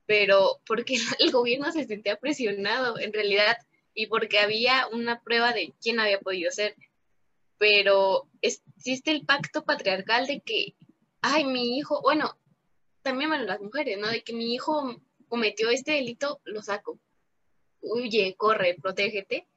pero 0.06 0.60
porque 0.66 0.96
el 1.18 1.30
gobierno 1.30 1.72
se 1.72 1.84
sentía 1.84 2.16
presionado 2.16 2.98
en 2.98 3.12
realidad 3.12 3.56
y 3.94 4.06
porque 4.06 4.38
había 4.38 4.88
una 4.88 5.22
prueba 5.22 5.52
de 5.52 5.72
quién 5.80 6.00
había 6.00 6.20
podido 6.20 6.50
ser. 6.50 6.74
Pero 7.58 8.28
existe 8.42 9.12
el 9.12 9.24
pacto 9.24 9.64
patriarcal 9.64 10.26
de 10.26 10.40
que 10.40 10.74
ay, 11.26 11.44
mi 11.44 11.78
hijo, 11.78 12.02
bueno, 12.02 12.36
también 13.00 13.30
bueno, 13.30 13.44
las 13.44 13.60
mujeres, 13.60 13.96
¿no? 13.98 14.08
De 14.08 14.22
que 14.22 14.34
mi 14.34 14.52
hijo 14.52 15.00
cometió 15.26 15.70
este 15.70 15.92
delito, 15.92 16.42
lo 16.44 16.60
saco. 16.60 17.00
Huye, 17.80 18.34
corre, 18.36 18.76
protégete. 18.80 19.48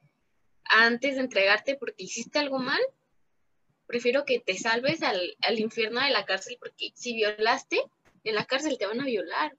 Antes 0.64 1.16
de 1.16 1.20
entregarte 1.20 1.76
porque 1.76 2.04
hiciste 2.04 2.38
algo 2.38 2.58
mal, 2.58 2.80
prefiero 3.86 4.24
que 4.24 4.40
te 4.40 4.56
salves 4.56 5.02
al, 5.02 5.36
al 5.42 5.58
infierno 5.60 6.00
de 6.00 6.10
la 6.10 6.24
cárcel 6.24 6.56
porque 6.58 6.90
si 6.94 7.14
violaste, 7.14 7.82
en 8.24 8.34
la 8.34 8.46
cárcel 8.46 8.78
te 8.78 8.86
van 8.86 9.02
a 9.02 9.04
violar. 9.04 9.54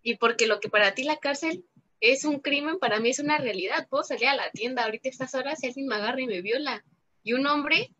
Y 0.00 0.16
porque 0.18 0.46
lo 0.46 0.60
que 0.60 0.68
para 0.68 0.94
ti 0.94 1.02
la 1.02 1.18
cárcel 1.18 1.64
es 1.98 2.24
un 2.24 2.38
crimen, 2.38 2.78
para 2.78 3.00
mí 3.00 3.10
es 3.10 3.18
una 3.18 3.38
realidad. 3.38 3.88
Puedo 3.88 4.04
salir 4.04 4.28
a 4.28 4.36
la 4.36 4.50
tienda 4.52 4.84
ahorita 4.84 5.08
estas 5.08 5.34
horas 5.34 5.60
y 5.62 5.66
alguien 5.66 5.86
me 5.88 5.96
agarra 5.96 6.20
y 6.20 6.26
me 6.26 6.40
viola. 6.40 6.84
Y 7.24 7.32
un 7.32 7.48
hombre 7.48 7.90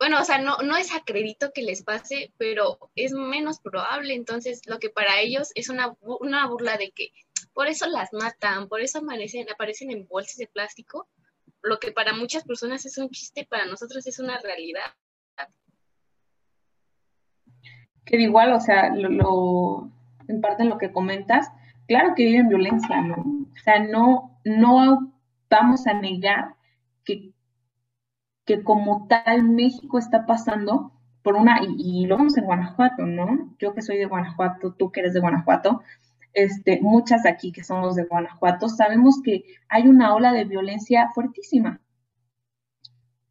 bueno, 0.00 0.18
o 0.18 0.24
sea, 0.24 0.38
no, 0.38 0.56
no 0.64 0.76
acredito 0.96 1.52
que 1.52 1.60
les 1.60 1.82
pase, 1.82 2.32
pero 2.38 2.78
es 2.96 3.12
menos 3.12 3.60
probable. 3.60 4.14
Entonces, 4.14 4.62
lo 4.66 4.78
que 4.78 4.88
para 4.88 5.20
ellos 5.20 5.52
es 5.54 5.68
una, 5.68 5.94
una 6.00 6.46
burla 6.46 6.78
de 6.78 6.90
que 6.90 7.10
por 7.52 7.66
eso 7.66 7.86
las 7.86 8.10
matan, 8.14 8.66
por 8.66 8.80
eso 8.80 9.00
aparecen, 9.00 9.46
aparecen 9.50 9.90
en 9.90 10.08
bolsas 10.08 10.36
de 10.36 10.46
plástico, 10.46 11.06
lo 11.60 11.78
que 11.78 11.92
para 11.92 12.14
muchas 12.14 12.44
personas 12.44 12.86
es 12.86 12.96
un 12.96 13.10
chiste, 13.10 13.44
para 13.44 13.66
nosotros 13.66 14.06
es 14.06 14.18
una 14.18 14.40
realidad. 14.40 14.94
Que 18.06 18.16
igual, 18.16 18.54
o 18.54 18.60
sea, 18.60 18.94
lo, 18.94 19.90
en 20.28 20.40
parte 20.40 20.62
en 20.62 20.70
lo 20.70 20.78
que 20.78 20.92
comentas, 20.92 21.46
claro 21.86 22.14
que 22.16 22.24
viven 22.24 22.48
violencia, 22.48 23.02
¿no? 23.02 23.16
O 23.52 23.62
sea, 23.62 23.78
no, 23.80 24.40
no 24.46 25.12
vamos 25.50 25.86
a 25.86 25.92
negar 25.92 26.54
que 27.04 27.34
que 28.50 28.64
como 28.64 29.06
tal 29.06 29.44
México 29.44 29.96
está 29.96 30.26
pasando 30.26 30.90
por 31.22 31.36
una, 31.36 31.60
y, 31.62 32.06
lo 32.06 32.16
vemos 32.16 32.36
en 32.36 32.46
Guanajuato, 32.46 33.06
¿no? 33.06 33.54
Yo 33.60 33.74
que 33.74 33.82
soy 33.82 33.96
de 33.96 34.06
Guanajuato, 34.06 34.72
tú 34.72 34.90
que 34.90 35.00
eres 35.00 35.14
de 35.14 35.20
Guanajuato, 35.20 35.82
este, 36.32 36.80
muchas 36.82 37.26
aquí 37.26 37.52
que 37.52 37.62
somos 37.62 37.94
de 37.94 38.06
Guanajuato, 38.06 38.68
sabemos 38.68 39.22
que 39.22 39.44
hay 39.68 39.86
una 39.86 40.16
ola 40.16 40.32
de 40.32 40.46
violencia 40.46 41.10
fuertísima. 41.14 41.80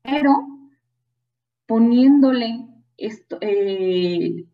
Pero 0.03 0.47
poniéndole 1.65 2.65
esto, 2.95 3.39
eh, 3.41 4.45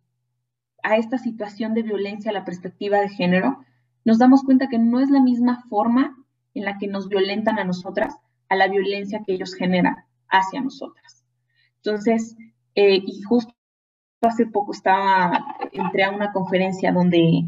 a 0.82 0.98
esta 0.98 1.20
situación 1.20 1.76
de 1.76 1.84
violencia 1.84 2.32
la 2.32 2.44
perspectiva 2.44 3.00
de 3.02 3.10
género, 3.10 3.64
nos 4.04 4.18
damos 4.18 4.42
cuenta 4.44 4.68
que 4.68 4.80
no 4.80 5.00
es 5.00 5.12
la 5.12 5.22
misma 5.22 5.64
forma 5.70 6.18
en 6.56 6.66
la 6.66 6.80
que 6.80 6.88
nos 6.88 7.08
violentan 7.08 7.60
a 7.60 7.66
nosotras 7.66 8.16
a 8.50 8.56
la 8.56 8.68
violencia 8.68 9.22
que 9.24 9.34
ellos 9.34 9.54
generan 9.54 9.98
hacia 10.30 10.62
nosotras. 10.62 11.24
Entonces, 11.78 12.36
eh, 12.76 13.02
y 13.06 13.22
justo 13.24 13.54
hace 14.22 14.46
poco 14.46 14.72
estaba, 14.72 15.46
entré 15.72 16.04
a 16.04 16.12
una 16.12 16.32
conferencia 16.32 16.92
donde, 16.92 17.46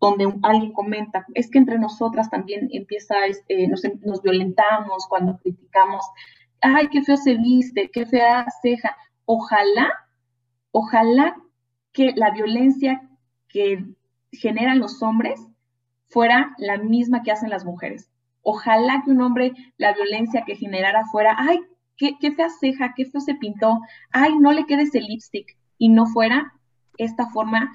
donde 0.00 0.32
alguien 0.42 0.72
comenta, 0.72 1.26
es 1.34 1.50
que 1.50 1.58
entre 1.58 1.78
nosotras 1.78 2.30
también 2.30 2.68
empieza, 2.72 3.26
este, 3.26 3.66
nos, 3.68 3.82
nos 4.04 4.22
violentamos 4.22 5.06
cuando 5.08 5.38
criticamos, 5.38 6.04
ay, 6.60 6.88
qué 6.88 7.02
feo 7.02 7.16
se 7.16 7.34
viste, 7.34 7.90
qué 7.92 8.06
fea 8.06 8.46
ceja. 8.62 8.96
Ojalá, 9.24 9.90
ojalá 10.70 11.36
que 11.92 12.12
la 12.16 12.30
violencia 12.30 13.08
que 13.48 13.84
generan 14.30 14.78
los 14.78 15.02
hombres 15.02 15.40
fuera 16.08 16.54
la 16.58 16.78
misma 16.78 17.22
que 17.22 17.32
hacen 17.32 17.50
las 17.50 17.64
mujeres. 17.64 18.10
Ojalá 18.42 19.02
que 19.04 19.10
un 19.10 19.20
hombre 19.20 19.52
la 19.76 19.92
violencia 19.92 20.44
que 20.46 20.56
generara 20.56 21.04
fuera, 21.06 21.36
ay, 21.38 21.60
qué, 22.20 22.32
fea 22.32 22.48
ceja, 22.60 22.94
qué 22.96 23.06
feo 23.06 23.20
se 23.20 23.34
pintó, 23.34 23.80
ay, 24.10 24.36
no 24.38 24.52
le 24.52 24.66
quede 24.66 24.82
ese 24.82 25.00
lipstick, 25.00 25.56
y 25.78 25.88
no 25.88 26.06
fuera 26.06 26.52
esta 26.98 27.28
forma 27.30 27.72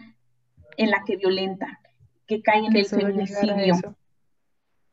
en 0.77 0.91
la 0.91 1.03
que 1.05 1.15
violenta, 1.15 1.79
que 2.27 2.41
cae 2.41 2.65
en 2.65 2.75
el 2.75 2.85
feminicidio. 2.85 3.95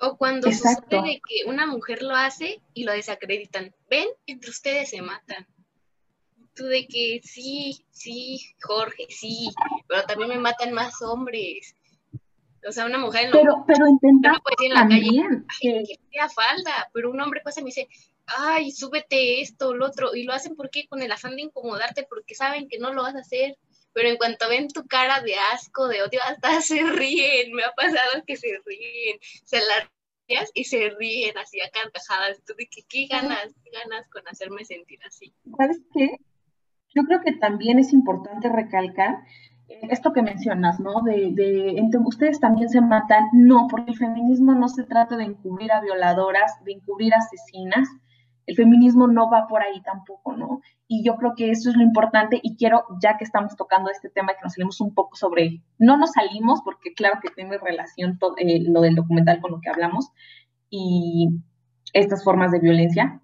O 0.00 0.16
cuando 0.16 0.50
sucede 0.50 1.20
que 1.26 1.48
una 1.48 1.66
mujer 1.66 2.02
lo 2.02 2.14
hace 2.14 2.60
y 2.74 2.84
lo 2.84 2.92
desacreditan. 2.92 3.74
Ven, 3.88 4.08
entre 4.26 4.50
ustedes 4.50 4.90
se 4.90 5.00
matan. 5.02 5.46
Tú 6.54 6.64
de 6.64 6.86
que 6.86 7.20
sí, 7.22 7.84
sí, 7.90 8.40
Jorge, 8.62 9.06
sí, 9.08 9.50
pero 9.88 10.04
también 10.04 10.30
me 10.30 10.38
matan 10.38 10.72
más 10.72 11.00
hombres. 11.02 11.74
O 12.66 12.72
sea, 12.72 12.86
una 12.86 12.98
mujer 12.98 13.26
no, 13.26 13.32
pero, 13.32 13.64
pero 13.66 13.86
no 13.86 13.98
puede 13.98 14.56
decir 14.58 14.68
en 14.68 14.74
la 14.74 14.88
calle, 14.88 15.44
ay, 15.62 15.84
que 15.86 16.34
falda, 16.34 16.88
pero 16.92 17.10
un 17.10 17.20
hombre 17.20 17.40
pasa 17.44 17.60
y 17.60 17.64
me 17.64 17.68
dice, 17.68 17.88
ay, 18.26 18.70
súbete 18.70 19.40
esto, 19.40 19.74
lo 19.74 19.86
otro, 19.86 20.14
y 20.14 20.24
lo 20.24 20.32
hacen 20.32 20.56
porque 20.56 20.86
con 20.86 21.02
el 21.02 21.12
afán 21.12 21.36
de 21.36 21.42
incomodarte, 21.42 22.06
porque 22.08 22.34
saben 22.34 22.68
que 22.68 22.78
no 22.78 22.92
lo 22.92 23.02
vas 23.02 23.14
a 23.14 23.20
hacer, 23.20 23.56
pero 23.92 24.08
en 24.08 24.16
cuanto 24.16 24.48
ven 24.48 24.68
tu 24.68 24.86
cara 24.86 25.20
de 25.20 25.36
asco, 25.52 25.88
de 25.88 26.02
odio, 26.02 26.20
hasta 26.22 26.60
se 26.60 26.82
ríen, 26.82 27.52
me 27.52 27.64
ha 27.64 27.72
pasado 27.72 28.22
que 28.26 28.36
se 28.36 28.48
ríen, 28.64 29.18
se 29.44 29.58
la 29.58 29.90
y 30.54 30.64
se 30.64 30.90
ríen 30.98 31.36
así 31.36 31.60
a 31.60 31.68
carcajadas, 31.70 32.42
tú 32.46 32.54
de 32.56 32.66
que 32.66 32.82
qué 32.88 33.06
ganas, 33.06 33.54
qué 33.62 33.70
ganas 33.70 34.08
con 34.08 34.26
hacerme 34.26 34.64
sentir 34.64 34.98
así. 35.06 35.34
¿Sabes 35.58 35.82
qué? 35.92 36.16
Yo 36.94 37.02
creo 37.02 37.20
que 37.20 37.32
también 37.32 37.78
es 37.78 37.92
importante 37.92 38.48
recalcar 38.48 39.18
esto 39.68 40.12
que 40.12 40.22
mencionas, 40.22 40.80
¿no? 40.80 41.02
De, 41.02 41.30
de 41.32 41.78
entre 41.78 42.00
ustedes 42.00 42.40
también 42.40 42.68
se 42.68 42.80
matan. 42.80 43.24
No, 43.32 43.66
porque 43.70 43.92
el 43.92 43.98
feminismo 43.98 44.54
no 44.54 44.68
se 44.68 44.84
trata 44.84 45.16
de 45.16 45.24
encubrir 45.24 45.72
a 45.72 45.80
violadoras, 45.80 46.52
de 46.64 46.72
encubrir 46.72 47.14
asesinas, 47.14 47.88
el 48.46 48.56
feminismo 48.56 49.06
no 49.06 49.30
va 49.30 49.46
por 49.48 49.62
ahí 49.62 49.80
tampoco, 49.82 50.36
¿no? 50.36 50.60
Y 50.86 51.04
yo 51.04 51.16
creo 51.16 51.34
que 51.34 51.50
eso 51.50 51.70
es 51.70 51.76
lo 51.76 51.82
importante 51.82 52.38
y 52.42 52.56
quiero, 52.56 52.84
ya 53.00 53.16
que 53.16 53.24
estamos 53.24 53.56
tocando 53.56 53.90
este 53.90 54.10
tema, 54.10 54.34
que 54.34 54.42
nos 54.42 54.54
salimos 54.54 54.80
un 54.80 54.94
poco 54.94 55.16
sobre, 55.16 55.62
no 55.78 55.96
nos 55.96 56.12
salimos 56.12 56.60
porque 56.62 56.92
claro 56.94 57.20
que 57.22 57.30
tiene 57.30 57.56
relación 57.58 58.18
todo, 58.18 58.34
eh, 58.38 58.60
lo 58.60 58.82
del 58.82 58.94
documental 58.94 59.40
con 59.40 59.52
lo 59.52 59.60
que 59.60 59.70
hablamos 59.70 60.10
y 60.68 61.28
estas 61.92 62.22
formas 62.22 62.52
de 62.52 62.60
violencia. 62.60 63.20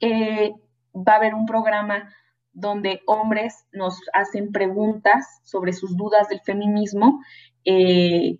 Eh, 0.00 0.54
va 0.94 1.14
a 1.14 1.16
haber 1.16 1.34
un 1.34 1.44
programa 1.46 2.10
donde 2.52 3.02
hombres 3.06 3.66
nos 3.72 4.00
hacen 4.12 4.52
preguntas 4.52 5.40
sobre 5.44 5.72
sus 5.72 5.96
dudas 5.96 6.28
del 6.28 6.40
feminismo 6.40 7.20
eh, 7.64 8.38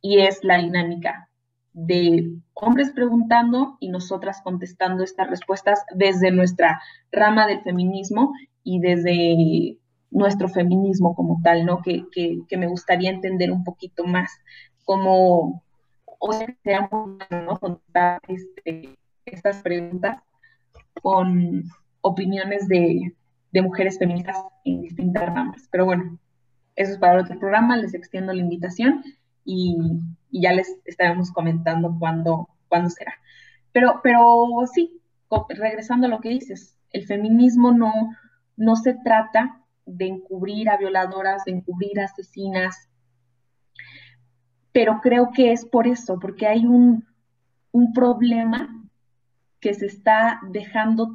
y 0.00 0.20
es 0.20 0.40
la 0.42 0.58
dinámica 0.58 1.25
de 1.76 2.38
hombres 2.54 2.90
preguntando 2.92 3.76
y 3.80 3.90
nosotras 3.90 4.40
contestando 4.42 5.04
estas 5.04 5.28
respuestas 5.28 5.84
desde 5.94 6.30
nuestra 6.30 6.80
rama 7.12 7.46
del 7.46 7.60
feminismo 7.60 8.32
y 8.64 8.80
desde 8.80 9.76
nuestro 10.10 10.48
feminismo 10.48 11.14
como 11.14 11.38
tal, 11.44 11.66
¿no? 11.66 11.82
Que, 11.82 12.06
me 12.56 12.66
gustaría 12.66 13.10
entender 13.10 13.52
un 13.52 13.62
poquito 13.62 14.04
más 14.04 14.40
cómo 14.86 15.62
o 16.18 16.32
sea, 16.32 16.88
¿no? 17.30 17.60
Contestar 17.60 18.22
este, 18.26 18.96
estas 19.26 19.62
preguntas 19.62 20.22
con 21.02 21.62
opiniones 22.00 22.68
de, 22.68 23.14
de 23.52 23.62
mujeres 23.62 23.98
feministas 23.98 24.38
en 24.64 24.80
distintas 24.80 25.26
ramas. 25.26 25.68
Pero 25.70 25.84
bueno, 25.84 26.18
eso 26.74 26.92
es 26.92 26.98
para 26.98 27.20
otro 27.20 27.38
programa, 27.38 27.76
les 27.76 27.92
extiendo 27.92 28.32
la 28.32 28.40
invitación 28.40 29.04
y, 29.44 29.76
ya 30.30 30.52
les 30.52 30.76
estaremos 30.84 31.30
comentando 31.32 31.94
cuándo, 31.98 32.48
cuándo 32.68 32.90
será. 32.90 33.14
Pero, 33.72 34.00
pero 34.02 34.46
sí, 34.72 35.00
regresando 35.48 36.06
a 36.06 36.10
lo 36.10 36.20
que 36.20 36.30
dices, 36.30 36.76
el 36.90 37.06
feminismo 37.06 37.72
no, 37.72 37.92
no 38.56 38.76
se 38.76 38.94
trata 38.94 39.60
de 39.84 40.06
encubrir 40.06 40.68
a 40.68 40.76
violadoras, 40.76 41.44
de 41.44 41.52
encubrir 41.52 42.00
a 42.00 42.04
asesinas, 42.04 42.88
pero 44.72 45.00
creo 45.00 45.30
que 45.32 45.52
es 45.52 45.64
por 45.64 45.86
eso, 45.86 46.18
porque 46.18 46.46
hay 46.46 46.66
un, 46.66 47.06
un 47.72 47.92
problema 47.92 48.68
que 49.60 49.74
se 49.74 49.86
está 49.86 50.40
dejando 50.50 51.10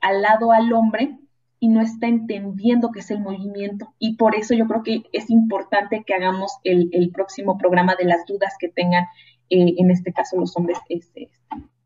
al 0.00 0.22
lado 0.22 0.52
al 0.52 0.72
hombre 0.72 1.18
y 1.58 1.68
no 1.68 1.80
está 1.80 2.06
entendiendo 2.06 2.90
qué 2.92 3.00
es 3.00 3.10
el 3.10 3.20
movimiento. 3.20 3.94
Y 3.98 4.16
por 4.16 4.34
eso 4.34 4.54
yo 4.54 4.66
creo 4.66 4.82
que 4.82 5.04
es 5.12 5.30
importante 5.30 6.04
que 6.06 6.14
hagamos 6.14 6.58
el, 6.64 7.10
próximo 7.12 7.56
programa 7.56 7.96
de 7.96 8.04
las 8.04 8.26
dudas 8.26 8.54
que 8.58 8.68
tengan, 8.68 9.04
eh, 9.50 9.74
en 9.78 9.90
este 9.90 10.12
caso 10.12 10.38
los 10.38 10.56
hombres, 10.56 10.78
este, 10.88 11.30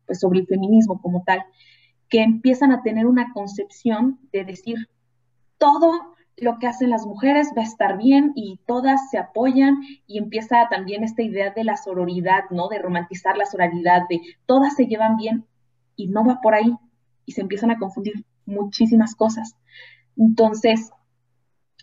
pues 0.05 0.19
sobre 0.19 0.39
el 0.39 0.47
feminismo 0.47 1.01
como 1.01 1.23
tal, 1.23 1.43
que 2.09 2.21
empiezan 2.21 2.71
a 2.71 2.83
tener 2.83 3.05
una 3.05 3.31
concepción 3.33 4.19
de 4.33 4.43
decir, 4.43 4.89
todo 5.57 6.15
lo 6.37 6.57
que 6.59 6.67
hacen 6.67 6.89
las 6.89 7.05
mujeres 7.05 7.53
va 7.55 7.61
a 7.61 7.65
estar 7.65 7.97
bien 7.97 8.33
y 8.35 8.59
todas 8.65 9.09
se 9.09 9.17
apoyan 9.17 9.77
y 10.07 10.17
empieza 10.17 10.67
también 10.69 11.03
esta 11.03 11.21
idea 11.21 11.51
de 11.51 11.63
la 11.63 11.77
sororidad, 11.77 12.45
¿no? 12.49 12.67
De 12.67 12.79
romantizar 12.79 13.37
la 13.37 13.45
sororidad, 13.45 14.01
de 14.09 14.21
todas 14.45 14.75
se 14.75 14.87
llevan 14.87 15.17
bien 15.17 15.45
y 15.95 16.07
no 16.07 16.25
va 16.25 16.41
por 16.41 16.55
ahí 16.55 16.75
y 17.25 17.33
se 17.33 17.41
empiezan 17.41 17.71
a 17.71 17.77
confundir 17.77 18.25
muchísimas 18.51 19.15
cosas. 19.15 19.55
Entonces, 20.17 20.91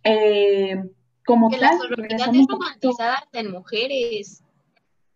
eh, 0.04 0.76
como 1.24 1.50
que 1.50 1.58
tal, 1.58 1.76
la 1.76 1.82
sororidad 1.82 2.34
es 2.34 2.46
romantizada 2.46 3.28
en 3.32 3.50
mujeres. 3.50 4.42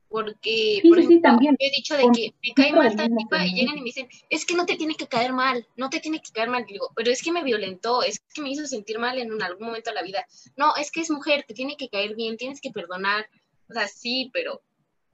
Porque, 0.09 0.83
por 0.87 0.99
ejemplo, 0.99 1.21
también. 1.23 1.57
yo 1.59 1.67
he 1.67 1.71
dicho 1.71 1.97
de 1.97 2.05
que 2.15 2.35
me 2.43 2.55
cae 2.55 2.73
mal 2.73 2.87
esta 2.87 3.07
tipa 3.07 3.47
y 3.47 3.55
llegan 3.55 3.79
y 3.79 3.81
me 3.81 3.87
dicen, 3.87 4.09
es 4.29 4.45
que 4.45 4.55
no 4.55 4.67
te 4.67 4.77
tiene 4.77 4.95
que 4.95 5.07
caer 5.07 5.33
mal, 5.33 5.67
no 5.75 5.89
te 5.89 6.01
tiene 6.01 6.21
que 6.21 6.31
caer 6.33 6.51
mal. 6.51 6.67
digo, 6.67 6.91
pero 6.95 7.11
es 7.11 7.23
que 7.23 7.33
me 7.33 7.43
violentó, 7.43 8.03
es 8.03 8.21
que 8.35 8.43
me 8.43 8.51
hizo 8.51 8.67
sentir 8.67 8.99
mal 8.99 9.17
en 9.17 9.43
algún 9.43 9.69
momento 9.69 9.89
de 9.89 9.95
la 9.95 10.03
vida. 10.03 10.27
No, 10.55 10.77
es 10.77 10.91
que 10.91 11.01
es 11.01 11.11
mujer, 11.11 11.45
te 11.49 11.55
tiene 11.55 11.79
que 11.79 11.89
caer 11.89 12.15
bien, 12.15 12.37
tienes 12.37 12.61
que 12.61 12.71
perdonar. 12.71 13.27
O 13.71 13.73
sea, 13.73 13.89
sí, 13.89 14.29
pero 14.35 14.61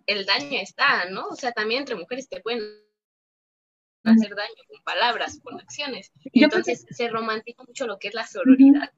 el 0.06 0.26
daño 0.26 0.58
está, 0.60 1.08
¿no? 1.10 1.28
O 1.28 1.36
sea, 1.36 1.52
también 1.52 1.80
entre 1.80 1.94
mujeres 1.94 2.28
te 2.28 2.40
pueden 2.40 2.60
hacer 4.10 4.34
daño 4.34 4.62
con 4.68 4.82
palabras, 4.82 5.40
con 5.42 5.60
acciones. 5.60 6.12
Y 6.32 6.44
entonces 6.44 6.86
se 6.90 7.08
romantiza 7.08 7.62
mucho 7.64 7.86
lo 7.86 7.98
que 7.98 8.08
es 8.08 8.14
la 8.14 8.26
sororidad. 8.26 8.90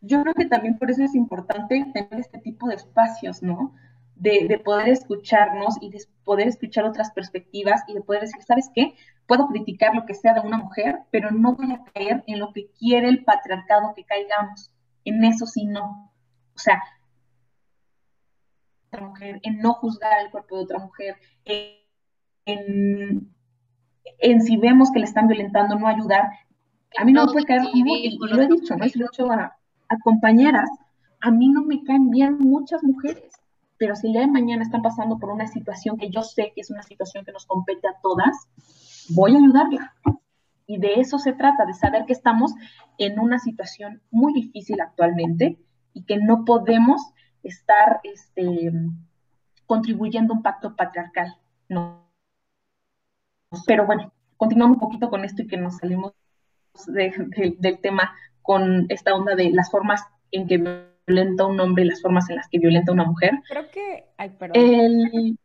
Yo 0.00 0.22
creo 0.22 0.34
que 0.34 0.46
también 0.46 0.78
por 0.78 0.90
eso 0.90 1.04
es 1.04 1.14
importante 1.14 1.84
tener 1.92 2.20
este 2.20 2.38
tipo 2.38 2.68
de 2.68 2.74
espacios, 2.74 3.42
¿no? 3.42 3.74
De, 4.16 4.60
poder 4.64 4.88
escucharnos 4.88 5.76
y 5.80 5.90
de 5.90 5.98
poder 6.24 6.46
escuchar 6.46 6.84
otras 6.84 7.10
perspectivas 7.10 7.82
y 7.88 7.94
de 7.94 8.02
poder 8.02 8.22
decir, 8.22 8.42
¿sabes 8.42 8.70
qué? 8.72 8.94
Puedo 9.26 9.48
criticar 9.48 9.94
lo 9.94 10.06
que 10.06 10.14
sea 10.14 10.34
de 10.34 10.40
una 10.40 10.58
mujer, 10.58 11.00
pero 11.10 11.30
no 11.30 11.54
voy 11.54 11.72
a 11.72 11.82
caer 11.92 12.22
en 12.26 12.38
lo 12.38 12.52
que 12.52 12.70
quiere 12.78 13.08
el 13.08 13.24
patriarcado 13.24 13.94
que 13.94 14.04
caigamos. 14.04 14.70
En 15.04 15.24
eso 15.24 15.46
sí 15.46 15.64
no. 15.64 16.12
O 16.54 16.58
sea, 16.58 16.80
mujer, 19.00 19.40
en 19.42 19.58
no 19.58 19.74
juzgar 19.74 20.20
el 20.20 20.30
cuerpo 20.30 20.56
de 20.56 20.62
otra 20.64 20.78
mujer, 20.78 21.16
en 21.44 21.82
en 22.46 23.34
si 24.40 24.56
vemos 24.56 24.90
que 24.90 25.00
le 25.00 25.04
están 25.04 25.28
violentando, 25.28 25.78
no 25.78 25.86
ayudar. 25.86 26.30
A 26.98 27.04
mí 27.04 27.12
no, 27.12 27.26
me 27.26 27.32
puede 27.32 27.46
caer 27.46 27.62
y, 27.72 28.18
lo 28.18 28.42
he 28.42 28.48
dicho, 28.48 28.76
¿no? 28.76 28.84
Y 28.84 28.98
lo 28.98 29.06
he 29.06 29.08
dicho 29.10 29.30
a, 29.30 29.56
compañeras, 30.02 30.68
a 31.20 31.30
mí 31.30 31.48
no 31.48 31.62
me 31.62 31.82
caen 31.84 32.10
bien 32.10 32.38
muchas 32.38 32.82
mujeres, 32.82 33.32
pero 33.78 33.94
si 33.94 34.06
el 34.06 34.14
día 34.14 34.22
de 34.22 34.28
mañana 34.28 34.62
están 34.62 34.82
pasando 34.82 35.18
por 35.18 35.30
una 35.30 35.46
situación 35.46 35.98
que 35.98 36.10
yo 36.10 36.22
sé 36.22 36.52
que 36.54 36.62
es 36.62 36.70
una 36.70 36.82
situación 36.82 37.24
que 37.24 37.32
nos 37.32 37.46
compete 37.46 37.88
a 37.88 38.00
todas, 38.02 38.48
voy 39.10 39.34
a 39.34 39.38
ayudarla. 39.38 39.94
Y 40.66 40.78
de 40.78 40.94
eso 40.94 41.18
se 41.18 41.32
trata, 41.32 41.66
de 41.66 41.74
saber 41.74 42.06
que 42.06 42.12
estamos 42.12 42.54
en 42.96 43.18
una 43.18 43.38
situación 43.38 44.00
muy 44.10 44.32
difícil 44.32 44.80
actualmente 44.80 45.58
y 45.92 46.04
que 46.04 46.16
no 46.16 46.44
podemos 46.44 47.02
estar 47.42 48.00
este, 48.04 48.72
contribuyendo 49.66 50.32
a 50.32 50.36
un 50.36 50.42
pacto 50.42 50.74
patriarcal. 50.76 51.36
No, 51.68 52.11
pero 53.66 53.86
bueno, 53.86 54.12
continuamos 54.36 54.76
un 54.76 54.80
poquito 54.80 55.10
con 55.10 55.24
esto 55.24 55.42
y 55.42 55.46
que 55.46 55.56
nos 55.56 55.78
salimos 55.78 56.12
del 56.86 57.80
tema 57.80 58.14
con 58.40 58.86
esta 58.88 59.14
onda 59.14 59.34
de 59.34 59.50
las 59.50 59.70
formas 59.70 60.02
en 60.30 60.46
que 60.46 60.58
violenta 61.06 61.46
un 61.46 61.60
hombre 61.60 61.84
y 61.84 61.88
las 61.88 62.00
formas 62.00 62.28
en 62.30 62.36
las 62.36 62.48
que 62.48 62.58
violenta 62.58 62.92
una 62.92 63.04
mujer. 63.04 63.32
Creo 63.48 63.70
que, 63.70 64.06
ay, 64.16 64.30
perdón. 64.30 65.38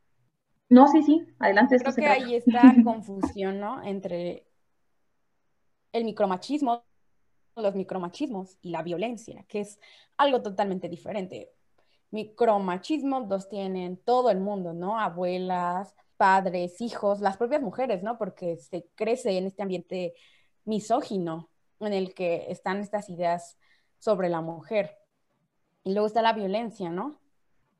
No, 0.70 0.88
sí, 0.88 1.01
sí, 1.03 1.26
adelante. 1.39 1.78
Creo 1.78 1.95
que 1.95 2.08
ahí 2.08 2.36
está 2.36 2.62
confusión, 2.84 3.60
¿no? 3.60 3.84
Entre 3.84 4.47
el 5.93 6.03
micromachismo, 6.03 6.84
los 7.55 7.76
micromachismos 7.76 8.58
y 8.62 8.70
la 8.70 8.84
violencia, 8.84 9.45
que 9.47 9.62
es 9.62 9.80
algo 10.18 10.41
totalmente 10.41 10.89
diferente. 10.89 11.51
Micromachismo 12.12 13.22
los 13.22 13.49
tienen 13.49 13.97
todo 13.97 14.30
el 14.30 14.39
mundo, 14.39 14.74
¿no? 14.74 14.99
Abuelas, 14.99 15.95
padres, 16.18 16.82
hijos, 16.82 17.22
las 17.22 17.38
propias 17.38 17.61
mujeres, 17.61 18.03
¿no? 18.03 18.18
Porque 18.18 18.57
se 18.57 18.88
crece 18.95 19.38
en 19.38 19.45
este 19.45 19.63
ambiente 19.63 20.13
misógino 20.65 21.49
en 21.80 21.93
el 21.93 22.13
que 22.13 22.51
están 22.51 22.80
estas 22.80 23.09
ideas 23.09 23.57
sobre 23.99 24.30
la 24.30 24.41
mujer. 24.41 24.97
Y 25.84 25.93
luego 25.93 26.07
está 26.07 26.22
la 26.22 26.34
violencia, 26.34 26.89
¿no? 26.89 27.20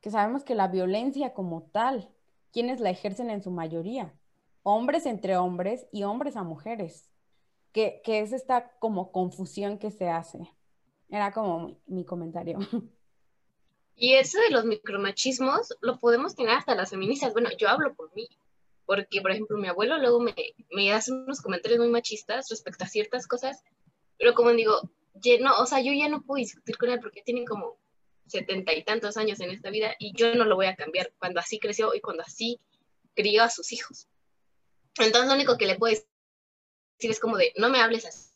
Que 0.00 0.10
sabemos 0.10 0.44
que 0.44 0.54
la 0.54 0.68
violencia 0.68 1.34
como 1.34 1.62
tal, 1.62 2.10
quienes 2.52 2.80
la 2.80 2.90
ejercen 2.90 3.30
en 3.30 3.42
su 3.42 3.50
mayoría? 3.50 4.14
Hombres 4.62 5.06
entre 5.06 5.36
hombres 5.36 5.86
y 5.92 6.04
hombres 6.04 6.36
a 6.36 6.42
mujeres. 6.42 7.10
Que, 7.72 8.00
es 8.04 8.32
esta 8.32 8.72
como 8.78 9.12
confusión 9.12 9.78
que 9.78 9.90
se 9.90 10.08
hace. 10.08 10.40
Era 11.08 11.32
como 11.32 11.76
mi 11.86 12.04
comentario. 12.04 12.58
Y 14.00 14.14
eso 14.14 14.38
de 14.40 14.50
los 14.50 14.64
micromachismos 14.64 15.76
lo 15.80 15.98
podemos 15.98 16.36
tener 16.36 16.54
hasta 16.54 16.76
las 16.76 16.90
feministas. 16.90 17.32
Bueno, 17.32 17.50
yo 17.58 17.68
hablo 17.68 17.96
por 17.96 18.14
mí, 18.14 18.28
porque, 18.86 19.20
por 19.20 19.32
ejemplo, 19.32 19.58
mi 19.58 19.66
abuelo 19.66 19.98
luego 19.98 20.20
me, 20.20 20.92
hace 20.92 21.10
unos 21.10 21.40
comentarios 21.40 21.80
muy 21.80 21.88
machistas 21.88 22.48
respecto 22.48 22.84
a 22.84 22.88
ciertas 22.88 23.26
cosas, 23.26 23.60
pero 24.16 24.34
como 24.34 24.52
digo, 24.52 24.88
no, 25.40 25.58
o 25.58 25.66
sea, 25.66 25.80
yo 25.80 25.92
ya 25.92 26.08
no 26.08 26.22
puedo 26.22 26.38
discutir 26.38 26.78
con 26.78 26.90
él 26.90 27.00
porque 27.00 27.22
tiene 27.22 27.44
como 27.44 27.76
setenta 28.28 28.72
y 28.72 28.84
tantos 28.84 29.16
años 29.16 29.40
en 29.40 29.50
esta 29.50 29.70
vida 29.70 29.96
y 29.98 30.12
yo 30.14 30.32
no 30.36 30.44
lo 30.44 30.54
voy 30.54 30.66
a 30.66 30.76
cambiar 30.76 31.12
cuando 31.18 31.40
así 31.40 31.58
creció 31.58 31.92
y 31.92 32.00
cuando 32.00 32.22
así 32.22 32.60
crió 33.16 33.42
a 33.42 33.50
sus 33.50 33.72
hijos. 33.72 34.06
Entonces, 35.00 35.28
lo 35.28 35.34
único 35.34 35.58
que 35.58 35.66
le 35.66 35.74
puedo 35.74 35.92
decir 35.92 36.06
es 37.00 37.18
como 37.18 37.36
de, 37.36 37.52
no 37.56 37.68
me 37.68 37.80
hables 37.80 38.06
así 38.06 38.27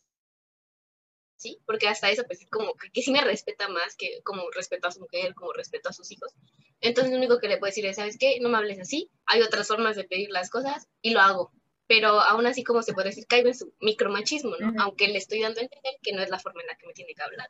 ¿sí? 1.43 1.59
Porque 1.65 1.87
hasta 1.87 2.09
eso, 2.09 2.23
pues, 2.25 2.45
como 2.49 2.73
que, 2.73 3.01
sí 3.01 3.11
me 3.11 3.21
respeta 3.21 3.67
más 3.67 3.95
que 3.95 4.21
como 4.23 4.43
respeto 4.51 4.87
a 4.87 4.91
su 4.91 5.01
mujer, 5.01 5.35
como 5.35 5.53
respeto 5.53 5.89
a 5.89 5.93
sus 5.93 6.11
hijos. 6.11 6.33
Entonces, 6.79 7.11
lo 7.11 7.17
único 7.17 7.39
que 7.39 7.47
le 7.47 7.57
puedo 7.57 7.69
decir 7.69 7.85
es, 7.85 7.97
¿sabes 7.97 8.17
qué? 8.17 8.39
No 8.41 8.49
me 8.49 8.57
hables 8.57 8.79
así, 8.79 9.11
hay 9.25 9.41
otras 9.41 9.67
formas 9.67 9.95
de 9.95 10.05
pedir 10.05 10.29
las 10.31 10.49
cosas 10.49 10.87
y 11.01 11.11
lo 11.11 11.19
hago. 11.19 11.51
Pero 11.85 12.21
aún 12.21 12.47
así, 12.47 12.63
como 12.63 12.81
se 12.81 12.93
puede 12.93 13.09
decir, 13.09 13.27
caigo 13.27 13.49
en 13.49 13.55
su 13.55 13.73
micromachismo, 13.81 14.55
¿no? 14.57 14.73
Aunque 14.81 15.09
le 15.09 15.17
estoy 15.17 15.41
dando 15.41 15.59
a 15.59 15.63
entender 15.63 15.93
que 16.01 16.13
no 16.13 16.21
es 16.21 16.29
la 16.29 16.39
forma 16.39 16.61
en 16.61 16.67
la 16.67 16.75
que 16.75 16.87
me 16.87 16.93
tiene 16.93 17.13
que 17.13 17.21
hablar. 17.21 17.47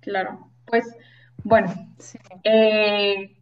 Claro, 0.00 0.52
pues, 0.66 0.86
bueno, 1.42 1.74
eh, 2.44 3.36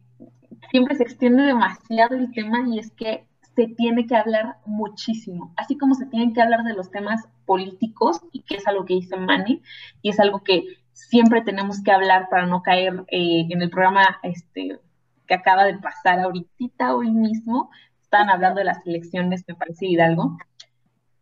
siempre 0.71 0.95
se 0.95 1.03
extiende 1.03 1.43
demasiado 1.43 2.15
el 2.15 2.31
tema 2.33 2.67
y 2.67 2.79
es 2.79 2.91
que 2.91 3.27
se 3.55 3.67
tiene 3.67 4.05
que 4.05 4.15
hablar 4.15 4.57
muchísimo, 4.65 5.53
así 5.55 5.77
como 5.77 5.95
se 5.95 6.05
tienen 6.07 6.33
que 6.33 6.41
hablar 6.41 6.63
de 6.63 6.73
los 6.73 6.91
temas 6.91 7.27
políticos, 7.45 8.21
y 8.31 8.41
que 8.43 8.55
es 8.55 8.67
algo 8.67 8.85
que 8.85 8.95
dice 8.95 9.15
Manny, 9.15 9.61
y 10.01 10.09
es 10.09 10.19
algo 10.19 10.43
que 10.43 10.63
siempre 10.91 11.41
tenemos 11.41 11.81
que 11.83 11.91
hablar 11.91 12.27
para 12.29 12.45
no 12.45 12.61
caer 12.61 13.05
eh, 13.07 13.45
en 13.49 13.61
el 13.61 13.69
programa 13.69 14.19
este, 14.23 14.79
que 15.27 15.33
acaba 15.33 15.65
de 15.65 15.77
pasar 15.77 16.19
ahorita, 16.19 16.95
hoy 16.95 17.11
mismo, 17.11 17.69
estaban 18.01 18.29
hablando 18.29 18.59
de 18.59 18.65
las 18.65 18.85
elecciones, 18.85 19.43
me 19.47 19.55
parece 19.55 19.87
Hidalgo. 19.87 20.37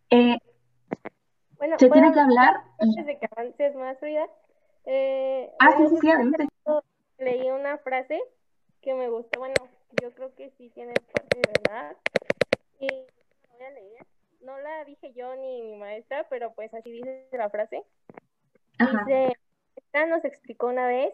Eh, 0.09 0.37
bueno, 1.57 1.75
se 1.79 1.89
tiene 1.89 2.11
que 2.11 2.19
hablar. 2.19 2.61
Antes 2.79 3.05
de 3.05 3.19
que 3.19 3.27
avances 3.31 3.75
más, 3.75 3.97
Frida. 3.99 4.25
Eh, 4.85 5.49
ah, 5.59 5.71
sí, 5.77 5.87
sí, 5.87 5.97
sí, 6.01 6.47
Leí 7.19 7.49
una 7.51 7.77
frase 7.77 8.19
que 8.81 8.93
me 8.93 9.07
gustó, 9.07 9.39
bueno, 9.39 9.55
yo 10.01 10.11
creo 10.13 10.33
que 10.35 10.51
sí 10.57 10.69
tiene 10.69 10.93
parte 10.93 11.39
de 11.39 11.51
verdad. 11.59 11.97
Y 12.79 12.87
la 12.87 13.55
voy 13.57 13.65
a 13.65 13.69
leer. 13.71 14.05
No 14.41 14.59
la 14.59 14.83
dije 14.85 15.13
yo 15.13 15.35
ni 15.35 15.61
mi 15.61 15.75
maestra, 15.75 16.27
pero 16.29 16.53
pues 16.53 16.73
así 16.73 16.91
dice 16.91 17.27
la 17.31 17.49
frase. 17.49 17.83
Dice, 18.79 19.33
esta 19.75 20.05
nos 20.05 20.25
explicó 20.25 20.67
una 20.67 20.87
vez, 20.87 21.13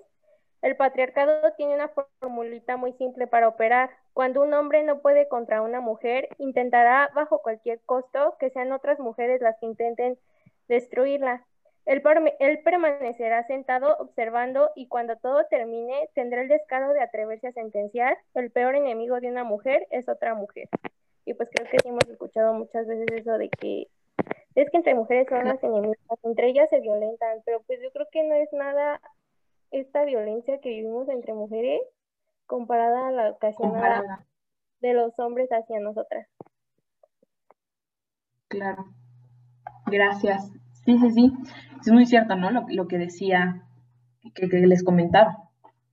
el 0.62 0.76
patriarcado 0.76 1.54
tiene 1.54 1.76
una 1.76 1.90
formulita 1.90 2.76
muy 2.76 2.94
simple 2.94 3.28
para 3.28 3.48
operar. 3.48 3.90
Cuando 4.14 4.42
un 4.42 4.54
hombre 4.54 4.84
no 4.84 5.02
puede 5.02 5.28
contra 5.28 5.62
una 5.62 5.80
mujer, 5.80 6.30
intentará 6.38 7.10
bajo 7.14 7.42
cualquier 7.42 7.80
costo 7.82 8.36
que 8.40 8.50
sean 8.50 8.72
otras 8.72 9.00
mujeres 9.00 9.42
las 9.42 9.58
que 9.60 9.68
intenten 9.68 10.18
destruirla. 10.68 11.46
Él, 11.86 12.02
permanecerá 12.64 13.48
sentado 13.48 13.96
observando 13.98 14.70
y 14.76 14.88
cuando 14.88 15.16
todo 15.18 15.46
termine 15.50 16.10
tendrá 16.14 16.42
el 16.42 16.48
descaro 16.48 16.94
de 16.94 17.02
atreverse 17.02 17.48
a 17.48 17.54
sentenciar, 17.54 18.18
el 18.36 18.52
peor 18.52 18.76
enemigo 18.76 19.20
de 19.20 19.30
una 19.30 19.44
mujer 19.44 19.88
es 19.90 20.08
otra 20.08 20.36
mujer. 20.36 20.70
Y 21.26 21.34
pues 21.34 21.50
creo 21.52 21.70
que 21.70 21.78
sí 21.82 21.90
hemos 21.90 22.08
escuchado 22.08 22.54
muchas 22.54 22.86
veces 22.86 23.08
eso 23.12 23.38
de 23.38 23.50
que, 23.50 23.88
es 24.56 24.70
que 24.70 24.78
entre 24.78 24.94
mujeres 24.94 25.28
son 25.30 25.46
las 25.46 25.64
enemigas, 25.64 25.98
entre 26.24 26.50
ellas 26.50 26.70
se 26.70 26.80
violentan, 26.80 27.42
pero 27.46 27.62
pues 27.64 27.80
yo 27.82 27.92
creo 27.92 28.08
que 28.12 28.24
no 28.24 28.36
es 28.36 28.52
nada 28.54 29.02
esta 29.72 30.04
violencia 30.06 30.60
que 30.60 30.70
vivimos 30.70 31.08
entre 31.10 31.34
mujeres 31.34 31.82
comparada 32.46 33.08
a 33.08 33.12
la 33.12 33.30
ocasionada 33.32 33.98
Comparada. 33.98 34.26
de 34.82 34.94
los 34.94 35.18
hombres 35.20 35.50
hacia 35.52 35.80
nosotras. 35.80 36.28
Claro. 38.48 38.86
Gracias. 39.86 40.52
Sí, 40.90 40.98
sí, 40.98 41.12
sí. 41.12 41.34
Es 41.82 41.92
muy 41.92 42.08
cierto, 42.08 42.36
¿no? 42.36 42.50
Lo, 42.50 42.66
lo 42.68 42.88
que 42.88 42.98
decía, 42.98 43.62
que, 44.34 44.48
les 44.48 44.84
comentaba. 44.84 45.38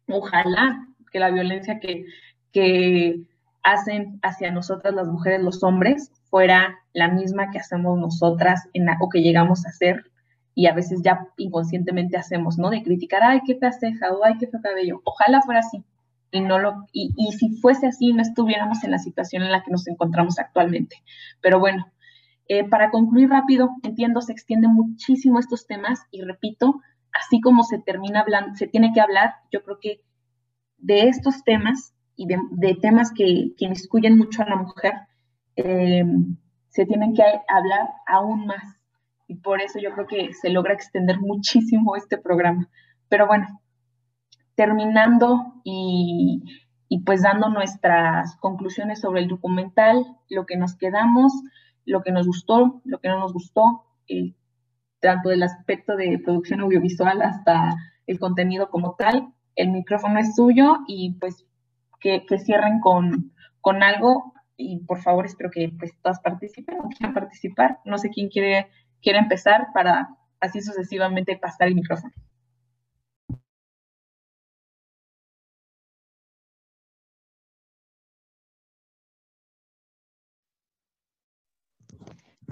Ojalá 0.08 0.86
que 1.12 1.18
la 1.18 1.30
violencia 1.30 1.80
que, 1.80 2.06
que 2.50 3.20
hacen 3.62 4.18
hacia 4.22 4.50
nosotras 4.50 4.94
las 4.94 5.06
mujeres, 5.06 5.42
los 5.42 5.62
hombres, 5.62 6.10
fuera 6.30 6.78
la 6.94 7.08
misma 7.08 7.50
que 7.50 7.58
hacemos 7.58 7.98
nosotras 7.98 8.70
en 8.72 8.86
o 8.98 9.10
que 9.10 9.20
llegamos 9.20 9.66
a 9.66 9.68
hacer 9.68 10.10
y 10.54 10.66
a 10.66 10.72
veces 10.72 11.02
ya 11.04 11.28
inconscientemente 11.36 12.16
hacemos, 12.16 12.56
¿no? 12.56 12.70
De 12.70 12.82
criticar, 12.82 13.22
ay, 13.22 13.42
qué 13.46 13.56
fea 13.56 13.72
ceja 13.72 14.12
o 14.12 14.24
ay, 14.24 14.38
qué 14.38 14.46
feo 14.46 14.62
cabello. 14.62 15.02
Ojalá 15.04 15.42
fuera 15.42 15.60
así. 15.60 15.84
Y, 16.30 16.40
no 16.40 16.58
lo, 16.58 16.86
y, 16.90 17.12
y 17.18 17.32
si 17.32 17.50
fuese 17.60 17.86
así, 17.86 18.14
no 18.14 18.22
estuviéramos 18.22 18.82
en 18.82 18.92
la 18.92 18.98
situación 18.98 19.42
en 19.42 19.52
la 19.52 19.62
que 19.62 19.70
nos 19.70 19.86
encontramos 19.88 20.38
actualmente. 20.38 20.96
Pero 21.42 21.60
bueno, 21.60 21.86
eh, 22.48 22.68
para 22.68 22.90
concluir 22.90 23.30
rápido, 23.30 23.70
entiendo, 23.82 24.20
se 24.20 24.32
extienden 24.32 24.72
muchísimo 24.72 25.38
estos 25.38 25.66
temas 25.66 26.06
y 26.10 26.22
repito, 26.22 26.80
así 27.12 27.40
como 27.40 27.64
se 27.64 27.78
termina 27.78 28.20
hablando, 28.20 28.54
se 28.54 28.68
tiene 28.68 28.92
que 28.92 29.00
hablar, 29.00 29.34
yo 29.52 29.62
creo 29.64 29.78
que 29.80 30.02
de 30.78 31.08
estos 31.08 31.42
temas 31.44 31.94
y 32.14 32.26
de, 32.26 32.74
temas 32.80 33.12
que, 33.12 33.52
que 33.58 33.64
inmiscuyen 33.66 34.16
mucho 34.16 34.42
a 34.42 34.48
la 34.48 34.56
mujer, 34.56 34.94
eh, 35.56 36.04
se 36.68 36.86
tienen 36.86 37.14
que 37.14 37.22
hablar 37.22 37.88
aún 38.06 38.46
más. 38.46 38.76
Y 39.28 39.36
por 39.36 39.60
eso 39.60 39.78
yo 39.80 39.92
creo 39.92 40.06
que 40.06 40.32
se 40.32 40.50
logra 40.50 40.74
extender 40.74 41.18
muchísimo 41.20 41.96
este 41.96 42.16
programa. 42.16 42.68
Pero 43.08 43.26
bueno, 43.26 43.60
terminando 44.54 45.54
y, 45.64 46.42
y 46.88 47.00
pues 47.00 47.22
dando 47.22 47.48
nuestras 47.48 48.36
conclusiones 48.36 49.00
sobre 49.00 49.22
el 49.22 49.28
documental, 49.28 50.04
lo 50.28 50.46
que 50.46 50.56
nos 50.56 50.76
quedamos, 50.76 51.32
lo 51.86 52.02
que 52.02 52.12
nos 52.12 52.26
gustó, 52.26 52.82
lo 52.84 52.98
que 52.98 53.08
no 53.08 53.20
nos 53.20 53.32
gustó, 53.32 53.84
eh, 54.08 54.34
tanto 55.00 55.30
del 55.30 55.42
aspecto 55.42 55.96
de 55.96 56.18
producción 56.18 56.60
audiovisual 56.60 57.22
hasta 57.22 57.76
el 58.06 58.18
contenido 58.18 58.68
como 58.68 58.94
tal. 58.96 59.32
El 59.54 59.70
micrófono 59.70 60.18
es 60.18 60.34
suyo 60.34 60.78
y 60.86 61.14
pues 61.14 61.46
que, 62.00 62.24
cierren 62.38 62.80
con, 62.80 63.32
con 63.60 63.82
algo 63.82 64.34
y 64.56 64.78
por 64.84 65.00
favor 65.00 65.26
espero 65.26 65.50
que 65.50 65.72
pues 65.78 65.92
todas 66.02 66.20
participen 66.20 66.80
o 66.80 66.88
quieran 66.88 67.14
participar. 67.14 67.78
No 67.84 67.98
sé 67.98 68.10
quién 68.10 68.28
quiere, 68.28 68.68
quiere 69.00 69.18
empezar 69.18 69.68
para 69.72 70.08
así 70.40 70.60
sucesivamente 70.60 71.36
pasar 71.36 71.68
el 71.68 71.74
micrófono. 71.74 72.12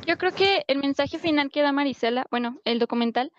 Yo 0.06 0.18
creo 0.18 0.32
que 0.32 0.64
el 0.66 0.78
mensaje 0.78 1.18
final 1.18 1.50
que 1.50 1.62
da 1.62 1.72
Marisela, 1.72 2.26
bueno, 2.30 2.60
el 2.64 2.78
documental, 2.78 3.32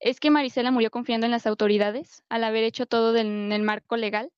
es 0.00 0.18
que 0.18 0.30
Marisela 0.30 0.72
murió 0.72 0.90
confiando 0.90 1.26
en 1.26 1.30
las 1.30 1.46
autoridades 1.46 2.24
al 2.28 2.42
haber 2.42 2.64
hecho 2.64 2.86
todo 2.86 3.16
en 3.16 3.52
el 3.52 3.62
marco 3.62 3.96
legal. 3.96 4.30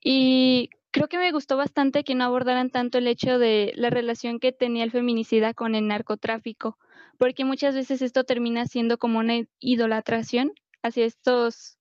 Y 0.00 0.68
creo 0.90 1.08
que 1.08 1.18
me 1.18 1.32
gustó 1.32 1.56
bastante 1.56 2.04
que 2.04 2.14
no 2.14 2.24
abordaran 2.24 2.70
tanto 2.70 2.98
el 2.98 3.06
hecho 3.06 3.38
de 3.38 3.72
la 3.74 3.88
relación 3.88 4.38
que 4.38 4.52
tenía 4.52 4.84
el 4.84 4.90
feminicida 4.90 5.54
con 5.54 5.74
el 5.74 5.86
narcotráfico, 5.88 6.78
porque 7.16 7.44
muchas 7.44 7.74
veces 7.74 8.02
esto 8.02 8.24
termina 8.24 8.66
siendo 8.66 8.98
como 8.98 9.20
una 9.20 9.40
idolatración 9.60 10.52
hacia 10.82 11.06
estos, 11.06 11.78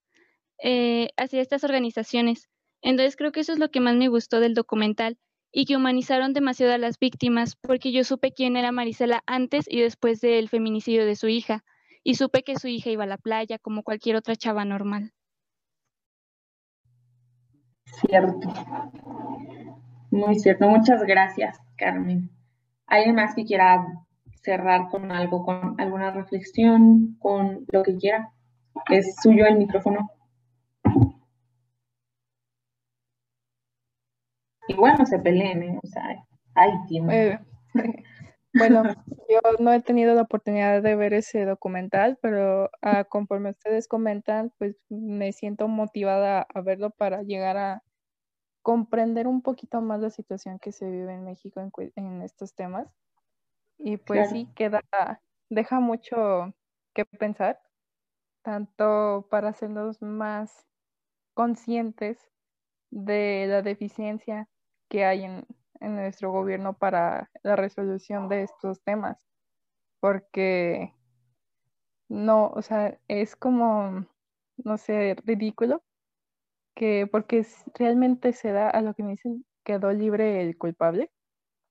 eh, 0.63 1.09
hacia 1.17 1.41
estas 1.41 1.65
organizaciones. 1.65 2.47
Entonces 2.81 3.17
creo 3.17 3.33
que 3.33 3.41
eso 3.41 3.51
es 3.51 3.59
lo 3.59 3.71
que 3.71 3.81
más 3.81 3.95
me 3.95 4.07
gustó 4.07 4.39
del 4.39 4.53
documental 4.53 5.17
y 5.51 5.65
que 5.65 5.75
humanizaron 5.75 6.33
demasiado 6.33 6.73
a 6.73 6.77
las 6.77 6.99
víctimas, 6.99 7.55
porque 7.55 7.91
yo 7.91 8.03
supe 8.03 8.31
quién 8.31 8.57
era 8.57 8.71
Marisela 8.71 9.23
antes 9.25 9.65
y 9.69 9.81
después 9.81 10.21
del 10.21 10.49
feminicidio 10.49 11.05
de 11.05 11.15
su 11.15 11.27
hija, 11.27 11.63
y 12.03 12.15
supe 12.15 12.43
que 12.43 12.57
su 12.57 12.67
hija 12.67 12.89
iba 12.89 13.03
a 13.03 13.07
la 13.07 13.17
playa 13.17 13.59
como 13.59 13.83
cualquier 13.83 14.15
otra 14.15 14.35
chava 14.35 14.65
normal. 14.65 15.13
Cierto. 17.85 18.49
Muy 20.11 20.35
cierto. 20.39 20.67
Muchas 20.67 21.03
gracias, 21.03 21.57
Carmen. 21.77 22.29
¿Alguien 22.85 23.15
más 23.15 23.35
que 23.35 23.45
quiera 23.45 23.85
cerrar 24.41 24.89
con 24.89 25.11
algo, 25.11 25.43
con 25.43 25.79
alguna 25.79 26.11
reflexión, 26.11 27.17
con 27.19 27.65
lo 27.71 27.83
que 27.83 27.97
quiera? 27.97 28.31
Es 28.89 29.15
suyo 29.21 29.45
el 29.45 29.57
micrófono. 29.57 30.09
Igual 34.68 34.95
no 34.97 35.05
se 35.05 35.20
peleen, 35.20 35.63
¿eh? 35.63 35.80
O 35.82 35.88
sea, 35.88 36.03
hay 36.55 36.72
tiempo. 36.88 37.11
Eh, 37.11 37.39
bueno, 38.53 38.84
yo 39.30 39.39
no 39.59 39.72
he 39.72 39.82
tenido 39.82 40.13
la 40.15 40.24
oportunidad 40.24 40.82
de 40.82 40.95
ver 40.95 41.13
ese 41.13 41.45
documental, 41.45 42.18
pero 42.22 42.70
ah, 42.82 43.05
conforme 43.05 43.51
ustedes 43.51 43.88
comentan, 43.88 44.51
pues 44.57 44.78
me 44.89 45.32
siento 45.32 45.68
motivada 45.68 46.47
a 46.53 46.61
verlo 46.61 46.89
para 46.91 47.24
llegar 47.24 47.57
a 47.57 47.84
comprender 48.61 49.28
un 49.28 49.41
poquito 49.41 49.80
más 49.82 50.01
la 50.01 50.09
situación 50.09 50.59
que 50.59 50.74
se 50.74 50.89
vive 50.89 51.13
en 51.13 51.24
México 51.24 51.61
en, 51.95 52.22
estos 52.22 52.53
temas. 52.53 52.88
Y 53.78 53.97
pues 53.97 54.28
Claro. 54.28 54.32
sí, 54.32 54.49
queda, 54.55 54.82
deja 55.49 55.80
mucho 55.80 56.53
que 56.93 57.05
pensar, 57.05 57.61
tanto 58.41 59.28
para 59.30 59.49
hacernos 59.49 60.01
más 60.01 60.68
conscientes 61.34 62.32
de 62.89 63.45
la 63.47 63.61
deficiencia 63.61 64.49
que 64.89 65.05
hay 65.05 65.23
en, 65.23 65.45
en 65.79 65.95
nuestro 65.95 66.31
gobierno 66.31 66.73
para 66.73 67.29
la 67.43 67.55
resolución 67.55 68.29
de 68.29 68.43
estos 68.43 68.81
temas, 68.83 69.17
porque 69.99 70.93
no, 72.09 72.47
o 72.47 72.61
sea, 72.61 72.99
es 73.07 73.35
como, 73.35 74.05
no 74.57 74.77
sé, 74.77 75.15
ridículo 75.25 75.83
que 76.75 77.07
porque 77.07 77.45
realmente 77.73 78.33
se 78.33 78.51
da 78.51 78.69
a 78.69 78.81
lo 78.81 78.93
que 78.93 79.03
me 79.03 79.11
dicen 79.11 79.45
quedó 79.63 79.91
libre 79.91 80.41
el 80.41 80.57
culpable 80.57 81.11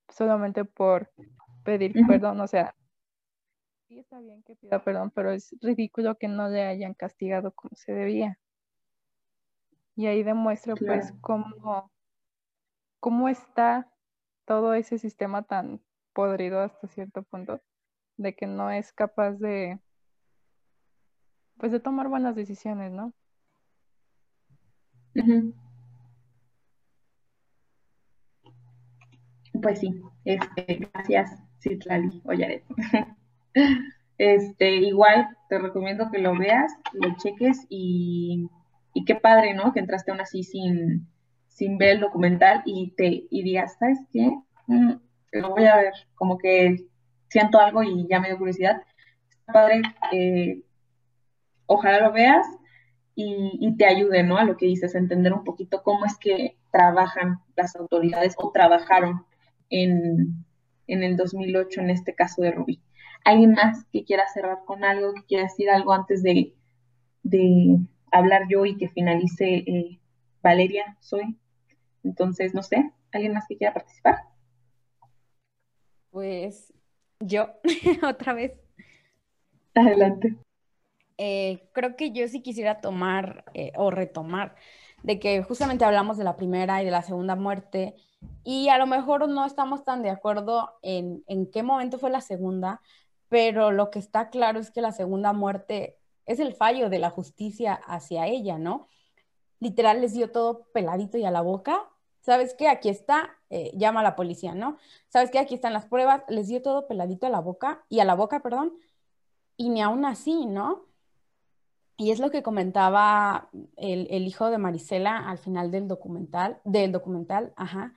solamente 0.09 0.65
por 0.65 1.11
pedir 1.65 1.95
perdón, 2.09 2.41
o 2.41 2.47
sea, 2.47 2.75
sí 3.89 3.99
está 3.99 4.21
bien 4.21 4.43
que 4.43 4.57
pida 4.57 4.83
perdón, 4.83 5.13
pero 5.15 5.31
es 5.31 5.55
ridículo 5.61 6.17
que 6.17 6.29
no 6.29 6.49
le 6.49 6.65
hayan 6.65 6.95
castigado 6.95 7.53
como 7.53 7.75
se 7.77 7.93
debía. 7.93 8.39
Y 9.95 10.07
ahí 10.07 10.23
demuestra 10.23 10.75
pues 10.75 11.13
cómo, 11.23 11.91
cómo 13.01 13.29
está 13.29 13.91
todo 14.45 14.75
ese 14.75 14.99
sistema 14.99 15.43
tan 15.43 15.81
podrido 16.13 16.61
hasta 16.61 16.89
cierto 16.89 17.23
punto, 17.23 17.61
de 18.17 18.35
que 18.35 18.47
no 18.47 18.71
es 18.71 18.93
capaz 18.93 19.33
de, 19.33 19.79
pues 21.59 21.73
de 21.73 21.81
tomar 21.81 22.09
buenas 22.09 22.35
decisiones, 22.37 22.93
¿no? 22.93 23.13
Pues 29.63 29.81
sí, 29.81 30.01
este, 30.25 30.89
gracias, 30.93 31.31
Citlali 31.61 32.23
Oyaret. 32.25 32.65
Este, 34.19 34.77
igual 34.77 35.29
te 35.51 35.59
recomiendo 35.59 36.11
que 36.11 36.19
lo 36.19 36.35
veas, 36.39 36.73
lo 36.95 37.15
cheques 37.17 37.67
y, 37.69 38.49
y 38.95 39.05
qué 39.05 39.15
padre, 39.15 39.53
¿no? 39.53 39.75
Que 39.75 39.81
entraste 39.81 40.11
aún 40.11 40.23
así 40.23 40.43
sin, 40.43 41.07
sin 41.57 41.79
ver 41.79 41.97
el 41.97 42.01
documental 42.01 42.63
y 42.67 42.91
te 42.91 43.25
y 43.31 43.43
digas, 43.43 43.77
¿sabes 43.79 43.99
qué? 44.13 44.31
Mm, 44.67 44.93
lo 45.33 45.51
voy 45.51 45.65
a 45.65 45.77
ver, 45.77 45.95
como 46.15 46.37
que 46.37 46.87
siento 47.31 47.59
algo 47.59 47.83
y 47.83 48.07
ya 48.09 48.21
me 48.21 48.29
dio 48.29 48.37
curiosidad. 48.37 48.83
Padre, 49.47 49.81
eh, 50.13 50.61
ojalá 51.65 52.01
lo 52.01 52.13
veas 52.13 52.47
y, 53.15 53.75
te 53.79 53.87
ayude, 53.87 54.23
¿no? 54.23 54.37
A 54.37 54.45
lo 54.45 54.59
que 54.59 54.67
dices, 54.67 54.95
entender 54.95 55.33
un 55.33 55.45
poquito 55.45 55.83
cómo 55.83 56.05
es 56.05 56.19
que 56.19 56.59
trabajan 56.71 57.39
las 57.57 57.75
autoridades 57.75 58.35
o 58.37 58.53
trabajaron 58.53 59.25
en, 59.71 60.45
en 60.87 61.03
el 61.03 61.17
2008, 61.17 61.81
en 61.81 61.91
este 61.91 62.15
caso 62.15 62.43
de 62.43 62.51
Rubí. 62.51 62.83
¿Alguien 63.25 63.53
más 63.53 63.87
que 63.91 64.05
quiera 64.05 64.29
cerrar 64.29 64.59
con 64.67 64.85
algo, 64.85 65.15
que 65.15 65.25
quiera 65.25 65.45
decir 65.45 65.71
algo 65.71 65.95
antes 65.95 66.23
de, 66.23 66.53
de 67.23 67.79
hablar 68.13 68.43
yo 68.51 68.67
y 68.67 68.77
que 68.77 68.91
finalice 68.91 69.65
eh, 69.67 69.99
Valeria, 70.43 70.99
soy? 71.01 71.39
Entonces, 72.07 72.55
no 72.55 72.63
sé, 72.63 72.93
¿alguien 73.13 73.35
más 73.35 73.47
que 73.49 73.59
quiera 73.59 73.75
participar? 73.75 74.17
Pues 76.11 76.73
yo, 77.21 77.51
otra 78.03 78.33
vez, 78.35 78.61
Adelante. 79.77 80.37
eh, 81.19 81.71
creo 81.73 81.97
que 81.97 82.13
yo 82.13 82.29
sí 82.29 82.43
quisiera 82.43 82.81
tomar 82.81 83.45
eh, 83.55 83.73
o 83.77 83.91
retomar 83.91 84.57
de 85.03 85.19
que 85.19 85.43
justamente 85.43 85.85
hablamos 85.85 86.19
de 86.19 86.25
la 86.25 86.37
primera 86.37 86.83
y 86.83 86.85
de 86.85 86.91
la 86.91 87.03
segunda 87.03 87.37
muerte 87.37 87.95
Y 88.45 88.69
a 88.71 88.79
lo 88.79 88.87
mejor 88.87 89.29
no 89.29 89.47
estamos 89.47 89.85
tan 89.85 90.03
de 90.03 90.11
acuerdo 90.11 90.73
en, 90.83 91.25
en 91.29 91.51
qué 91.51 91.63
momento 91.63 91.99
fue 91.99 92.11
la 92.11 92.21
segunda, 92.23 92.83
pero 93.29 93.73
lo 93.73 93.91
que 93.91 93.99
está 94.01 94.31
claro 94.31 94.61
es 94.61 94.71
que 94.71 94.83
la 94.83 94.93
segunda 94.93 95.33
muerte 95.33 95.99
es 96.27 96.41
el 96.41 96.55
fallo 96.55 96.91
de 96.91 96.99
la 97.01 97.11
justicia 97.11 97.75
hacia 97.75 98.27
ella, 98.29 98.59
¿no? 98.59 98.89
Literal 99.61 100.01
les 100.03 100.15
dio 100.15 100.31
todo 100.33 100.69
peladito 100.73 101.19
y 101.19 101.25
a 101.25 101.31
la 101.33 101.43
boca. 101.43 101.91
¿Sabes 102.27 102.55
qué? 102.55 102.67
Aquí 102.69 102.89
está, 102.89 103.39
eh, 103.51 103.71
llama 103.77 104.01
a 104.01 104.03
la 104.03 104.17
policía, 104.17 104.53
¿no? 104.53 104.79
¿Sabes 105.09 105.31
qué? 105.31 105.39
Aquí 105.39 105.55
están 105.55 105.73
las 105.73 105.87
pruebas, 105.87 106.25
les 106.29 106.49
dio 106.49 106.61
todo 106.61 106.89
peladito 106.89 107.27
a 107.27 107.31
la 107.31 107.39
boca 107.39 107.85
y 107.89 108.01
a 108.01 108.05
la 108.05 108.17
boca, 108.17 108.41
perdón, 108.43 108.75
y 109.57 109.71
ni 109.71 109.81
aún 109.83 110.05
así, 110.05 110.47
¿no? 110.47 110.87
Y 111.97 112.11
es 112.11 112.19
lo 112.19 112.31
que 112.31 112.43
comentaba 112.43 113.49
el, 113.77 114.09
el 114.11 114.27
hijo 114.27 114.51
de 114.51 114.59
Marisela 114.59 115.29
al 115.31 115.39
final 115.39 115.71
del 115.71 115.87
documental, 115.87 116.61
del 116.65 116.91
documental, 116.91 117.53
ajá, 117.57 117.95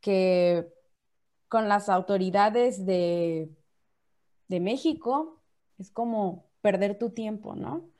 que 0.00 0.68
con 1.48 1.68
las 1.68 1.88
autoridades 1.88 2.86
de, 2.86 3.50
de 4.48 4.60
México 4.60 5.42
es 5.78 5.90
como 5.90 6.46
perder 6.60 6.98
tu 6.98 7.10
tiempo, 7.10 7.54
¿no? 7.56 7.90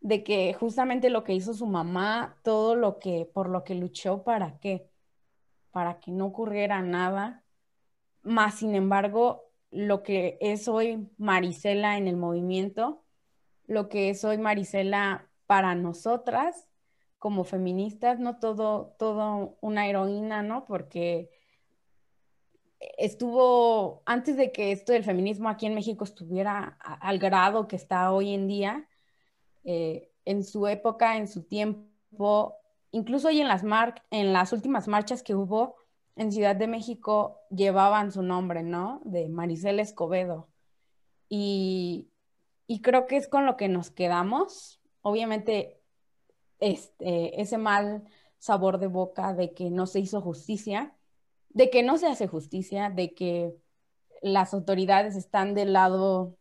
De 0.00 0.24
que 0.24 0.54
justamente 0.54 1.10
lo 1.10 1.24
que 1.24 1.34
hizo 1.34 1.54
su 1.54 1.66
mamá, 1.66 2.38
todo 2.44 2.76
lo 2.76 2.98
que, 3.00 3.30
por 3.34 3.48
lo 3.50 3.64
que 3.64 3.74
luchó, 3.74 4.24
¿para 4.24 4.58
qué? 4.60 4.87
Para 5.78 6.00
que 6.00 6.10
no 6.10 6.26
ocurriera 6.26 6.82
nada. 6.82 7.44
Más, 8.22 8.56
sin 8.56 8.74
embargo, 8.74 9.52
lo 9.70 10.02
que 10.02 10.36
es 10.40 10.66
hoy 10.66 11.08
Marisela 11.18 11.98
en 11.98 12.08
el 12.08 12.16
movimiento, 12.16 13.04
lo 13.68 13.88
que 13.88 14.10
es 14.10 14.24
hoy 14.24 14.38
Marisela 14.38 15.30
para 15.46 15.76
nosotras 15.76 16.68
como 17.20 17.44
feministas, 17.44 18.18
no 18.18 18.40
todo, 18.40 18.96
todo 18.98 19.56
una 19.60 19.86
heroína, 19.86 20.42
¿no? 20.42 20.64
Porque 20.64 21.30
estuvo, 22.98 24.02
antes 24.04 24.36
de 24.36 24.50
que 24.50 24.72
esto 24.72 24.92
del 24.92 25.04
feminismo 25.04 25.48
aquí 25.48 25.66
en 25.66 25.76
México 25.76 26.02
estuviera 26.02 26.76
al 26.80 27.20
grado 27.20 27.68
que 27.68 27.76
está 27.76 28.10
hoy 28.10 28.34
en 28.34 28.48
día, 28.48 28.88
eh, 29.62 30.10
en 30.24 30.42
su 30.42 30.66
época, 30.66 31.16
en 31.18 31.28
su 31.28 31.44
tiempo, 31.44 32.56
incluso 32.90 33.28
hoy 33.28 33.40
en 33.40 33.48
las, 33.48 33.62
en 34.10 34.32
las 34.32 34.52
últimas 34.52 34.88
marchas 34.88 35.22
que 35.22 35.34
hubo 35.34 35.76
en 36.16 36.32
Ciudad 36.32 36.56
de 36.56 36.66
México, 36.66 37.40
llevaban 37.50 38.10
su 38.10 38.22
nombre, 38.22 38.62
¿no? 38.62 39.00
De 39.04 39.28
Maricela 39.28 39.82
Escobedo. 39.82 40.48
Y, 41.28 42.10
y 42.66 42.80
creo 42.82 43.06
que 43.06 43.16
es 43.16 43.28
con 43.28 43.46
lo 43.46 43.56
que 43.56 43.68
nos 43.68 43.90
quedamos. 43.90 44.80
Obviamente, 45.02 45.80
este, 46.58 47.40
ese 47.40 47.56
mal 47.56 48.04
sabor 48.38 48.78
de 48.78 48.88
boca 48.88 49.32
de 49.32 49.52
que 49.54 49.70
no 49.70 49.86
se 49.86 50.00
hizo 50.00 50.20
justicia, 50.20 50.96
de 51.50 51.70
que 51.70 51.82
no 51.82 51.98
se 51.98 52.08
hace 52.08 52.26
justicia, 52.26 52.90
de 52.90 53.14
que 53.14 53.54
las 54.22 54.54
autoridades 54.54 55.16
están 55.16 55.54
del 55.54 55.72
lado 55.72 56.36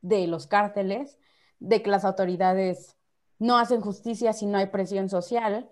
de 0.00 0.26
los 0.26 0.46
cárteles, 0.46 1.18
de 1.58 1.82
que 1.82 1.90
las 1.90 2.04
autoridades 2.04 2.96
no 3.42 3.58
hacen 3.58 3.80
justicia 3.80 4.32
si 4.32 4.46
no 4.46 4.58
hay 4.58 4.66
presión 4.66 5.08
social, 5.08 5.68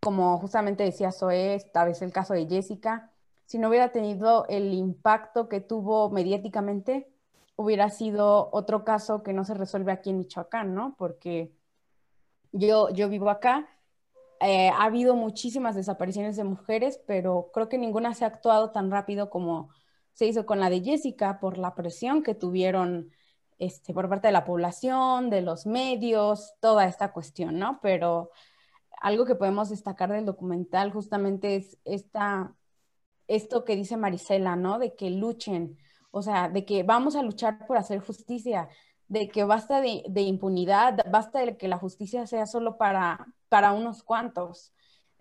como 0.00 0.38
justamente 0.38 0.84
decía 0.84 1.12
Zoe, 1.12 1.54
esta 1.54 1.84
vez 1.84 2.00
el 2.00 2.12
caso 2.12 2.32
de 2.32 2.46
Jessica, 2.46 3.12
si 3.44 3.58
no 3.58 3.68
hubiera 3.68 3.92
tenido 3.92 4.46
el 4.48 4.72
impacto 4.72 5.46
que 5.46 5.60
tuvo 5.60 6.08
mediáticamente, 6.08 7.12
hubiera 7.56 7.90
sido 7.90 8.48
otro 8.52 8.84
caso 8.84 9.22
que 9.22 9.34
no 9.34 9.44
se 9.44 9.52
resuelve 9.52 9.92
aquí 9.92 10.08
en 10.08 10.18
Michoacán, 10.18 10.74
¿no? 10.74 10.94
Porque 10.96 11.52
yo, 12.52 12.88
yo 12.88 13.10
vivo 13.10 13.28
acá 13.28 13.68
eh, 14.40 14.70
ha 14.70 14.84
habido 14.84 15.14
muchísimas 15.14 15.74
desapariciones 15.74 16.36
de 16.36 16.44
mujeres, 16.44 16.98
pero 17.06 17.50
creo 17.52 17.68
que 17.68 17.76
ninguna 17.76 18.14
se 18.14 18.24
ha 18.24 18.28
actuado 18.28 18.70
tan 18.70 18.90
rápido 18.90 19.28
como 19.28 19.68
se 20.14 20.24
hizo 20.24 20.46
con 20.46 20.58
la 20.58 20.70
de 20.70 20.80
Jessica 20.80 21.38
por 21.38 21.58
la 21.58 21.74
presión 21.74 22.22
que 22.22 22.34
tuvieron 22.34 23.10
este, 23.60 23.92
por 23.94 24.08
parte 24.08 24.28
de 24.28 24.32
la 24.32 24.44
población, 24.44 25.30
de 25.30 25.42
los 25.42 25.66
medios, 25.66 26.54
toda 26.60 26.86
esta 26.86 27.12
cuestión, 27.12 27.58
¿no? 27.58 27.78
Pero 27.82 28.30
algo 29.00 29.26
que 29.26 29.34
podemos 29.34 29.68
destacar 29.68 30.10
del 30.10 30.24
documental 30.24 30.90
justamente 30.92 31.56
es 31.56 31.78
esta, 31.84 32.56
esto 33.28 33.64
que 33.64 33.76
dice 33.76 33.98
Marisela, 33.98 34.56
¿no? 34.56 34.78
De 34.78 34.96
que 34.96 35.10
luchen, 35.10 35.78
o 36.10 36.22
sea, 36.22 36.48
de 36.48 36.64
que 36.64 36.84
vamos 36.84 37.16
a 37.16 37.22
luchar 37.22 37.66
por 37.66 37.76
hacer 37.76 38.00
justicia, 38.00 38.68
de 39.08 39.28
que 39.28 39.44
basta 39.44 39.82
de, 39.82 40.04
de 40.08 40.22
impunidad, 40.22 40.98
basta 41.10 41.40
de 41.40 41.58
que 41.58 41.68
la 41.68 41.76
justicia 41.76 42.26
sea 42.26 42.46
solo 42.46 42.78
para, 42.78 43.26
para 43.50 43.72
unos 43.72 44.02
cuantos. 44.02 44.72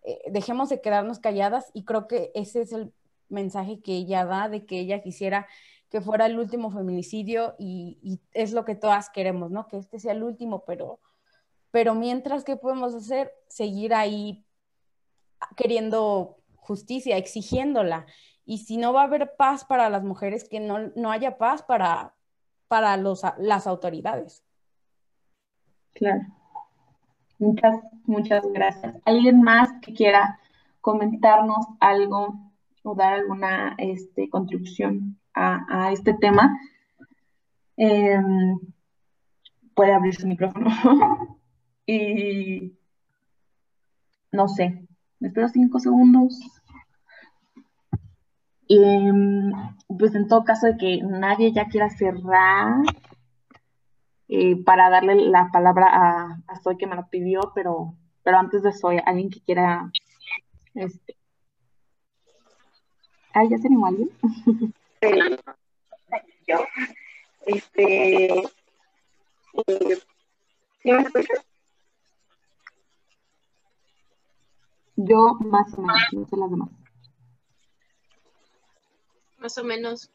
Eh, 0.04 0.22
dejemos 0.32 0.70
de 0.70 0.80
quedarnos 0.80 1.20
calladas 1.20 1.72
y 1.74 1.84
creo 1.84 2.08
que 2.08 2.32
ese 2.36 2.62
es 2.62 2.72
el 2.72 2.94
mensaje 3.28 3.82
que 3.82 3.98
ella 3.98 4.24
da, 4.24 4.48
de 4.48 4.66
que 4.66 4.80
ella 4.80 5.02
quisiera 5.02 5.46
que 5.90 6.02
fuera 6.02 6.28
el 6.28 6.38
último 6.38 6.72
feminicidio 6.72 7.56
y, 7.58 8.20
es 8.34 8.54
lo 8.54 8.64
que 8.64 8.76
todas 8.76 9.10
queremos, 9.10 9.52
¿no? 9.52 9.68
Que 9.68 9.78
este 9.78 10.00
sea 10.00 10.14
el 10.14 10.24
último, 10.24 10.64
pero, 10.66 11.00
pero 11.72 11.96
mientras, 11.96 12.44
¿qué 12.44 12.56
podemos 12.56 12.94
hacer? 12.94 13.32
Seguir 13.48 13.94
ahí 13.94 14.46
queriendo 15.56 16.38
justicia, 16.56 17.18
exigiéndola. 17.18 18.06
Y 18.46 18.60
si 18.60 18.78
no 18.78 18.94
va 18.94 19.02
a 19.02 19.06
haber 19.06 19.36
paz 19.36 19.66
para 19.66 19.90
las 19.90 20.04
mujeres, 20.04 20.48
que 20.48 20.60
no, 20.60 20.92
no 20.96 21.12
haya 21.12 21.38
paz 21.38 21.64
para, 21.64 22.16
para 22.68 22.96
los, 22.98 23.24
las 23.38 23.68
autoridades. 23.68 24.44
Claro. 25.94 26.22
Muchas, 27.40 27.80
muchas 28.04 28.46
gracias. 28.52 28.96
¿Alguien 29.06 29.42
más 29.42 29.70
que 29.82 29.94
quiera 29.94 30.40
comentarnos 30.82 31.66
algo 31.80 32.52
o 32.84 32.96
dar 32.96 33.14
alguna 33.14 33.76
este, 33.78 34.30
contribución 34.30 35.19
a, 35.40 35.92
este 35.92 36.14
tema? 36.14 36.60
Em, 37.78 38.60
puede 39.74 39.94
abrir 39.94 40.16
su 40.16 40.28
micrófono. 40.28 40.70
y 41.86 42.74
no 44.32 44.48
sé, 44.48 44.88
me 45.20 45.30
espero 45.30 45.50
cinco 45.50 45.80
segundos. 45.80 46.40
Em, 48.68 49.52
pues 49.88 50.14
en 50.14 50.28
todo 50.28 50.44
caso 50.44 50.68
de 50.68 50.78
que 50.78 51.02
nadie 51.02 51.52
ya 51.52 51.66
quiera 51.68 51.90
cerrar, 51.90 52.84
eh, 54.28 54.64
para 54.64 54.92
darle 54.92 55.16
la 55.16 55.50
palabra 55.52 55.88
a, 55.92 56.42
a 56.48 56.56
Soy 56.62 56.78
que 56.78 56.86
me 56.86 56.96
lo 56.96 57.08
pidió, 57.10 57.52
pero, 57.56 57.96
pero 58.24 58.38
antes 58.38 58.62
de 58.62 58.72
Soy, 58.72 59.00
alguien 59.04 59.30
que 59.32 59.42
quiera... 59.42 59.92
Este... 60.76 61.16
¿ya 63.50 63.58
se 63.58 63.68
animó 63.68 63.88
alguien? 63.88 64.10
yo. 66.48 66.66
Este... 67.46 68.34
Eh, 69.68 70.00
¿Sí 70.82 70.92
me 70.92 71.02
escuchas? 71.02 71.46
Yo 74.96 75.34
más 75.40 75.74
o 75.74 75.82
menos, 75.82 76.02
no 76.12 76.28
sé 76.28 76.38
las 76.38 76.50
demás. 76.50 76.70
Más 79.38 79.58
o 79.58 79.64
menos. 79.64 80.12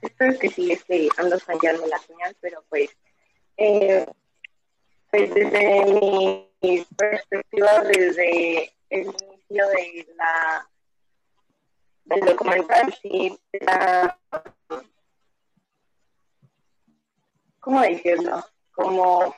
Espero 0.00 0.38
que 0.38 0.48
sí 0.48 0.72
esté 0.72 1.08
ando 1.16 1.38
fallando 1.40 1.86
la 1.86 1.98
señal, 1.98 2.36
pero 2.40 2.64
pues, 2.68 2.90
eh, 3.56 4.06
pues 5.10 5.34
desde 5.34 5.84
mi 5.92 6.86
perspectiva, 6.96 7.80
desde 7.80 8.72
el 8.90 9.06
inicio 9.06 9.68
de 9.68 10.08
la 10.16 10.69
del 12.10 12.24
documental, 12.24 12.92
sí, 13.00 13.38
la, 13.60 14.18
¿cómo 17.60 17.80
decirlo? 17.82 18.44
Como 18.72 19.34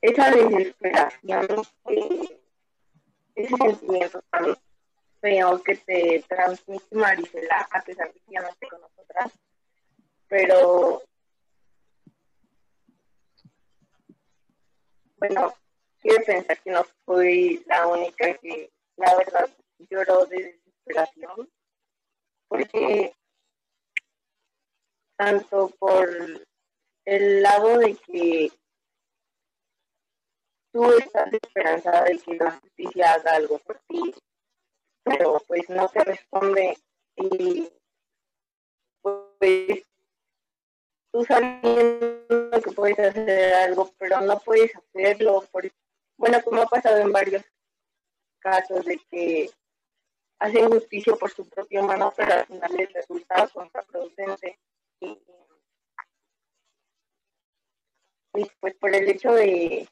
esa 0.00 0.30
desesperación, 0.30 1.62
ese 3.34 3.56
sentimiento 3.56 4.22
tan 4.30 4.56
feo 5.20 5.62
que 5.62 5.76
te 5.76 6.24
transmite 6.28 6.96
Marisela, 6.96 7.68
a 7.70 7.80
pesar 7.82 8.12
de 8.12 8.20
que 8.20 8.32
ya 8.32 8.40
no 8.40 8.48
esté 8.48 8.66
con 8.66 8.80
nosotras, 8.80 9.32
pero 10.26 11.02
bueno, 15.18 15.54
quiero 16.00 16.24
pensar 16.24 16.58
que 16.58 16.70
no 16.70 16.84
fui 17.04 17.62
la 17.66 17.86
única 17.86 18.34
que 18.38 18.72
la 18.96 19.14
verdad 19.16 19.48
lloró 19.88 20.24
de 20.26 20.60
desesperación, 20.64 21.48
porque 22.50 23.14
tanto 25.16 25.68
por 25.78 26.08
el 27.04 27.42
lado 27.42 27.78
de 27.78 27.94
que 27.94 28.50
tú 30.72 30.84
estás 30.94 31.32
esperanzada 31.32 32.04
de 32.04 32.18
que 32.18 32.34
la 32.34 32.50
justicia 32.52 33.12
haga 33.12 33.34
algo 33.36 33.58
por 33.60 33.78
ti, 33.86 34.14
pero 35.04 35.40
pues 35.46 35.68
no 35.70 35.88
te 35.88 36.04
responde 36.04 36.76
y 37.16 37.70
pues 39.02 39.84
tú 41.12 41.24
sabiendo 41.24 42.50
que 42.64 42.72
puedes 42.74 42.98
hacer 42.98 43.54
algo, 43.54 43.92
pero 43.96 44.20
no 44.22 44.38
puedes 44.40 44.72
hacerlo. 44.74 45.44
Por, 45.52 45.70
bueno, 46.18 46.42
como 46.42 46.62
ha 46.62 46.66
pasado 46.66 46.98
en 46.98 47.12
varios 47.12 47.44
casos 48.40 48.84
de 48.84 48.98
que 49.10 49.50
hacen 50.40 50.70
justicia 50.70 51.14
por 51.14 51.30
su 51.30 51.48
propia 51.48 51.82
mano, 51.82 52.12
pero 52.16 52.32
al 52.32 52.46
final 52.46 52.76
les 52.76 52.92
resulta 52.92 53.46
contraproducente. 53.48 54.58
Y, 55.00 55.18
y 58.34 58.50
pues 58.60 58.74
por 58.74 58.94
el 58.94 59.08
hecho 59.08 59.32
de, 59.32 59.88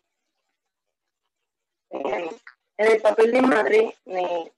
en 1.90 2.30
el 2.76 3.00
papel 3.00 3.32
de 3.32 3.42
madre, 3.42 3.94
me, 4.04 4.52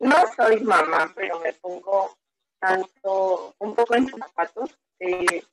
no 0.00 0.16
soy 0.36 0.60
mamá, 0.60 1.12
pero 1.14 1.40
me 1.40 1.52
pongo 1.54 2.16
tanto, 2.58 3.54
un 3.58 3.74
poco 3.74 3.94
en 3.94 4.08
sus 4.08 4.18
zapatos, 4.20 4.78
de 4.98 5.44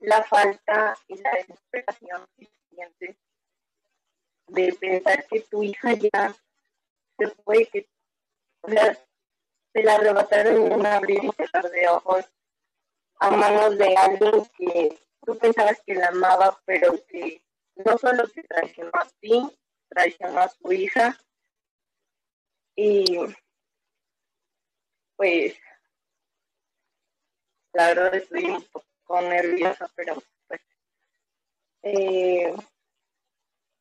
la 0.00 0.22
falta 0.24 0.96
y 1.08 1.16
la 1.18 1.32
desesperación 1.32 2.26
de 4.48 4.72
pensar 4.74 5.26
que 5.26 5.40
tu 5.40 5.62
hija 5.62 5.94
ya 5.94 6.34
se 7.18 7.26
fue, 7.42 7.66
que 7.66 7.88
se 9.72 9.82
la 9.82 9.94
arrebataron 9.94 10.56
en 10.56 10.72
un 10.72 10.86
abrir 10.86 11.24
y 11.24 11.30
cerrar 11.32 11.70
de 11.70 11.88
ojos 11.88 12.30
a 13.18 13.30
manos 13.30 13.78
de 13.78 13.94
alguien 13.96 14.44
que 14.56 14.98
tú 15.24 15.38
pensabas 15.38 15.80
que 15.86 15.94
la 15.94 16.08
amaba, 16.08 16.60
pero 16.64 16.92
que 17.06 17.42
no 17.76 17.96
solo 17.98 18.28
te 18.28 18.42
traicionó 18.42 18.90
a 18.94 19.08
ti, 19.20 19.48
traicionó 19.88 20.40
a 20.40 20.48
su 20.48 20.72
hija. 20.72 21.18
Y 22.74 23.18
pues 25.16 25.56
la 27.72 27.88
verdad 27.88 28.14
estoy 28.14 28.44
un 28.44 28.64
poco 28.64 29.20
nerviosa, 29.20 29.90
pero 29.94 30.16
pues 30.48 30.60
eh, 31.82 32.54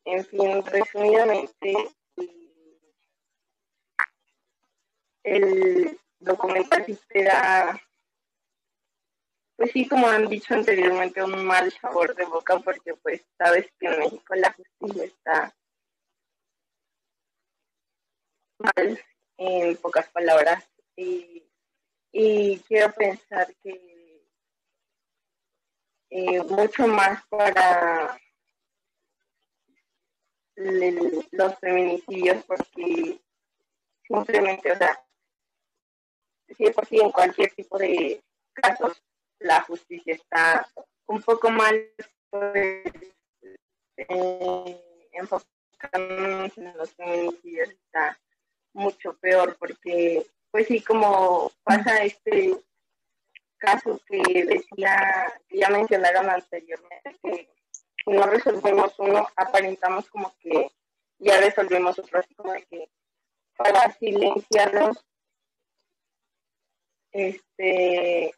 en 0.06 0.26
fin, 0.26 0.66
resumidamente 0.66 1.76
el 5.24 6.00
documental 6.20 6.86
te 7.10 7.24
da, 7.24 7.82
pues 9.56 9.72
sí, 9.72 9.88
como 9.88 10.08
han 10.08 10.28
dicho 10.28 10.54
anteriormente, 10.54 11.24
un 11.24 11.46
mal 11.46 11.72
sabor 11.72 12.16
de 12.16 12.26
boca 12.26 12.60
porque 12.60 12.96
pues 12.96 13.24
sabes 13.38 13.68
que 13.80 13.88
en 13.88 14.00
México 14.00 14.36
la 14.36 14.54
justicia 14.54 15.06
está 15.06 15.56
mal, 18.58 19.04
en 19.38 19.78
pocas 19.78 20.08
palabras, 20.10 20.64
y, 20.96 21.44
y 22.12 22.60
quiero 22.60 22.94
pensar 22.94 23.54
que 23.64 23.92
eh, 26.10 26.44
mucho 26.44 26.88
más 26.88 27.26
para 27.28 28.20
los 31.32 31.60
feminicidios 31.60 32.44
porque 32.46 33.22
simplemente, 34.04 34.72
o 34.72 34.78
sea, 34.78 35.04
sí, 36.58 36.70
por 36.72 36.86
sí 36.86 37.00
en 37.00 37.12
cualquier 37.12 37.52
tipo 37.54 37.78
de 37.78 38.22
casos 38.54 39.02
la 39.40 39.62
justicia 39.62 40.14
está 40.14 40.68
un 41.08 41.22
poco 41.22 41.50
mal 41.50 41.76
pues, 42.30 42.84
eh, 43.98 45.10
enfocándonos 45.12 46.58
en 46.58 46.78
los 46.78 46.92
feminicidios 46.94 47.70
está 47.70 48.20
mucho 48.74 49.14
peor 49.18 49.58
porque 49.58 50.26
pues 50.52 50.68
sí 50.68 50.82
como 50.82 51.52
pasa 51.64 52.04
este 52.04 52.56
caso 53.58 54.00
que 54.08 54.46
decía 54.46 55.34
que 55.48 55.60
ya 55.60 55.70
mencionaron 55.70 56.30
anteriormente 56.30 57.18
que 57.22 57.50
no 58.08 58.24
resolvemos 58.24 58.98
uno 58.98 59.28
aparentamos 59.36 60.10
como 60.10 60.34
que 60.40 60.72
ya 61.20 61.40
resolvemos 61.40 62.00
otro 62.00 62.22
como 62.36 62.54
de 62.54 62.66
que 62.66 62.90
para 63.56 63.92
silenciarlos 63.94 65.06
este, 67.12 68.34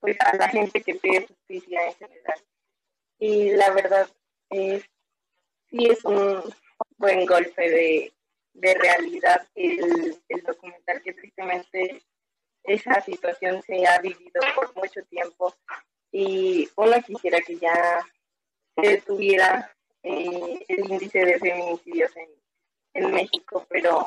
pues 0.00 0.16
a 0.20 0.36
la 0.36 0.48
gente 0.48 0.82
que 0.82 0.94
pide 0.94 1.26
justicia 1.26 1.86
en 1.88 1.94
general. 1.94 2.44
Y 3.18 3.50
la 3.50 3.70
verdad 3.72 4.08
es, 4.50 4.84
sí 5.70 5.86
es 5.86 6.04
un 6.04 6.42
buen 6.96 7.26
golpe 7.26 7.70
de, 7.70 8.12
de 8.54 8.74
realidad 8.74 9.46
el, 9.54 10.16
el 10.28 10.42
documental 10.42 11.02
que 11.02 11.12
tristemente 11.12 12.02
esa 12.64 13.00
situación 13.00 13.62
se 13.62 13.86
ha 13.86 13.98
vivido 14.00 14.40
por 14.54 14.74
mucho 14.76 15.02
tiempo 15.04 15.54
y 16.12 16.68
uno 16.76 17.02
quisiera 17.02 17.40
que 17.40 17.56
ya 17.56 18.06
se 18.76 18.88
detuviera 18.88 19.74
eh, 20.02 20.64
el 20.68 20.90
índice 20.90 21.24
de 21.24 21.38
feminicidios 21.38 22.14
en, 22.16 22.28
en 22.94 23.10
México, 23.12 23.66
pero 23.68 24.06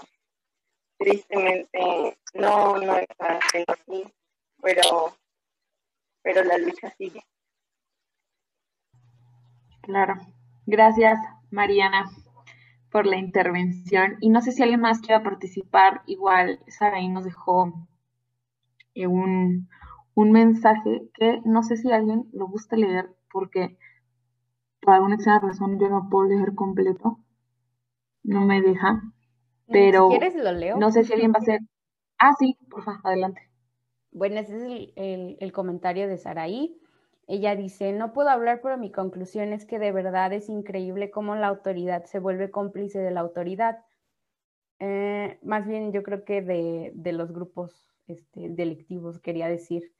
tristemente 1.01 2.17
no, 2.35 2.77
no 2.77 2.97
está 2.97 3.39
haciendo 3.39 3.73
así, 3.73 4.03
pero, 4.61 5.15
pero 6.21 6.43
la 6.43 6.57
lucha 6.57 6.91
sigue. 6.91 7.23
Claro. 9.81 10.15
Gracias, 10.67 11.17
Mariana, 11.49 12.09
por 12.91 13.07
la 13.07 13.17
intervención. 13.17 14.17
Y 14.21 14.29
no 14.29 14.41
sé 14.41 14.51
si 14.51 14.61
alguien 14.61 14.81
más 14.81 15.01
quiera 15.01 15.23
participar. 15.23 16.03
Igual, 16.05 16.59
Saraí 16.67 17.09
nos 17.09 17.25
dejó 17.25 17.73
eh, 18.93 19.07
un, 19.07 19.67
un 20.13 20.31
mensaje 20.31 21.09
que 21.15 21.41
no 21.45 21.63
sé 21.63 21.77
si 21.77 21.91
alguien 21.91 22.29
lo 22.31 22.47
gusta 22.47 22.75
leer 22.75 23.09
porque 23.31 23.77
por 24.81 24.93
alguna 24.93 25.15
extraña 25.15 25.39
razón 25.39 25.79
yo 25.79 25.89
no 25.89 26.09
puedo 26.09 26.29
leer 26.29 26.53
completo. 26.53 27.17
No 28.23 28.45
me 28.45 28.61
deja. 28.61 29.01
Pero 29.71 30.09
si 30.09 30.17
quieres 30.17 30.35
lo 30.35 30.51
leo. 30.51 30.77
no 30.79 30.91
sé 30.91 31.03
si 31.03 31.13
alguien 31.13 31.31
va 31.31 31.39
a 31.39 31.41
hacer. 31.41 31.59
Ah, 32.19 32.33
sí, 32.37 32.57
por 32.69 32.83
favor, 32.83 32.99
adelante. 33.03 33.41
Bueno, 34.11 34.39
ese 34.39 34.55
es 34.57 34.63
el, 34.63 34.93
el, 34.95 35.37
el 35.39 35.51
comentario 35.51 36.07
de 36.07 36.17
Saraí. 36.17 36.77
Ella 37.27 37.55
dice, 37.55 37.93
no 37.93 38.11
puedo 38.13 38.29
hablar, 38.29 38.59
pero 38.61 38.77
mi 38.77 38.91
conclusión 38.91 39.53
es 39.53 39.65
que 39.65 39.79
de 39.79 39.91
verdad 39.91 40.33
es 40.33 40.49
increíble 40.49 41.11
cómo 41.11 41.35
la 41.35 41.47
autoridad 41.47 42.03
se 42.05 42.19
vuelve 42.19 42.51
cómplice 42.51 42.99
de 42.99 43.11
la 43.11 43.21
autoridad. 43.21 43.79
Eh, 44.79 45.39
más 45.43 45.65
bien 45.67 45.91
yo 45.93 46.03
creo 46.03 46.25
que 46.25 46.41
de, 46.41 46.91
de 46.95 47.13
los 47.13 47.31
grupos 47.31 47.87
este, 48.07 48.49
delictivos, 48.49 49.19
quería 49.19 49.47
decir. 49.47 49.93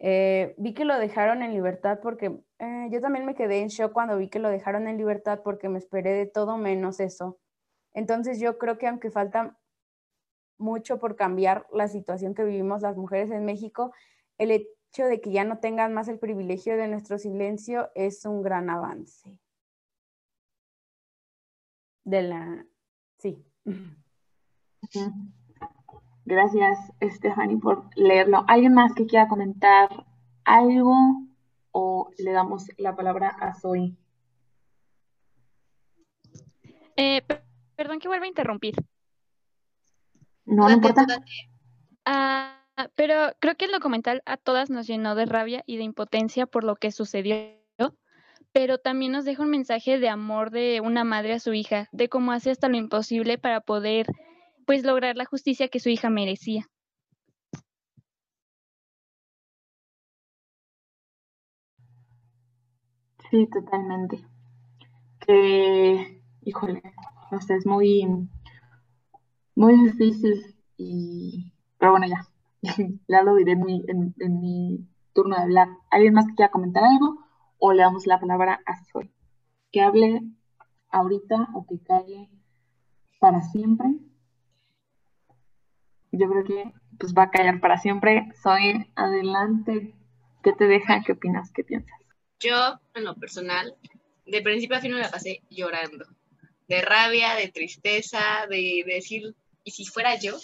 Eh, 0.00 0.54
vi 0.58 0.74
que 0.74 0.84
lo 0.84 0.98
dejaron 0.98 1.42
en 1.42 1.52
libertad 1.52 2.00
porque 2.02 2.40
eh, 2.58 2.88
yo 2.90 3.00
también 3.00 3.26
me 3.26 3.34
quedé 3.34 3.60
en 3.60 3.68
shock 3.68 3.92
cuando 3.92 4.18
vi 4.18 4.28
que 4.28 4.40
lo 4.40 4.48
dejaron 4.48 4.88
en 4.88 4.96
libertad 4.96 5.40
porque 5.44 5.68
me 5.68 5.78
esperé 5.78 6.12
de 6.12 6.26
todo 6.26 6.56
menos 6.58 7.00
eso. 7.00 7.38
Entonces 7.94 8.40
yo 8.40 8.58
creo 8.58 8.76
que 8.76 8.88
aunque 8.88 9.10
falta 9.10 9.56
mucho 10.58 10.98
por 10.98 11.16
cambiar 11.16 11.66
la 11.72 11.88
situación 11.88 12.34
que 12.34 12.44
vivimos 12.44 12.82
las 12.82 12.96
mujeres 12.96 13.30
en 13.30 13.44
México, 13.44 13.92
el 14.38 14.50
hecho 14.50 15.04
de 15.04 15.20
que 15.20 15.32
ya 15.32 15.44
no 15.44 15.58
tengan 15.58 15.94
más 15.94 16.08
el 16.08 16.18
privilegio 16.18 16.76
de 16.76 16.88
nuestro 16.88 17.18
silencio 17.18 17.90
es 17.94 18.24
un 18.26 18.42
gran 18.42 18.68
avance. 18.70 19.38
De 22.04 22.22
la... 22.22 22.66
Sí. 23.18 23.44
Gracias, 26.26 26.78
Stephanie, 27.02 27.58
por 27.58 27.90
leerlo. 27.96 28.44
¿Alguien 28.48 28.74
más 28.74 28.94
que 28.94 29.06
quiera 29.06 29.28
comentar 29.28 30.06
algo 30.44 30.94
o 31.70 32.10
le 32.18 32.32
damos 32.32 32.66
la 32.78 32.96
palabra 32.96 33.28
a 33.28 33.54
Zoe? 33.54 33.94
Eh, 36.96 37.20
Perdón 37.76 37.98
que 37.98 38.08
vuelva 38.08 38.24
a 38.24 38.28
interrumpir. 38.28 38.74
No, 40.44 40.68
no 40.68 40.70
importa. 40.70 41.06
Ah, 42.04 42.60
pero 42.94 43.32
creo 43.40 43.56
que 43.56 43.64
el 43.64 43.72
documental 43.72 44.22
a 44.26 44.36
todas 44.36 44.70
nos 44.70 44.86
llenó 44.86 45.14
de 45.14 45.26
rabia 45.26 45.62
y 45.66 45.76
de 45.76 45.84
impotencia 45.84 46.46
por 46.46 46.64
lo 46.64 46.76
que 46.76 46.90
sucedió, 46.90 47.56
pero 48.52 48.78
también 48.78 49.12
nos 49.12 49.24
deja 49.24 49.42
un 49.42 49.50
mensaje 49.50 49.98
de 49.98 50.08
amor 50.08 50.50
de 50.50 50.80
una 50.80 51.04
madre 51.04 51.34
a 51.34 51.40
su 51.40 51.52
hija, 51.54 51.88
de 51.92 52.08
cómo 52.08 52.32
hace 52.32 52.50
hasta 52.50 52.68
lo 52.68 52.76
imposible 52.76 53.38
para 53.38 53.60
poder 53.60 54.06
pues 54.66 54.84
lograr 54.84 55.16
la 55.16 55.24
justicia 55.24 55.68
que 55.68 55.80
su 55.80 55.88
hija 55.88 56.10
merecía. 56.10 56.68
Sí, 63.30 63.48
totalmente. 63.52 64.24
Que, 65.26 66.22
híjole, 66.42 66.82
no 67.30 67.40
sé, 67.40 67.56
es 67.56 67.66
muy, 67.66 68.28
muy 69.54 69.80
difícil 69.84 70.56
y, 70.76 71.52
pero 71.78 71.92
bueno, 71.92 72.06
ya, 72.06 72.26
ya 73.08 73.22
lo 73.22 73.36
diré 73.36 73.52
en 73.52 74.14
mi, 74.40 74.88
turno 75.12 75.36
de 75.36 75.42
hablar. 75.42 75.68
¿Alguien 75.90 76.14
más 76.14 76.26
que 76.26 76.34
quiera 76.34 76.50
comentar 76.50 76.82
algo? 76.82 77.24
O 77.58 77.72
le 77.72 77.82
damos 77.82 78.06
la 78.06 78.18
palabra 78.18 78.60
a 78.66 78.84
Zoe. 78.86 79.12
Que 79.70 79.80
hable 79.80 80.22
ahorita 80.90 81.48
o 81.54 81.66
que 81.66 81.80
calle 81.82 82.28
para 83.20 83.40
siempre. 83.42 83.86
Yo 86.10 86.28
creo 86.28 86.44
que 86.44 86.72
pues 86.98 87.14
va 87.14 87.24
a 87.24 87.30
callar 87.30 87.60
para 87.60 87.78
siempre. 87.78 88.28
Soy 88.42 88.90
adelante. 88.96 89.94
¿Qué 90.42 90.52
te 90.52 90.66
deja? 90.66 91.02
¿Qué 91.02 91.12
opinas? 91.12 91.52
¿Qué 91.52 91.62
piensas? 91.62 91.98
Yo, 92.40 92.80
en 92.94 93.04
lo 93.04 93.14
personal, 93.14 93.76
de 94.26 94.42
principio 94.42 94.76
a 94.76 94.80
fin 94.80 94.92
me 94.92 94.98
la 94.98 95.10
pasé 95.10 95.42
llorando 95.48 96.06
de 96.68 96.80
rabia, 96.80 97.34
de 97.34 97.48
tristeza, 97.48 98.46
de, 98.48 98.84
decir, 98.86 99.34
y 99.62 99.70
si 99.70 99.84
fuera 99.84 100.18
yo, 100.18 100.38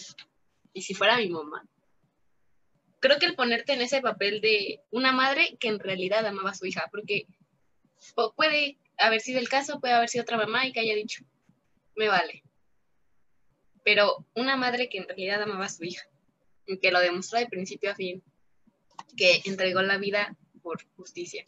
y 0.73 0.83
si 0.83 0.95
fuera 0.95 1.17
mi 1.17 1.29
mamá, 1.29 1.67
creo 3.01 3.19
que 3.19 3.27
el 3.27 3.35
ponerte 3.35 3.73
en 3.73 3.83
ese 3.83 4.01
papel 4.01 4.41
de 4.41 4.81
una 4.91 5.13
madre 5.13 5.57
que 5.59 5.69
en 5.69 5.79
realidad 5.79 6.27
amaba 6.27 6.51
a 6.51 6.55
su 6.55 6.67
hija, 6.67 6.89
porque 6.91 7.27
puede 8.37 8.79
haber 8.99 9.21
sido 9.21 9.41
el 9.41 9.49
caso, 9.49 9.81
puede 9.81 9.95
haber 9.95 10.09
sido 10.09 10.23
otra 10.23 10.37
mamá 10.37 10.67
y 10.67 10.73
que 10.73 10.81
haya 10.81 10.95
dicho, 10.95 11.25
me 11.97 12.09
vale. 12.09 12.43
Pero 13.83 14.27
una 14.35 14.57
madre 14.57 14.89
que 14.89 14.99
en 14.99 15.09
realidad 15.09 15.43
amaba 15.43 15.65
a 15.65 15.71
su 15.71 15.85
hija, 15.85 16.07
que 16.81 16.93
lo 16.93 17.01
demostró 17.01 17.39
de 17.39 17.47
principio 17.47 17.91
a 17.91 17.95
fin, 17.95 18.23
que 19.17 19.41
entregó 19.45 19.83
la 19.83 19.99
vida 19.99 20.37
por 20.63 20.85
justicia. 20.97 21.45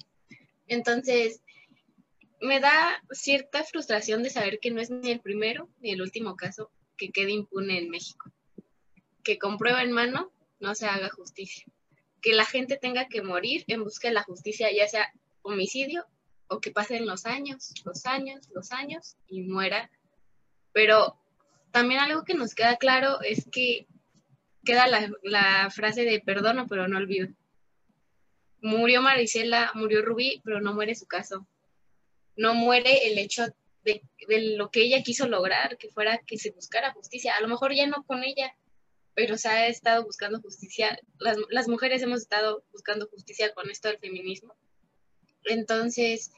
Entonces, 0.66 1.42
me 2.42 2.58
da 2.58 3.00
cierta 3.12 3.62
frustración 3.62 4.24
de 4.24 4.30
saber 4.30 4.58
que 4.58 4.72
no 4.72 4.80
es 4.80 4.90
ni 4.90 5.12
el 5.12 5.20
primero 5.20 5.68
ni 5.80 5.92
el 5.92 6.02
último 6.02 6.34
caso 6.36 6.72
que 6.96 7.10
quede 7.10 7.30
impune 7.30 7.78
en 7.78 7.88
México. 7.88 8.32
Que 9.22 9.38
con 9.38 9.58
prueba 9.58 9.82
en 9.82 9.92
mano 9.92 10.32
no 10.58 10.74
se 10.74 10.86
haga 10.86 11.08
justicia. 11.08 11.64
Que 12.20 12.34
la 12.34 12.44
gente 12.44 12.76
tenga 12.76 13.06
que 13.06 13.22
morir 13.22 13.62
en 13.68 13.84
busca 13.84 14.08
de 14.08 14.14
la 14.14 14.24
justicia, 14.24 14.72
ya 14.72 14.88
sea 14.88 15.12
homicidio 15.42 16.04
o 16.48 16.60
que 16.60 16.72
pasen 16.72 17.06
los 17.06 17.26
años, 17.26 17.72
los 17.84 18.06
años, 18.06 18.48
los 18.52 18.72
años 18.72 19.16
y 19.28 19.42
muera. 19.42 19.88
Pero 20.72 21.16
también 21.70 22.00
algo 22.00 22.24
que 22.24 22.34
nos 22.34 22.56
queda 22.56 22.76
claro 22.76 23.20
es 23.20 23.48
que 23.52 23.86
queda 24.64 24.88
la, 25.22 25.70
frase 25.70 26.04
de 26.04 26.20
perdono 26.20 26.66
pero 26.66 26.88
no 26.88 26.98
olvido. 26.98 27.28
Murió 28.60 29.00
Marisela, 29.00 29.70
murió 29.74 30.04
Rubí, 30.04 30.40
pero 30.44 30.60
no 30.60 30.74
muere 30.74 30.96
su 30.96 31.06
caso. 31.06 31.46
No 32.36 32.54
muere 32.54 33.08
el 33.08 33.18
hecho 33.18 33.46
de, 33.84 34.02
lo 34.56 34.70
que 34.70 34.82
ella 34.82 35.02
quiso 35.02 35.28
lograr, 35.28 35.76
que 35.76 35.90
fuera 35.90 36.18
que 36.26 36.38
se 36.38 36.50
buscara 36.50 36.92
justicia. 36.92 37.36
A 37.36 37.40
lo 37.40 37.48
mejor 37.48 37.74
ya 37.74 37.86
no 37.86 38.04
con 38.04 38.24
ella, 38.24 38.54
pero 39.14 39.36
se 39.36 39.48
ha 39.48 39.66
estado 39.66 40.04
buscando 40.04 40.40
justicia. 40.40 40.98
Las, 41.18 41.36
las 41.50 41.68
mujeres 41.68 42.02
hemos 42.02 42.20
estado 42.20 42.64
buscando 42.72 43.08
justicia 43.08 43.52
con 43.54 43.70
esto 43.70 43.88
del 43.88 43.98
feminismo. 43.98 44.54
Entonces, 45.44 46.30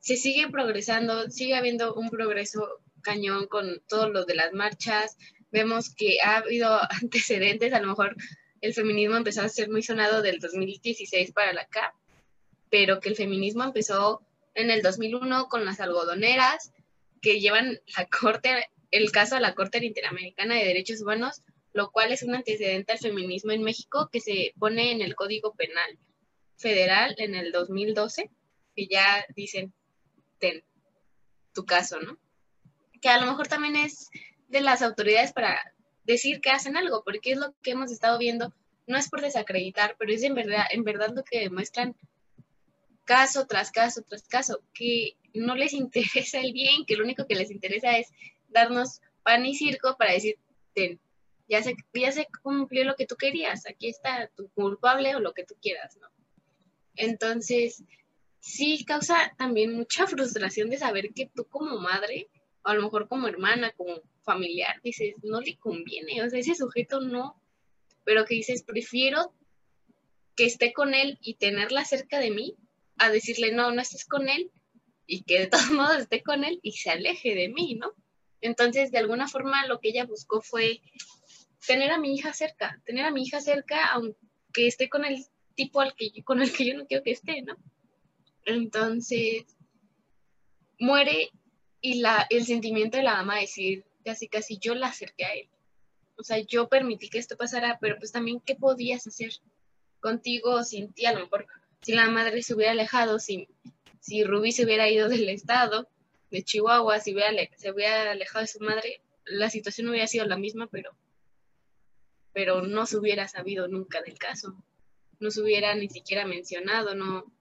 se 0.00 0.16
sigue 0.16 0.48
progresando, 0.48 1.30
sigue 1.30 1.54
habiendo 1.54 1.94
un 1.94 2.10
progreso 2.10 2.80
cañón 3.02 3.46
con 3.46 3.82
todo 3.88 4.08
lo 4.08 4.24
de 4.24 4.34
las 4.34 4.52
marchas. 4.52 5.16
Vemos 5.50 5.94
que 5.94 6.18
ha 6.22 6.38
habido 6.38 6.78
antecedentes, 7.02 7.72
a 7.72 7.80
lo 7.80 7.88
mejor 7.88 8.16
el 8.60 8.74
feminismo 8.74 9.16
empezó 9.16 9.42
a 9.42 9.48
ser 9.48 9.70
muy 9.70 9.82
sonado 9.82 10.22
del 10.22 10.38
2016 10.38 11.32
para 11.32 11.52
la 11.52 11.62
acá, 11.62 11.94
pero 12.70 13.00
que 13.00 13.08
el 13.08 13.16
feminismo 13.16 13.64
empezó 13.64 14.22
en 14.54 14.70
el 14.70 14.82
2001 14.82 15.48
con 15.48 15.64
las 15.64 15.80
algodoneras 15.80 16.72
que 17.20 17.40
llevan 17.40 17.80
la 17.96 18.06
corte, 18.06 18.68
el 18.90 19.10
caso 19.12 19.36
a 19.36 19.40
la 19.40 19.54
Corte 19.54 19.84
Interamericana 19.84 20.56
de 20.56 20.64
Derechos 20.64 21.00
Humanos, 21.00 21.42
lo 21.72 21.90
cual 21.90 22.12
es 22.12 22.22
un 22.22 22.34
antecedente 22.34 22.92
al 22.92 22.98
feminismo 22.98 23.52
en 23.52 23.62
México 23.62 24.10
que 24.12 24.20
se 24.20 24.52
pone 24.58 24.92
en 24.92 25.00
el 25.00 25.14
Código 25.14 25.54
Penal 25.54 25.98
Federal 26.56 27.14
en 27.18 27.34
el 27.34 27.52
2012, 27.52 28.30
que 28.76 28.86
ya 28.86 29.24
dicen, 29.34 29.72
ten 30.38 30.62
tu 31.54 31.64
caso, 31.64 32.00
¿no? 32.00 32.18
Que 33.00 33.08
a 33.08 33.18
lo 33.18 33.26
mejor 33.26 33.48
también 33.48 33.76
es 33.76 34.10
de 34.48 34.60
las 34.60 34.82
autoridades 34.82 35.32
para 35.32 35.58
decir 36.04 36.40
que 36.40 36.50
hacen 36.50 36.76
algo, 36.76 37.02
porque 37.04 37.32
es 37.32 37.38
lo 37.38 37.54
que 37.62 37.70
hemos 37.70 37.90
estado 37.90 38.18
viendo, 38.18 38.52
no 38.86 38.98
es 38.98 39.08
por 39.08 39.22
desacreditar, 39.22 39.96
pero 39.98 40.12
es 40.12 40.22
en 40.22 40.34
verdad, 40.34 40.66
en 40.70 40.84
verdad 40.84 41.10
lo 41.14 41.24
que 41.24 41.40
demuestran 41.40 41.96
caso 43.04 43.46
tras 43.46 43.70
caso 43.70 44.02
tras 44.02 44.26
caso, 44.28 44.62
que 44.74 45.16
no 45.34 45.54
les 45.54 45.72
interesa 45.72 46.40
el 46.40 46.52
bien, 46.52 46.84
que 46.86 46.96
lo 46.96 47.04
único 47.04 47.26
que 47.26 47.34
les 47.34 47.50
interesa 47.50 47.96
es 47.98 48.08
darnos 48.48 49.00
pan 49.22 49.46
y 49.46 49.54
circo 49.54 49.96
para 49.96 50.12
decir, 50.12 50.36
ya 51.48 51.62
se, 51.62 51.76
ya 51.94 52.12
se 52.12 52.26
cumplió 52.42 52.84
lo 52.84 52.96
que 52.96 53.06
tú 53.06 53.16
querías, 53.16 53.66
aquí 53.66 53.88
está 53.88 54.30
tu 54.36 54.48
culpable 54.50 55.14
o 55.14 55.20
lo 55.20 55.32
que 55.32 55.44
tú 55.44 55.54
quieras, 55.60 55.96
¿no? 56.00 56.08
Entonces, 56.96 57.84
sí 58.38 58.84
causa 58.84 59.34
también 59.38 59.74
mucha 59.74 60.06
frustración 60.06 60.68
de 60.70 60.78
saber 60.78 61.12
que 61.14 61.30
tú 61.34 61.44
como 61.44 61.78
madre, 61.78 62.28
o 62.64 62.68
a 62.70 62.74
lo 62.74 62.82
mejor 62.82 63.08
como 63.08 63.28
hermana, 63.28 63.72
como 63.72 64.00
familiar, 64.22 64.80
dices, 64.82 65.14
no 65.22 65.40
le 65.40 65.56
conviene, 65.56 66.22
o 66.22 66.30
sea, 66.30 66.40
ese 66.40 66.54
sujeto 66.54 67.00
no, 67.00 67.40
pero 68.04 68.24
que 68.24 68.34
dices, 68.34 68.62
prefiero 68.62 69.32
que 70.36 70.46
esté 70.46 70.72
con 70.72 70.94
él 70.94 71.18
y 71.20 71.34
tenerla 71.34 71.84
cerca 71.84 72.18
de 72.18 72.30
mí, 72.30 72.56
a 73.04 73.10
decirle, 73.10 73.52
no, 73.52 73.72
no 73.72 73.80
estés 73.80 74.04
con 74.04 74.28
él, 74.28 74.50
y 75.06 75.22
que 75.22 75.40
de 75.40 75.46
todos 75.48 75.70
modos 75.70 75.98
esté 75.98 76.22
con 76.22 76.44
él 76.44 76.58
y 76.62 76.72
se 76.72 76.90
aleje 76.90 77.34
de 77.34 77.48
mí, 77.48 77.74
¿no? 77.74 77.92
Entonces, 78.40 78.90
de 78.90 78.98
alguna 78.98 79.28
forma, 79.28 79.66
lo 79.66 79.78
que 79.78 79.90
ella 79.90 80.04
buscó 80.04 80.40
fue 80.40 80.80
tener 81.66 81.90
a 81.92 81.98
mi 81.98 82.14
hija 82.14 82.32
cerca, 82.32 82.80
tener 82.84 83.04
a 83.04 83.12
mi 83.12 83.22
hija 83.22 83.40
cerca, 83.40 83.86
aunque 83.92 84.66
esté 84.66 84.88
con 84.88 85.04
el 85.04 85.24
tipo 85.54 85.80
al 85.80 85.94
que, 85.94 86.10
con 86.24 86.42
el 86.42 86.52
que 86.52 86.66
yo 86.66 86.76
no 86.76 86.86
quiero 86.86 87.04
que 87.04 87.12
esté, 87.12 87.42
¿no? 87.42 87.56
Entonces, 88.44 89.44
muere 90.78 91.30
y 91.80 92.00
la, 92.00 92.26
el 92.30 92.44
sentimiento 92.44 92.96
de 92.96 93.04
la 93.04 93.12
dama 93.12 93.38
decir, 93.38 93.84
casi 94.04 94.28
casi 94.28 94.58
yo 94.58 94.74
la 94.74 94.88
acerqué 94.88 95.24
a 95.24 95.34
él. 95.34 95.48
O 96.16 96.24
sea, 96.24 96.38
yo 96.38 96.68
permití 96.68 97.08
que 97.08 97.18
esto 97.18 97.36
pasara, 97.36 97.78
pero 97.80 97.96
pues 97.98 98.12
también, 98.12 98.40
¿qué 98.40 98.56
podías 98.56 99.06
hacer 99.06 99.32
contigo 100.00 100.64
sin 100.64 100.92
ti? 100.92 101.06
A 101.06 101.12
lo 101.12 101.20
mejor, 101.20 101.46
si 101.82 101.92
la 101.92 102.08
madre 102.08 102.42
se 102.42 102.54
hubiera 102.54 102.72
alejado, 102.72 103.18
si, 103.18 103.48
si 104.00 104.24
Rubí 104.24 104.52
se 104.52 104.64
hubiera 104.64 104.88
ido 104.88 105.08
del 105.08 105.28
estado 105.28 105.88
de 106.30 106.42
Chihuahua, 106.42 107.00
si 107.00 107.12
hubiera, 107.12 107.30
se 107.56 107.70
hubiera 107.70 108.10
alejado 108.10 108.42
de 108.42 108.48
su 108.48 108.60
madre, 108.60 109.02
la 109.24 109.50
situación 109.50 109.88
hubiera 109.88 110.06
sido 110.06 110.24
la 110.24 110.36
misma, 110.36 110.66
pero, 110.68 110.96
pero 112.32 112.62
no 112.62 112.86
se 112.86 112.96
hubiera 112.96 113.28
sabido 113.28 113.68
nunca 113.68 114.00
del 114.02 114.18
caso. 114.18 114.56
No 115.20 115.30
se 115.30 115.42
hubiera 115.42 115.74
ni 115.74 115.88
siquiera 115.88 116.26
mencionado, 116.26 116.94
no, 116.94 117.32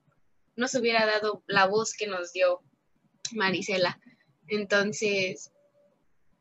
no 0.55 0.67
se 0.67 0.79
hubiera 0.79 1.05
dado 1.05 1.43
la 1.47 1.65
voz 1.65 1.93
que 1.93 2.07
nos 2.07 2.33
dio 2.33 2.61
Marisela. 3.33 3.99
Entonces, 4.47 5.51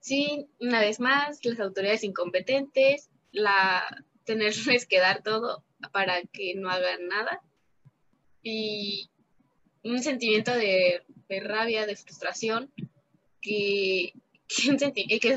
Sí, 0.00 0.48
una 0.58 0.80
vez 0.80 0.98
más, 0.98 1.44
las 1.44 1.60
autoridades 1.60 2.04
incompetentes, 2.04 3.10
la 3.32 3.84
tenerles 4.24 4.86
que 4.86 4.98
dar 4.98 5.22
todo 5.22 5.62
para 5.92 6.22
que 6.22 6.54
no 6.54 6.70
hagan 6.70 7.06
nada 7.06 7.42
y 8.42 9.10
un 9.82 10.02
sentimiento 10.02 10.52
de, 10.52 11.02
rabia, 11.42 11.86
de 11.86 11.96
frustración, 11.96 12.70
que, 13.42 14.12
es 14.48 14.68
un 14.68 14.78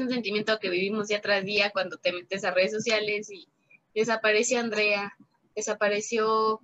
sentimiento 0.09 0.59
que 0.59 0.69
vivimos 0.69 1.07
día 1.07 1.21
tras 1.21 1.45
día 1.45 1.69
cuando 1.69 1.97
te 1.97 2.11
metes 2.11 2.43
a 2.43 2.51
redes 2.51 2.71
sociales 2.71 3.29
y 3.31 3.47
desapareció 3.93 4.59
Andrea, 4.59 5.15
desapareció 5.55 6.61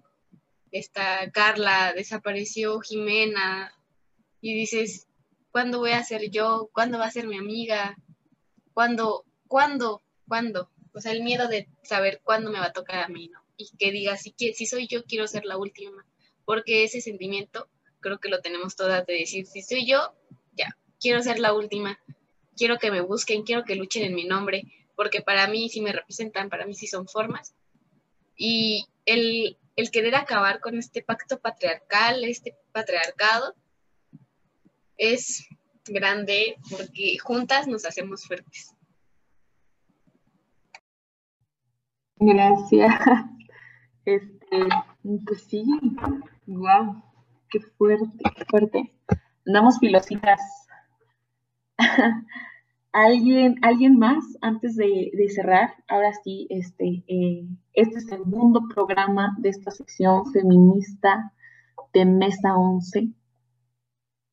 esta 0.71 1.29
Carla, 1.31 1.93
desapareció 1.93 2.79
Jimena 2.79 3.71
y 4.41 4.55
dices, 4.55 5.07
¿Cuándo 5.51 5.79
voy 5.79 5.91
a 5.91 6.03
ser 6.03 6.29
yo? 6.29 6.69
¿Cuándo 6.73 6.99
va 6.99 7.05
a 7.05 7.11
ser 7.11 7.27
mi 7.27 7.37
amiga? 7.37 7.97
¿Cuándo? 8.73 9.25
¿Cuándo? 9.47 10.03
¿Cuándo? 10.27 10.69
O 10.93 11.01
sea, 11.01 11.11
el 11.11 11.23
miedo 11.23 11.47
de 11.47 11.67
saber 11.83 12.21
cuándo 12.23 12.51
me 12.51 12.59
va 12.59 12.67
a 12.67 12.73
tocar 12.73 12.99
a 12.99 13.07
mí, 13.07 13.29
¿no? 13.29 13.39
Y 13.57 13.75
que 13.77 13.91
diga, 13.91 14.15
si, 14.15 14.33
si 14.37 14.65
soy 14.65 14.87
yo, 14.87 15.03
quiero 15.05 15.27
ser 15.27 15.45
la 15.45 15.57
última. 15.57 16.05
Porque 16.49 16.83
ese 16.83 16.99
sentimiento 16.99 17.69
creo 17.99 18.17
que 18.17 18.27
lo 18.27 18.41
tenemos 18.41 18.75
todas 18.75 19.05
de 19.05 19.13
decir, 19.13 19.45
si 19.45 19.61
soy 19.61 19.85
yo, 19.85 20.15
ya, 20.53 20.75
quiero 20.99 21.21
ser 21.21 21.37
la 21.37 21.53
última. 21.53 21.99
Quiero 22.57 22.79
que 22.79 22.89
me 22.89 23.01
busquen, 23.01 23.43
quiero 23.43 23.65
que 23.65 23.75
luchen 23.75 24.03
en 24.03 24.15
mi 24.15 24.23
nombre, 24.25 24.63
porque 24.95 25.21
para 25.21 25.45
mí 25.45 25.69
sí 25.69 25.79
me 25.79 25.91
representan, 25.91 26.49
para 26.49 26.65
mí 26.65 26.73
sí 26.73 26.87
son 26.87 27.07
formas. 27.07 27.53
Y 28.35 28.87
el, 29.05 29.59
el 29.75 29.91
querer 29.91 30.15
acabar 30.15 30.59
con 30.59 30.75
este 30.75 31.03
pacto 31.03 31.37
patriarcal, 31.37 32.23
este 32.23 32.57
patriarcado, 32.71 33.53
es 34.97 35.47
grande 35.85 36.57
porque 36.71 37.19
juntas 37.19 37.67
nos 37.67 37.85
hacemos 37.85 38.25
fuertes. 38.25 38.73
Gracias. 42.15 42.91
Este, 44.05 44.57
pues 45.03 45.43
sí, 45.43 45.63
wow, 46.47 47.03
qué 47.49 47.59
fuerte, 47.59 48.23
qué 48.35 48.45
fuerte. 48.45 48.93
Andamos 49.45 49.79
filositas. 49.79 50.39
¿Alguien, 52.91 53.55
¿Alguien 53.61 53.97
más 53.97 54.23
antes 54.41 54.75
de, 54.75 55.11
cerrar? 55.33 55.75
Ahora 55.87 56.11
sí, 56.23 56.47
este, 56.49 57.03
eh, 57.07 57.45
este 57.73 57.97
es 57.99 58.03
el 58.03 58.19
segundo 58.19 58.61
programa 58.73 59.35
de 59.39 59.49
esta 59.49 59.71
sección 59.71 60.31
feminista 60.31 61.31
de 61.93 62.05
Mesa 62.05 62.55
11 62.55 63.13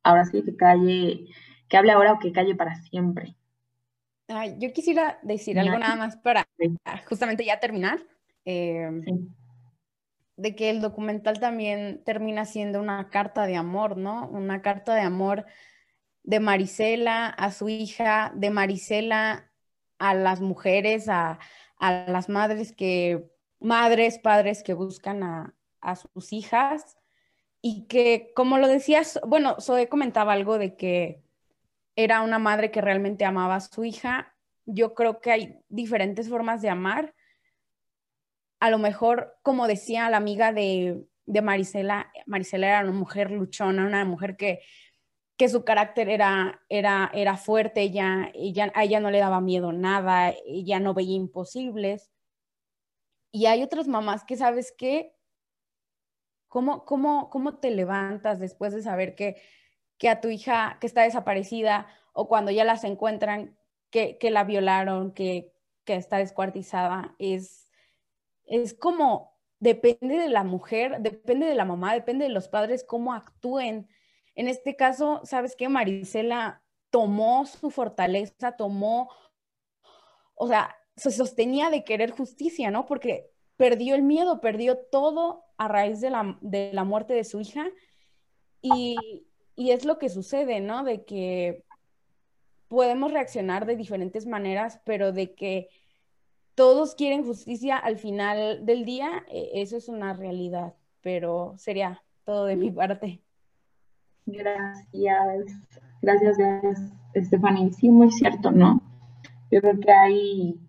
ahora 0.06 0.24
sí 0.24 0.42
que 0.42 0.56
calle, 0.56 1.26
que 1.68 1.76
hable 1.76 1.92
ahora 1.92 2.12
o 2.12 2.18
que 2.18 2.32
calle 2.32 2.54
para 2.54 2.76
siempre. 2.76 3.34
yo 4.58 4.72
quisiera 4.72 5.18
decir 5.22 5.58
algo 5.58 5.78
nada 5.78 5.96
más 5.96 6.16
para 6.16 6.46
justamente 7.08 7.44
ya 7.44 7.60
terminar. 7.60 7.98
Em, 8.44 9.02
de 10.36 10.54
que 10.54 10.70
el 10.70 10.80
documental 10.80 11.40
también 11.40 12.02
termina 12.04 12.44
siendo 12.44 12.80
una 12.80 13.08
carta 13.10 13.46
de 13.46 13.56
amor, 13.56 13.96
¿no? 13.96 14.28
Una 14.28 14.62
carta 14.62 14.94
de 14.94 15.00
amor 15.02 15.46
de 16.22 16.40
Marisela 16.40 17.26
a 17.26 17.52
su 17.52 17.68
hija, 17.68 18.32
de 18.34 18.50
Marisela 18.50 19.50
a 19.98 20.14
las 20.14 20.40
mujeres, 20.40 21.08
a, 21.08 21.38
a 21.78 21.92
las 22.08 22.28
madres 22.28 22.72
que, 22.72 23.30
madres, 23.60 24.18
padres 24.18 24.62
que 24.62 24.74
buscan 24.74 25.22
a, 25.22 25.54
a 25.80 25.96
sus 25.96 26.32
hijas 26.32 26.98
y 27.62 27.86
que, 27.86 28.32
como 28.34 28.58
lo 28.58 28.68
decías, 28.68 29.18
bueno, 29.26 29.56
Zoe 29.60 29.88
comentaba 29.88 30.32
algo 30.32 30.58
de 30.58 30.76
que 30.76 31.22
era 31.96 32.20
una 32.22 32.38
madre 32.38 32.70
que 32.70 32.80
realmente 32.80 33.24
amaba 33.24 33.56
a 33.56 33.60
su 33.60 33.84
hija. 33.84 34.34
Yo 34.66 34.94
creo 34.94 35.20
que 35.20 35.32
hay 35.32 35.58
diferentes 35.68 36.28
formas 36.28 36.60
de 36.60 36.68
amar. 36.68 37.14
A 38.60 38.70
lo 38.70 38.78
mejor, 38.78 39.36
como 39.42 39.66
decía 39.66 40.08
la 40.10 40.16
amiga 40.16 40.52
de, 40.52 41.06
de 41.26 41.42
Marisela, 41.42 42.10
Marisela 42.26 42.68
era 42.68 42.80
una 42.82 42.92
mujer 42.92 43.30
luchona, 43.30 43.86
una 43.86 44.04
mujer 44.04 44.36
que, 44.36 44.60
que 45.36 45.48
su 45.48 45.64
carácter 45.64 46.08
era, 46.08 46.62
era, 46.68 47.10
era 47.12 47.36
fuerte, 47.36 47.82
ella, 47.82 48.30
ella, 48.34 48.72
a 48.74 48.84
ella 48.84 49.00
no 49.00 49.10
le 49.10 49.18
daba 49.18 49.40
miedo 49.40 49.72
nada, 49.72 50.32
ella 50.46 50.80
no 50.80 50.94
veía 50.94 51.16
imposibles. 51.16 52.10
Y 53.32 53.46
hay 53.46 53.62
otras 53.62 53.86
mamás 53.86 54.24
que, 54.24 54.36
¿sabes 54.36 54.72
qué? 54.76 55.14
¿Cómo, 56.48 56.86
cómo, 56.86 57.28
cómo 57.28 57.58
te 57.58 57.70
levantas 57.70 58.38
después 58.38 58.72
de 58.72 58.82
saber 58.82 59.14
que, 59.14 59.36
que 59.98 60.08
a 60.08 60.20
tu 60.20 60.28
hija 60.28 60.78
que 60.80 60.86
está 60.86 61.02
desaparecida 61.02 61.86
o 62.14 62.28
cuando 62.28 62.50
ya 62.50 62.64
las 62.64 62.84
encuentran 62.84 63.58
que, 63.90 64.16
que 64.16 64.30
la 64.30 64.44
violaron, 64.44 65.12
que, 65.12 65.52
que 65.84 65.96
está 65.96 66.16
descuartizada? 66.16 67.14
Es, 67.18 67.65
es 68.46 68.74
como, 68.74 69.36
depende 69.58 70.16
de 70.18 70.28
la 70.28 70.44
mujer, 70.44 71.00
depende 71.00 71.46
de 71.46 71.54
la 71.54 71.64
mamá, 71.64 71.94
depende 71.94 72.24
de 72.24 72.30
los 72.30 72.48
padres 72.48 72.84
cómo 72.84 73.12
actúen. 73.12 73.88
En 74.34 74.48
este 74.48 74.76
caso, 74.76 75.20
¿sabes 75.24 75.56
qué? 75.56 75.68
Marisela 75.68 76.62
tomó 76.90 77.44
su 77.46 77.70
fortaleza, 77.70 78.52
tomó, 78.52 79.10
o 80.34 80.46
sea, 80.48 80.74
se 80.96 81.10
sostenía 81.10 81.70
de 81.70 81.84
querer 81.84 82.10
justicia, 82.10 82.70
¿no? 82.70 82.86
Porque 82.86 83.30
perdió 83.56 83.94
el 83.94 84.02
miedo, 84.02 84.40
perdió 84.40 84.78
todo 84.90 85.44
a 85.56 85.68
raíz 85.68 86.00
de 86.00 86.10
la, 86.10 86.38
de 86.40 86.70
la 86.72 86.84
muerte 86.84 87.14
de 87.14 87.24
su 87.24 87.40
hija. 87.40 87.66
Y, 88.62 89.26
y, 89.54 89.70
es 89.70 89.84
lo 89.84 89.98
que 89.98 90.08
sucede, 90.08 90.60
¿no? 90.60 90.84
De 90.84 91.04
que 91.04 91.64
podemos 92.68 93.12
reaccionar 93.12 93.66
de 93.66 93.76
diferentes 93.76 94.26
maneras, 94.26 94.80
pero 94.84 95.12
de 95.12 95.34
que 95.34 95.68
todos 96.56 96.94
quieren 96.94 97.24
justicia 97.24 97.76
al 97.76 97.98
final 97.98 98.64
del 98.64 98.84
día, 98.84 99.24
eh, 99.28 99.50
eso 99.54 99.76
es 99.76 99.88
una 99.88 100.14
realidad, 100.14 100.74
pero 101.02 101.54
sería 101.58 102.02
todo 102.24 102.46
de 102.46 102.56
mi 102.56 102.72
parte. 102.72 103.20
Gracias, 104.24 105.44
gracias, 106.02 106.36
gracias, 106.38 106.92
Stephanie. 107.14 107.72
Sí, 107.72 107.90
muy 107.90 108.10
cierto, 108.10 108.50
¿no? 108.50 108.82
Yo 109.52 109.60
creo 109.60 109.78
que 109.78 109.92
hay 109.92 110.60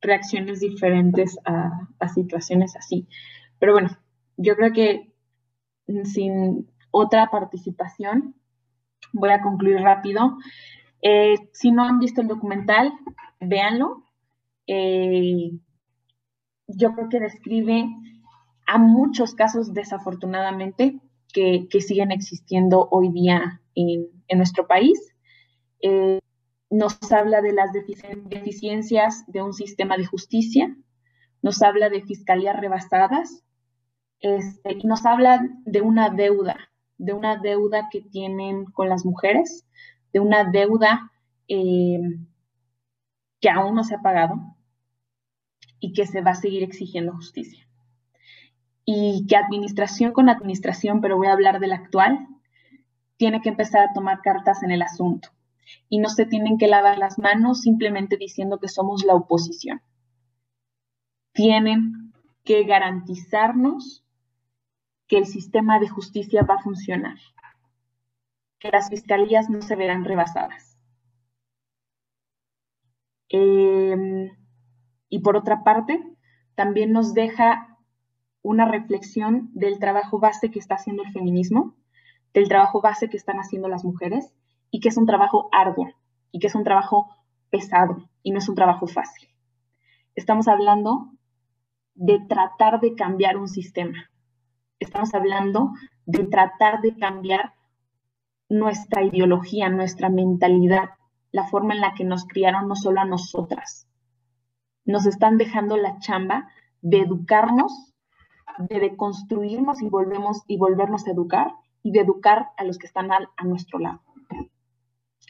reacciones 0.00 0.60
diferentes 0.60 1.38
a, 1.44 2.08
situaciones 2.08 2.74
así. 2.74 3.06
Pero 3.58 3.74
bueno, 3.74 3.90
yo 4.36 4.56
creo 4.56 4.72
que 4.72 5.12
sin 6.04 6.68
otra 6.90 7.30
participación, 7.30 8.34
voy 9.12 9.30
a 9.30 9.42
concluir 9.42 9.80
rápido. 9.80 10.38
Eh, 11.02 11.36
si 11.52 11.70
no 11.72 11.84
han 11.84 11.98
visto 11.98 12.22
el 12.22 12.28
documental, 12.28 12.92
véanlo. 13.38 14.07
Eh, 14.68 15.50
yo 16.68 16.92
creo 16.94 17.08
que 17.08 17.20
describe 17.20 17.86
a 18.66 18.78
muchos 18.78 19.34
casos, 19.34 19.72
desafortunadamente, 19.72 21.00
que, 21.32 21.66
siguen 21.80 22.12
existiendo 22.12 22.86
hoy 22.90 23.10
día 23.10 23.62
en, 23.74 24.08
nuestro 24.36 24.66
país. 24.66 25.00
Eh, 25.80 26.20
nos 26.70 26.98
habla 27.10 27.40
de 27.40 27.54
las 27.54 27.70
deficiencias 27.72 29.24
de 29.26 29.42
un 29.42 29.54
sistema 29.54 29.96
de 29.96 30.04
justicia, 30.04 30.76
nos 31.40 31.62
habla 31.62 31.88
de 31.88 32.02
fiscalías 32.02 32.60
rebasadas, 32.60 33.42
este, 34.20 34.76
y 34.78 34.86
nos 34.86 35.06
habla 35.06 35.48
de 35.64 35.80
una 35.80 36.10
deuda, 36.10 36.58
de 36.98 37.14
una 37.14 37.36
deuda 37.36 37.88
que 37.90 38.02
tienen 38.02 38.66
con 38.66 38.90
las 38.90 39.06
mujeres, 39.06 39.66
de 40.12 40.20
una 40.20 40.44
deuda 40.44 41.10
eh, 41.46 42.00
que 43.40 43.48
aún 43.48 43.74
no 43.74 43.84
se 43.84 43.94
ha 43.94 44.02
pagado 44.02 44.57
y 45.80 45.92
que 45.92 46.06
se 46.06 46.20
va 46.20 46.32
a 46.32 46.34
seguir 46.34 46.62
exigiendo 46.62 47.12
justicia. 47.12 47.66
Y 48.84 49.26
que 49.28 49.36
administración 49.36 50.12
con 50.12 50.28
administración, 50.28 51.00
pero 51.00 51.16
voy 51.16 51.26
a 51.26 51.32
hablar 51.32 51.60
de 51.60 51.66
la 51.66 51.76
actual, 51.76 52.26
tiene 53.16 53.42
que 53.42 53.50
empezar 53.50 53.82
a 53.82 53.92
tomar 53.92 54.22
cartas 54.22 54.62
en 54.62 54.70
el 54.70 54.82
asunto 54.82 55.28
y 55.88 55.98
no 55.98 56.08
se 56.08 56.26
tienen 56.26 56.58
que 56.58 56.68
lavar 56.68 56.98
las 56.98 57.18
manos 57.18 57.60
simplemente 57.60 58.16
diciendo 58.16 58.58
que 58.58 58.68
somos 58.68 59.04
la 59.04 59.14
oposición. 59.14 59.82
Tienen 61.32 62.12
que 62.44 62.64
garantizarnos 62.64 64.04
que 65.06 65.18
el 65.18 65.26
sistema 65.26 65.78
de 65.78 65.88
justicia 65.88 66.42
va 66.42 66.54
a 66.54 66.62
funcionar, 66.62 67.18
que 68.58 68.70
las 68.70 68.88
fiscalías 68.88 69.48
no 69.48 69.62
se 69.62 69.76
verán 69.76 70.04
rebasadas. 70.04 70.78
Em, 73.30 74.30
y 75.08 75.20
por 75.20 75.36
otra 75.36 75.64
parte, 75.64 76.02
también 76.54 76.92
nos 76.92 77.14
deja 77.14 77.78
una 78.42 78.66
reflexión 78.66 79.50
del 79.52 79.78
trabajo 79.78 80.18
base 80.18 80.50
que 80.50 80.58
está 80.58 80.76
haciendo 80.76 81.02
el 81.02 81.12
feminismo, 81.12 81.74
del 82.34 82.48
trabajo 82.48 82.80
base 82.80 83.08
que 83.08 83.16
están 83.16 83.38
haciendo 83.38 83.68
las 83.68 83.84
mujeres 83.84 84.34
y 84.70 84.80
que 84.80 84.88
es 84.88 84.96
un 84.96 85.06
trabajo 85.06 85.48
arduo 85.52 85.88
y 86.30 86.38
que 86.38 86.46
es 86.46 86.54
un 86.54 86.64
trabajo 86.64 87.08
pesado 87.50 88.08
y 88.22 88.30
no 88.30 88.38
es 88.38 88.48
un 88.48 88.54
trabajo 88.54 88.86
fácil. 88.86 89.28
Estamos 90.14 90.48
hablando 90.48 91.12
de 91.94 92.20
tratar 92.28 92.80
de 92.80 92.94
cambiar 92.94 93.36
un 93.36 93.48
sistema. 93.48 94.10
Estamos 94.78 95.14
hablando 95.14 95.72
de 96.06 96.24
tratar 96.24 96.80
de 96.80 96.96
cambiar 96.96 97.54
nuestra 98.48 99.02
ideología, 99.02 99.68
nuestra 99.68 100.08
mentalidad, 100.08 100.90
la 101.32 101.44
forma 101.44 101.74
en 101.74 101.80
la 101.80 101.94
que 101.94 102.04
nos 102.04 102.24
criaron 102.24 102.68
no 102.68 102.76
solo 102.76 103.00
a 103.00 103.04
nosotras. 103.04 103.87
Nos 104.88 105.06
están 105.06 105.36
dejando 105.36 105.76
la 105.76 105.98
chamba 105.98 106.48
de 106.82 107.00
educarnos, 107.00 107.94
de 108.58 108.80
deconstruirnos 108.80 109.82
y, 109.82 109.88
volvemos, 109.88 110.42
y 110.48 110.56
volvernos 110.56 111.06
a 111.06 111.10
educar 111.10 111.52
y 111.82 111.92
de 111.92 112.00
educar 112.00 112.48
a 112.56 112.64
los 112.64 112.78
que 112.78 112.86
están 112.86 113.10
a 113.12 113.44
nuestro 113.44 113.78
lado. 113.78 114.00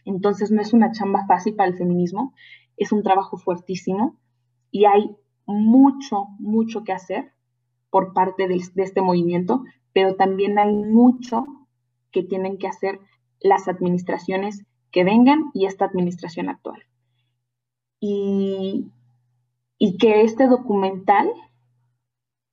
Entonces 0.05 0.53
no 0.53 0.63
es 0.63 0.73
una 0.73 0.93
chamba 0.93 1.27
fácil 1.27 1.57
para 1.57 1.69
el 1.69 1.77
feminismo, 1.77 2.35
es 2.77 2.93
un 2.93 3.03
trabajo 3.03 3.37
fuertísimo 3.37 4.17
y 4.71 4.85
hay 4.85 5.17
mucho, 5.45 6.29
mucho 6.39 6.85
que 6.85 6.93
hacer 6.93 7.33
por 7.91 8.13
parte 8.13 8.47
de, 8.47 8.55
este 8.77 9.03
movimiento, 9.03 9.65
pero 9.93 10.15
también 10.15 10.57
hay 10.61 10.73
mucho 10.73 11.47
que 12.13 12.23
tienen 12.23 12.59
que 12.59 12.69
hacer 12.69 13.01
las 13.41 13.67
administraciones 13.67 14.65
que 14.93 15.03
vengan 15.03 15.51
y 15.53 15.67
esta 15.67 15.85
administración 15.85 16.49
actual. 16.49 16.85
Y, 18.01 18.93
que 19.99 20.23
este 20.23 20.47
documental 20.47 21.31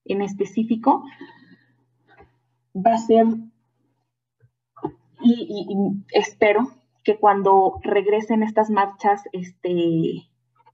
en 0.05 0.21
específico 0.21 1.03
va 2.75 2.93
a 2.93 2.97
ser, 2.97 3.25
y 5.21 5.67
espero 6.11 6.69
que 7.03 7.17
cuando 7.17 7.79
regresen 7.83 8.43
estas 8.43 8.69
marchas, 8.69 9.23
este, 9.31 10.27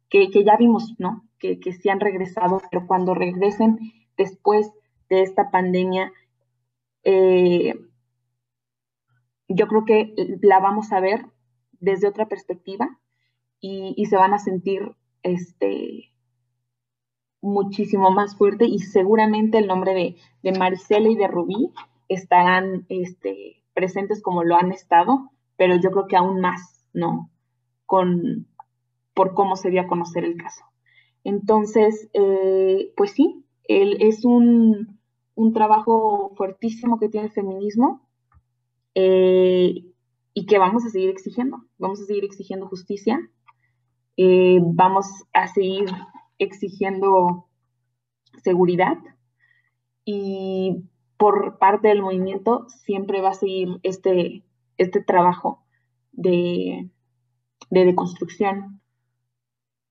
que, 0.10 0.44
ya 0.44 0.57
vimos, 0.57 0.95
¿no? 0.98 1.23
Que, 1.40 1.60
que 1.60 1.73
sí 1.73 1.90
han 1.90 1.99
regresado, 1.99 2.61
pero 2.69 2.88
cuando 2.88 3.14
regresen 3.14 3.80
después 4.18 4.72
de 5.10 5.22
esta 5.22 5.52
pandemia, 5.52 6.11
eh, 7.03 7.76
yo 9.48 9.68
creo 9.68 9.86
que 9.86 10.14
la 10.41 10.60
vamos 10.60 10.91
a 10.91 10.99
ver 10.99 11.26
desde 11.80 12.07
otra 12.07 12.28
perspectiva 12.28 12.99
y, 13.60 14.06
se 14.06 14.15
van 14.15 14.34
a 14.34 14.40
sentir 14.40 14.95
este, 15.23 16.11
muchísimo 17.41 18.11
más 18.11 18.38
fuerte 18.38 18.65
y 18.65 18.80
seguramente 18.80 19.57
el 19.57 19.68
nombre 19.68 19.93
de, 19.93 20.15
de 20.43 21.09
y 21.09 21.15
de 21.15 21.27
Rubí 21.27 21.72
estarán 22.07 22.85
este, 22.89 23.63
presentes 23.73 24.22
como 24.22 24.43
lo 24.43 24.55
han 24.55 24.72
estado 24.72 25.31
pero 25.61 25.76
yo 25.76 25.91
creo 25.91 26.07
que 26.07 26.15
aún 26.15 26.41
más, 26.41 26.84
¿no? 26.91 27.30
Con, 27.85 28.47
por 29.13 29.35
cómo 29.35 29.55
se 29.55 29.69
dio 29.69 29.81
a 29.81 29.88
conocer 29.88 30.26
el 30.26 30.35
caso. 30.35 30.63
Entonces, 31.23 32.09
eh, 32.13 32.91
pues 32.97 33.11
sí, 33.11 33.45
él 33.65 33.97
es 33.99 34.26
un, 34.26 34.97
trabajo 35.53 36.34
fuertísimo 36.35 36.97
que 36.97 37.09
tiene 37.09 37.27
el 37.27 37.31
feminismo 37.31 38.09
eh, 38.95 39.85
y 40.34 40.45
que 40.47 40.57
vamos 40.57 40.84
a 40.84 40.89
seguir 40.89 41.11
exigiendo. 41.11 41.63
Vamos 41.77 42.01
a 42.01 42.05
seguir 42.05 42.26
exigiendo 42.26 42.68
justicia, 42.68 43.19
eh, 44.18 44.57
vamos 44.63 45.05
a 45.31 45.47
seguir 45.47 45.91
exigiendo 46.41 47.47
seguridad 48.43 48.97
y 50.03 50.84
por 51.18 51.59
parte 51.59 51.89
del 51.89 52.01
movimiento 52.01 52.68
siempre 52.84 53.22
va 53.22 53.30
a 53.30 53.35
seguir 53.35 53.80
este, 53.84 54.43
este 54.77 55.01
trabajo 55.01 55.63
de, 56.11 56.89
de 57.69 57.85
deconstrucción 57.85 58.81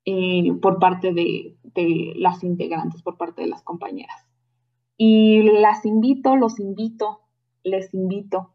eh, 0.04 0.52
por 0.60 0.78
parte 0.78 1.12
de, 1.12 1.56
de 1.62 2.12
las 2.16 2.42
integrantes, 2.42 3.02
por 3.02 3.16
parte 3.16 3.42
de 3.42 3.48
las 3.48 3.62
compañeras. 3.62 4.26
Y 4.96 5.42
las 5.42 5.86
invito, 5.86 6.36
los 6.36 6.58
invito, 6.58 7.20
les 7.62 7.94
invito 7.94 8.52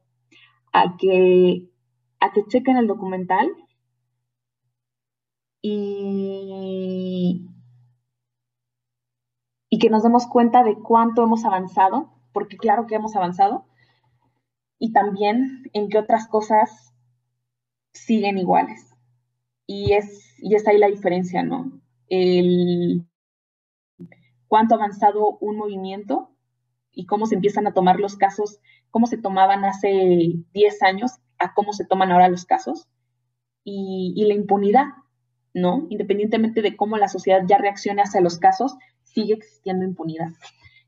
a 0.74 0.98
que, 0.98 1.70
a 2.20 2.34
que 2.34 2.46
chequen 2.48 2.78
el 2.78 2.88
documental 2.88 3.50
y, 5.62 7.48
y 9.76 9.78
que 9.78 9.90
nos 9.90 10.04
demos 10.04 10.26
cuenta 10.26 10.64
de 10.64 10.76
cuánto 10.76 11.22
hemos 11.22 11.44
avanzado, 11.44 12.10
porque 12.32 12.56
claro 12.56 12.88
que 12.88 12.96
hemos 12.96 13.14
avanzado, 13.18 13.66
y 14.80 14.94
también 14.94 15.70
en 15.74 15.90
qué 15.90 15.98
otras 15.98 16.30
cosas 16.30 16.94
siguen 17.92 18.38
iguales. 18.38 18.96
Y 19.68 19.92
es, 19.92 20.34
y 20.38 20.56
es 20.56 20.66
ahí 20.66 20.78
la 20.78 20.88
diferencia, 20.88 21.44
¿no? 21.44 21.82
El 22.08 23.06
cuánto 24.48 24.76
ha 24.76 24.78
avanzado 24.78 25.38
un 25.42 25.58
movimiento 25.58 26.30
y 26.94 27.06
cómo 27.06 27.26
se 27.26 27.36
empiezan 27.36 27.68
a 27.68 27.74
tomar 27.74 28.00
los 28.00 28.16
casos, 28.16 28.62
cómo 28.92 29.08
se 29.08 29.18
tomaban 29.18 29.66
hace 29.66 30.36
10 30.54 30.84
años 30.84 31.12
a 31.38 31.54
cómo 31.54 31.74
se 31.74 31.84
toman 31.84 32.14
ahora 32.14 32.30
los 32.30 32.46
casos. 32.46 32.88
Y, 33.66 34.14
y 34.16 34.24
la 34.26 34.36
impunidad, 34.36 34.86
¿no? 35.54 35.86
Independientemente 35.90 36.62
de 36.62 36.78
cómo 36.78 36.96
la 36.96 37.10
sociedad 37.10 37.42
ya 37.46 37.58
reaccione 37.58 38.04
hacia 38.04 38.22
los 38.22 38.40
casos, 38.40 38.78
sigue 39.16 39.34
existiendo 39.34 39.86
impunidad. 39.86 40.30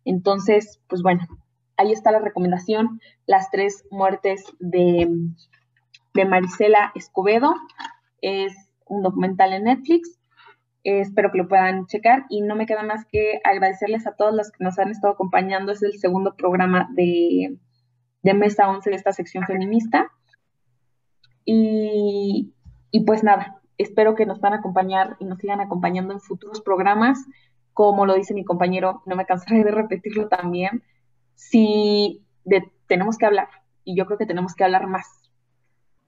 Entonces, 0.06 0.80
pues 0.88 1.02
bueno, 1.02 1.28
ahí 1.78 1.91
está 1.91 2.12
la 2.12 2.20
recomendación, 2.20 3.02
las 3.26 3.49
tres 3.49 3.86
muertes 3.90 4.45
de, 4.60 5.08
de 6.14 6.26
Marisela 6.26 6.91
Escobedo. 6.94 7.56
Es 8.22 8.54
un 8.86 9.02
documental 9.02 9.54
en 9.54 9.64
Netflix. 9.64 10.20
Eh, 10.84 11.02
espero 11.02 11.32
que 11.32 11.40
lo 11.40 11.48
puedan 11.48 11.86
checar 11.88 12.26
y 12.30 12.41
no 12.41 12.56
me 12.56 12.66
queda 12.66 12.84
más 12.84 13.06
que 13.06 13.40
agradecerles 13.44 14.06
a 14.08 14.16
todos 14.16 14.34
los 14.34 14.52
que 14.52 14.64
nos 14.64 14.78
han 14.80 14.90
estado 14.90 15.14
acompañando. 15.14 15.72
Es 15.72 15.84
el 15.84 15.98
segundo 15.99 16.36
programa 16.36 16.90
de, 16.94 17.58
de 18.24 18.34
Mesa 18.34 18.70
11 18.70 18.90
de 18.90 18.95
esta 18.95 19.12
sección 19.12 19.45
feminista. 19.45 20.12
Y, 21.45 22.54
y 22.91 23.06
pues 23.06 23.24
nada, 23.24 23.62
espero 23.78 24.16
que 24.16 24.26
nos 24.26 24.41
van 24.41 24.54
a 24.54 24.58
acompañar 24.58 25.16
y 25.20 25.26
nos 25.26 25.40
sigan 25.40 25.62
acompañando 25.62 26.14
en 26.14 26.20
futuros 26.20 26.62
programas. 26.62 27.20
Como 27.78 28.08
lo 28.08 28.16
dice 28.16 28.34
mi 28.34 28.44
compañero, 28.44 29.04
no 29.06 29.16
me 29.16 29.28
cansaré 29.28 29.64
de 29.64 29.70
repetirlo 29.70 30.28
también. 30.30 30.82
Si 31.36 32.24
de, 32.44 32.64
tenemos 32.88 33.20
que 33.20 33.28
hablar, 33.28 33.49
y 33.84 33.95
yo 33.95 34.08
creo 34.08 34.18
que 34.18 34.26
tenemos 34.26 34.56
que 34.56 34.64
hablar 34.64 34.88
más 34.88 35.06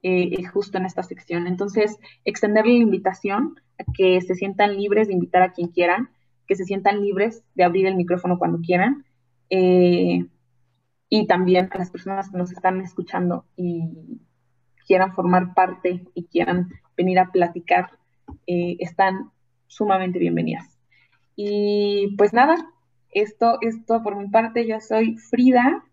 eh, 0.02 0.44
justo 0.46 0.80
en 0.80 0.88
esta 0.88 1.04
sección. 1.04 1.46
Entonces, 1.46 2.00
extenderle 2.26 2.74
la 2.74 2.80
invitación 2.80 3.62
a 3.78 3.84
que 3.94 4.20
se 4.22 4.34
sientan 4.34 4.78
libres 4.78 5.10
de 5.10 5.14
invitar 5.14 5.44
a 5.44 5.54
quien 5.54 5.68
quieran, 5.68 6.10
que 6.48 6.56
se 6.56 6.66
sientan 6.66 7.02
libres 7.02 7.44
de 7.54 7.66
abrir 7.66 7.86
el 7.86 7.96
micrófono 7.96 8.40
cuando 8.40 8.62
quieran. 8.62 9.06
Eh, 9.52 10.26
y 11.08 11.28
también 11.28 11.70
a 11.72 11.78
las 11.78 11.92
personas 11.92 12.32
que 12.32 12.38
nos 12.40 12.52
están 12.52 12.82
escuchando 12.82 13.46
y 13.56 14.20
quieran 14.88 15.14
formar 15.14 15.54
parte 15.54 16.04
y 16.16 16.24
quieran 16.24 16.72
venir 16.98 17.20
a 17.20 17.32
platicar, 17.32 17.92
eh, 18.48 18.76
están 18.80 19.30
sumamente 19.68 20.18
bienvenidas. 20.18 20.79
Y 21.42 22.18
pues 22.18 22.34
nada, 22.34 22.58
esto 23.12 23.60
es 23.62 23.86
todo 23.86 24.04
por 24.04 24.18
mi 24.18 24.28
parte. 24.28 24.68
Yo 24.68 24.82
soy 24.82 25.16
Frida 25.16 25.86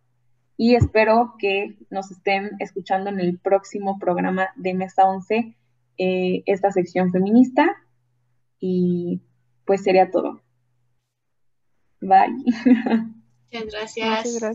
y 0.56 0.74
espero 0.74 1.34
que 1.38 1.76
nos 1.88 2.10
estén 2.10 2.56
escuchando 2.58 3.10
en 3.10 3.20
el 3.20 3.38
próximo 3.38 3.96
programa 4.00 4.48
de 4.56 4.74
Mesa 4.74 5.04
11, 5.04 5.56
eh, 5.98 6.42
esta 6.46 6.72
sección 6.72 7.12
feminista. 7.12 7.76
Y 8.58 9.20
pues 9.64 9.84
sería 9.84 10.10
todo. 10.10 10.40
Bye. 12.00 12.34
Muchas 13.52 13.66
gracias. 13.70 14.08
Muchas 14.08 14.40
gracias. 14.40 14.54